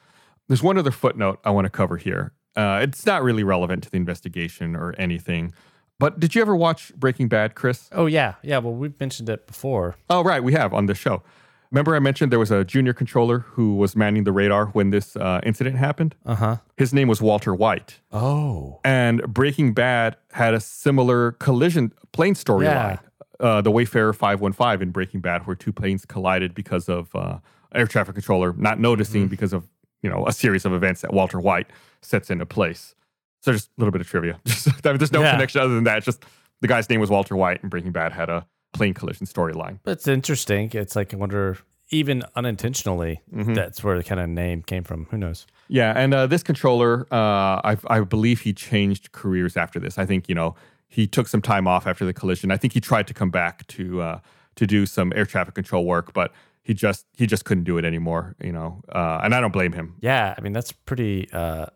There's 0.46 0.62
one 0.62 0.76
other 0.76 0.90
footnote 0.90 1.40
I 1.42 1.48
want 1.48 1.64
to 1.64 1.70
cover 1.70 1.96
here. 1.96 2.34
Uh, 2.54 2.80
it's 2.82 3.06
not 3.06 3.22
really 3.22 3.44
relevant 3.44 3.82
to 3.84 3.90
the 3.90 3.96
investigation 3.96 4.76
or 4.76 4.94
anything. 4.98 5.54
But 5.98 6.20
did 6.20 6.34
you 6.34 6.42
ever 6.42 6.54
watch 6.54 6.94
Breaking 6.96 7.28
Bad, 7.28 7.54
Chris? 7.54 7.88
Oh 7.92 8.04
yeah, 8.04 8.34
yeah. 8.42 8.58
Well, 8.58 8.74
we've 8.74 9.00
mentioned 9.00 9.30
it 9.30 9.46
before. 9.46 9.96
Oh, 10.10 10.22
right, 10.22 10.44
we 10.44 10.52
have 10.52 10.74
on 10.74 10.84
this 10.84 10.98
show. 10.98 11.22
Remember, 11.70 11.94
I 11.94 11.98
mentioned 11.98 12.32
there 12.32 12.38
was 12.38 12.50
a 12.50 12.64
junior 12.64 12.92
controller 12.94 13.40
who 13.40 13.76
was 13.76 13.94
manning 13.94 14.24
the 14.24 14.32
radar 14.32 14.66
when 14.66 14.88
this 14.90 15.16
uh, 15.16 15.40
incident 15.44 15.76
happened? 15.76 16.14
Uh 16.24 16.34
huh. 16.34 16.56
His 16.76 16.94
name 16.94 17.08
was 17.08 17.20
Walter 17.20 17.54
White. 17.54 18.00
Oh. 18.10 18.80
And 18.84 19.22
Breaking 19.32 19.74
Bad 19.74 20.16
had 20.32 20.54
a 20.54 20.60
similar 20.60 21.32
collision 21.32 21.92
plane 22.12 22.34
storyline. 22.34 23.00
Yeah. 23.00 23.46
Uh, 23.46 23.60
the 23.60 23.70
Wayfarer 23.70 24.12
515 24.14 24.82
in 24.82 24.90
Breaking 24.92 25.20
Bad, 25.20 25.46
where 25.46 25.54
two 25.54 25.72
planes 25.72 26.04
collided 26.04 26.54
because 26.54 26.88
of 26.88 27.14
uh, 27.14 27.38
air 27.74 27.86
traffic 27.86 28.14
controller 28.14 28.52
not 28.54 28.80
noticing 28.80 29.22
Mm-hmm. 29.22 29.30
because 29.30 29.52
of 29.52 29.68
you 30.02 30.08
know 30.10 30.26
a 30.26 30.32
series 30.32 30.64
of 30.64 30.72
events 30.72 31.02
that 31.02 31.12
Walter 31.12 31.38
White 31.38 31.66
sets 32.00 32.30
into 32.30 32.46
place. 32.46 32.94
So 33.42 33.52
just 33.52 33.68
a 33.68 33.72
little 33.78 33.92
bit 33.92 34.00
of 34.00 34.08
trivia. 34.08 34.40
Just, 34.46 34.82
there's 34.82 35.12
no 35.12 35.20
Yeah. 35.20 35.30
connection 35.32 35.60
other 35.60 35.74
than 35.74 35.84
that. 35.84 36.02
Just 36.02 36.24
the 36.60 36.66
guy's 36.66 36.90
name 36.90 36.98
was 37.00 37.10
Walter 37.10 37.36
White, 37.36 37.62
and 37.62 37.70
Breaking 37.70 37.92
Bad 37.92 38.10
had 38.12 38.28
a 38.28 38.44
plane 38.78 38.94
collision 38.94 39.26
storyline. 39.26 39.78
But 39.82 39.92
it's 39.92 40.08
interesting. 40.08 40.70
It's 40.72 40.96
like 40.96 41.12
I 41.12 41.16
wonder, 41.16 41.58
even 41.90 42.22
unintentionally, 42.36 43.20
Mm-hmm. 43.34 43.54
that's 43.54 43.82
where 43.84 43.96
the 43.96 44.04
kind 44.04 44.20
of 44.20 44.28
name 44.28 44.62
came 44.62 44.84
from. 44.84 45.06
Who 45.10 45.16
knows? 45.18 45.46
Yeah, 45.68 45.92
and 45.96 46.14
uh, 46.14 46.26
this 46.26 46.42
controller, 46.42 47.06
uh, 47.12 47.60
I, 47.72 47.76
I 47.88 48.00
believe 48.00 48.40
he 48.40 48.52
changed 48.52 49.12
careers 49.12 49.56
after 49.56 49.78
this. 49.80 49.98
I 49.98 50.06
think 50.06 50.28
you 50.28 50.34
know 50.34 50.54
he 50.88 51.06
took 51.06 51.28
some 51.28 51.42
time 51.42 51.66
off 51.68 51.86
after 51.86 52.04
the 52.06 52.14
collision. 52.14 52.50
I 52.50 52.56
think 52.56 52.72
he 52.72 52.80
tried 52.80 53.06
to 53.08 53.14
come 53.14 53.30
back 53.30 53.66
to 53.68 54.00
uh, 54.00 54.20
to 54.56 54.66
do 54.66 54.86
some 54.86 55.12
air 55.14 55.26
traffic 55.26 55.54
control 55.54 55.84
work, 55.84 56.12
but 56.14 56.32
he 56.62 56.74
just 56.74 57.06
he 57.16 57.26
just 57.26 57.44
couldn't 57.44 57.64
do 57.64 57.76
it 57.78 57.84
anymore. 57.84 58.34
You 58.42 58.52
know, 58.52 58.80
uh, 58.94 59.20
and 59.22 59.34
I 59.34 59.40
don't 59.40 59.52
blame 59.52 59.72
him. 59.72 59.94
Yeah, 60.00 60.34
I 60.36 60.40
mean 60.40 60.52
that's 60.54 60.72
pretty 60.72 61.28
uh, 61.32 61.66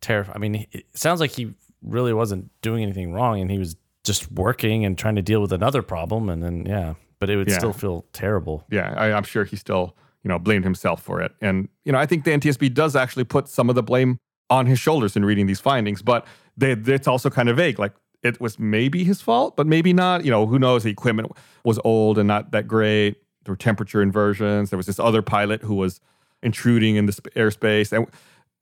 terrifying. 0.00 0.36
I 0.36 0.38
mean, 0.38 0.66
it 0.72 0.86
sounds 0.94 1.20
like 1.20 1.30
he 1.32 1.54
really 1.82 2.12
wasn't 2.14 2.50
doing 2.62 2.82
anything 2.82 3.12
wrong, 3.12 3.40
and 3.40 3.50
he 3.50 3.58
was 3.58 3.76
just 4.04 4.30
working 4.32 4.84
and 4.84 4.98
trying 4.98 5.16
to 5.16 5.22
deal 5.22 5.40
with 5.40 5.52
another 5.52 5.82
problem, 5.82 6.28
and 6.28 6.42
then 6.42 6.66
yeah, 6.66 6.94
but 7.18 7.30
it 7.30 7.36
would 7.36 7.48
Yeah. 7.48 7.58
still 7.58 7.72
feel 7.72 8.04
terrible. 8.12 8.64
Yeah, 8.70 8.94
I, 8.96 9.12
I'm 9.12 9.24
sure 9.24 9.44
he 9.44 9.56
still 9.56 9.96
you 10.24 10.28
know 10.28 10.38
blamed 10.38 10.64
himself 10.64 11.02
for 11.02 11.20
it, 11.20 11.32
and 11.40 11.68
you 11.84 11.92
know 11.92 11.98
I 11.98 12.06
think 12.06 12.24
the 12.24 12.30
NTSB 12.32 12.72
does 12.74 12.96
actually 12.96 13.24
put 13.24 13.48
some 13.48 13.68
of 13.68 13.74
the 13.74 13.82
blame 13.82 14.18
on 14.50 14.66
his 14.66 14.78
shoulders 14.78 15.16
in 15.16 15.24
reading 15.24 15.46
these 15.46 15.60
findings, 15.60 16.02
but 16.02 16.26
they, 16.56 16.72
it's 16.72 17.08
also 17.08 17.30
kind 17.30 17.48
of 17.48 17.56
vague. 17.56 17.78
Like 17.78 17.92
it 18.22 18.40
was 18.40 18.58
maybe 18.58 19.02
his 19.04 19.20
fault, 19.20 19.56
but 19.56 19.66
maybe 19.66 19.92
not. 19.92 20.24
You 20.24 20.30
know, 20.30 20.46
who 20.46 20.58
knows? 20.58 20.82
The 20.82 20.90
equipment 20.90 21.32
was 21.64 21.78
old 21.84 22.18
and 22.18 22.28
not 22.28 22.50
that 22.52 22.66
great. 22.68 23.16
There 23.44 23.52
were 23.52 23.56
temperature 23.56 24.02
inversions. 24.02 24.70
There 24.70 24.76
was 24.76 24.86
this 24.86 25.00
other 25.00 25.22
pilot 25.22 25.62
who 25.62 25.74
was 25.74 26.00
intruding 26.42 26.96
in 26.96 27.06
the 27.06 27.12
sp- 27.14 27.30
airspace, 27.36 27.92
and 27.92 28.06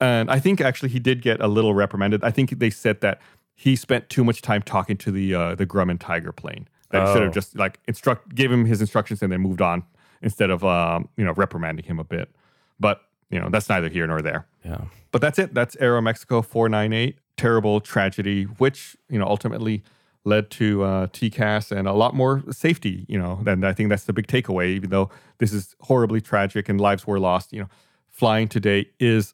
and 0.01 0.31
I 0.31 0.39
think 0.39 0.61
actually 0.61 0.91
he 0.91 0.99
did 0.99 1.21
get 1.23 1.41
a 1.41 1.49
little 1.49 1.75
reprimanded. 1.75 2.23
I 2.25 2.31
think 2.31 2.59
they 2.59 2.71
said 2.71 3.01
that 3.03 3.21
he 3.65 3.77
spent 3.77 4.09
too 4.09 4.25
much 4.25 4.41
time 4.41 4.63
talking 4.63 4.97
to 5.05 5.11
the 5.11 5.35
uh, 5.35 5.55
the 5.55 5.67
Grumman 5.67 5.99
Tiger 6.01 6.33
plane. 6.33 6.67
That 6.91 7.07
he 7.07 7.13
should 7.13 7.21
Oh. 7.23 7.25
have 7.27 7.35
just 7.35 7.57
like 7.57 7.79
instruct, 7.87 8.35
gave 8.35 8.51
him 8.51 8.65
his 8.65 8.81
instructions 8.81 9.23
and 9.23 9.31
then 9.33 9.41
moved 9.43 9.61
on 9.61 9.85
instead 10.23 10.51
of 10.51 10.65
um, 10.65 11.09
you 11.19 11.25
know 11.27 11.33
reprimanding 11.35 11.85
him 11.85 11.99
a 11.99 12.05
bit. 12.05 12.31
But 12.79 13.03
you 13.31 13.39
know 13.39 13.49
that's 13.51 13.69
neither 13.69 13.89
here 13.89 14.07
nor 14.07 14.23
there. 14.23 14.47
Yeah. 14.65 14.83
But 15.13 15.21
that's 15.21 15.39
it. 15.39 15.53
That's 15.55 15.77
Aeromexico 15.77 16.43
498. 16.45 17.19
Terrible 17.37 17.81
tragedy, 17.81 18.45
which, 18.45 18.97
you 19.09 19.19
know, 19.19 19.27
ultimately 19.27 19.83
led 20.25 20.51
to 20.51 20.83
uh, 20.85 21.07
TCAS 21.09 21.71
and 21.75 21.89
a 21.89 21.93
lot 21.95 22.15
more 22.15 22.43
safety, 22.51 23.07
you 23.09 23.19
know, 23.19 23.43
and 23.47 23.65
I 23.67 23.73
think 23.73 23.89
that's 23.89 24.05
the 24.05 24.13
big 24.13 24.27
takeaway, 24.27 24.69
even 24.77 24.91
though 24.91 25.09
this 25.39 25.51
is 25.53 25.75
horribly 25.81 26.21
tragic 26.21 26.69
and 26.69 26.79
lives 26.79 27.07
were 27.07 27.19
lost, 27.19 27.53
you 27.55 27.61
know, 27.61 27.69
flying 28.11 28.47
today 28.47 28.91
is 29.01 29.33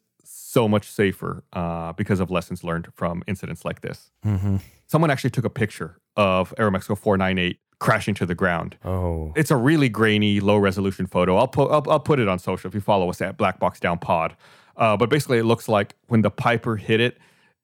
so 0.56 0.66
much 0.66 0.90
safer 0.90 1.44
uh, 1.52 1.92
because 1.92 2.18
of 2.18 2.30
lessons 2.30 2.64
learned 2.64 2.88
from 2.94 3.22
incidents 3.26 3.62
like 3.62 3.82
this. 3.82 4.10
Mm-hmm. 4.24 4.56
Someone 4.86 5.10
actually 5.10 5.28
took 5.28 5.44
a 5.44 5.50
picture 5.50 5.98
of 6.16 6.54
Aeromexico 6.56 6.96
498 6.96 7.60
crashing 7.78 8.14
to 8.14 8.24
the 8.24 8.34
ground. 8.34 8.78
Oh. 8.82 9.34
It's 9.36 9.50
a 9.50 9.56
really 9.56 9.90
grainy, 9.90 10.40
low 10.40 10.56
resolution 10.56 11.06
photo. 11.06 11.36
I'll 11.36 11.46
put 11.46 11.70
I'll, 11.70 11.84
I'll 11.90 12.00
put 12.00 12.18
it 12.20 12.26
on 12.26 12.38
social 12.38 12.68
if 12.68 12.74
you 12.74 12.80
follow 12.80 13.10
us 13.10 13.20
at 13.20 13.36
Black 13.36 13.60
Box 13.60 13.78
Down 13.80 13.98
Pod. 13.98 14.34
Uh, 14.78 14.96
but 14.96 15.10
basically, 15.10 15.36
it 15.36 15.44
looks 15.44 15.68
like 15.68 15.94
when 16.06 16.22
the 16.22 16.30
Piper 16.30 16.76
hit 16.76 17.00
it, 17.02 17.18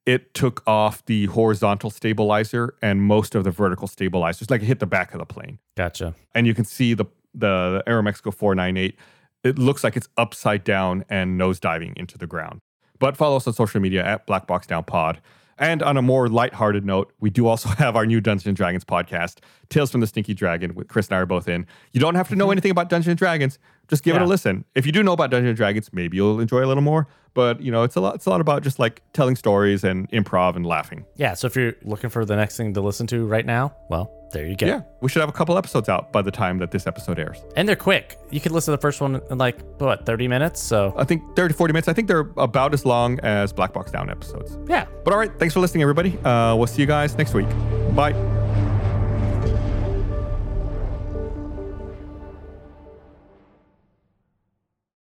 it 0.05 0.35
took 0.35 0.63
off 0.67 1.03
the 1.07 1.27
horizontal 1.27 1.89
stabilizer 1.89 2.75
and 2.83 3.01
most 3.01 3.35
of 3.35 3.45
the 3.45 3.51
vertical 3.51 3.89
stabilizers, 3.89 4.51
like 4.51 4.61
it 4.61 4.67
hit 4.67 4.81
the 4.81 4.87
back 4.87 5.15
of 5.15 5.19
the 5.19 5.25
plane. 5.25 5.59
Gotcha. 5.79 6.15
And 6.35 6.47
you 6.47 6.53
can 6.53 6.67
see 6.67 6.93
the 6.93 7.07
the, 7.33 7.83
the 7.87 7.91
Aeromexico 7.91 8.35
498. 8.35 8.99
It 9.45 9.59
looks 9.59 9.83
like 9.83 9.97
it's 9.97 10.11
upside 10.19 10.63
down 10.63 11.07
and 11.09 11.41
nosediving 11.41 11.97
into 11.97 12.19
the 12.19 12.27
ground. 12.27 12.61
But 13.03 13.17
follow 13.17 13.35
us 13.35 13.49
on 13.49 13.53
social 13.53 13.81
media 13.81 14.05
at 14.05 14.27
Black 14.27 14.47
Box 14.47 14.65
Down 14.65 14.85
Pod. 14.85 15.21
And 15.59 15.83
on 15.83 15.97
a 15.97 16.03
more 16.03 16.29
lighthearted 16.29 16.87
note, 16.87 17.13
we 17.19 17.31
do 17.31 17.49
also 17.49 17.69
have 17.79 17.97
our 17.97 18.07
new 18.07 18.21
Dungeons 18.21 18.47
and 18.47 18.57
Dragons 18.57 18.85
podcast, 18.85 19.39
Tales 19.71 19.91
from 19.91 20.01
the 20.01 20.07
Stinky 20.07 20.35
Dragon, 20.35 20.77
with 20.77 20.87
Chris 20.87 21.09
and 21.09 21.17
I 21.17 21.19
are 21.19 21.27
both 21.27 21.49
in. 21.49 21.67
You 21.91 22.01
don't 22.01 22.15
have 22.15 22.29
to 22.29 22.37
know 22.37 22.53
anything 22.53 22.71
about 22.71 22.89
Dungeons 22.89 23.11
and 23.11 23.19
Dragons. 23.19 23.59
Just 23.93 24.05
give 24.05 24.17
it 24.17 24.23
a 24.23 24.27
listen. 24.27 24.65
If 24.75 24.87
you 24.87 24.93
do 24.93 25.03
know 25.03 25.13
about 25.13 25.31
Dungeons 25.31 25.51
and 25.51 25.57
Dragons, 25.57 25.91
maybe 25.93 26.17
you'll 26.17 26.41
enjoy 26.41 26.65
a 26.65 26.67
little 26.67 26.83
more. 26.83 27.07
But 27.35 27.61
you 27.61 27.71
know, 27.71 27.83
it's 27.83 27.95
a 27.95 28.01
lot. 28.01 28.15
It's 28.15 28.25
a 28.25 28.31
lot 28.31 28.41
about 28.41 28.63
just 28.63 28.79
like 28.79 29.03
telling 29.13 29.37
stories 29.37 29.85
and 29.85 30.11
improv 30.11 30.57
and 30.57 30.65
laughing. 30.65 31.05
Yeah. 31.17 31.35
So 31.35 31.47
if 31.47 31.57
you're 31.57 31.75
looking 31.83 32.09
for 32.09 32.25
the 32.25 32.35
next 32.37 32.57
thing 32.57 32.73
to 32.73 32.81
listen 32.81 33.07
to 33.09 33.27
right 33.27 33.45
now, 33.45 33.75
well, 33.91 34.11
there 34.33 34.47
you 34.47 34.57
go. 34.57 34.67
Yeah, 34.67 34.81
we 35.03 35.11
should 35.11 35.21
have 35.21 35.29
a 35.29 35.33
couple 35.33 35.59
episodes 35.59 35.91
out 35.91 36.11
by 36.11 36.23
the 36.23 36.31
time 36.31 36.57
that 36.59 36.71
this 36.71 36.87
episode 36.87 37.19
airs. 37.19 37.43
And 37.55 37.69
they're 37.69 37.77
quick. 37.77 38.19
You 38.31 38.41
can 38.41 38.53
listen 38.55 38.73
to 38.73 38.77
the 38.79 38.81
first 38.81 39.03
one 39.03 39.21
in 39.31 39.37
like 39.37 39.59
what 39.79 40.07
30 40.07 40.27
minutes. 40.27 40.63
So 40.63 40.95
I 40.97 41.05
think 41.05 41.37
30 41.37 41.53
to 41.53 41.59
40 41.59 41.73
minutes. 41.75 41.89
I 41.89 41.93
think 41.93 42.09
they're 42.09 42.31
about 42.39 42.73
as 42.73 42.87
long 42.87 43.21
as 43.21 43.53
Black 43.53 43.75
Box 43.75 43.91
Down 43.91 44.09
episodes. 44.11 44.57
yeah. 44.69 44.87
But 45.05 45.13
all 45.13 45.19
right, 45.19 45.31
thanks 45.39 45.53
for 45.53 45.61
listening, 45.61 45.83
everybody. 45.83 46.19
Uh, 46.25 46.57
we'll 46.57 46.67
see 46.67 46.81
you 46.81 46.87
guys 46.87 47.17
next 47.19 47.35
week. 47.35 47.49
Bye. 47.95 48.42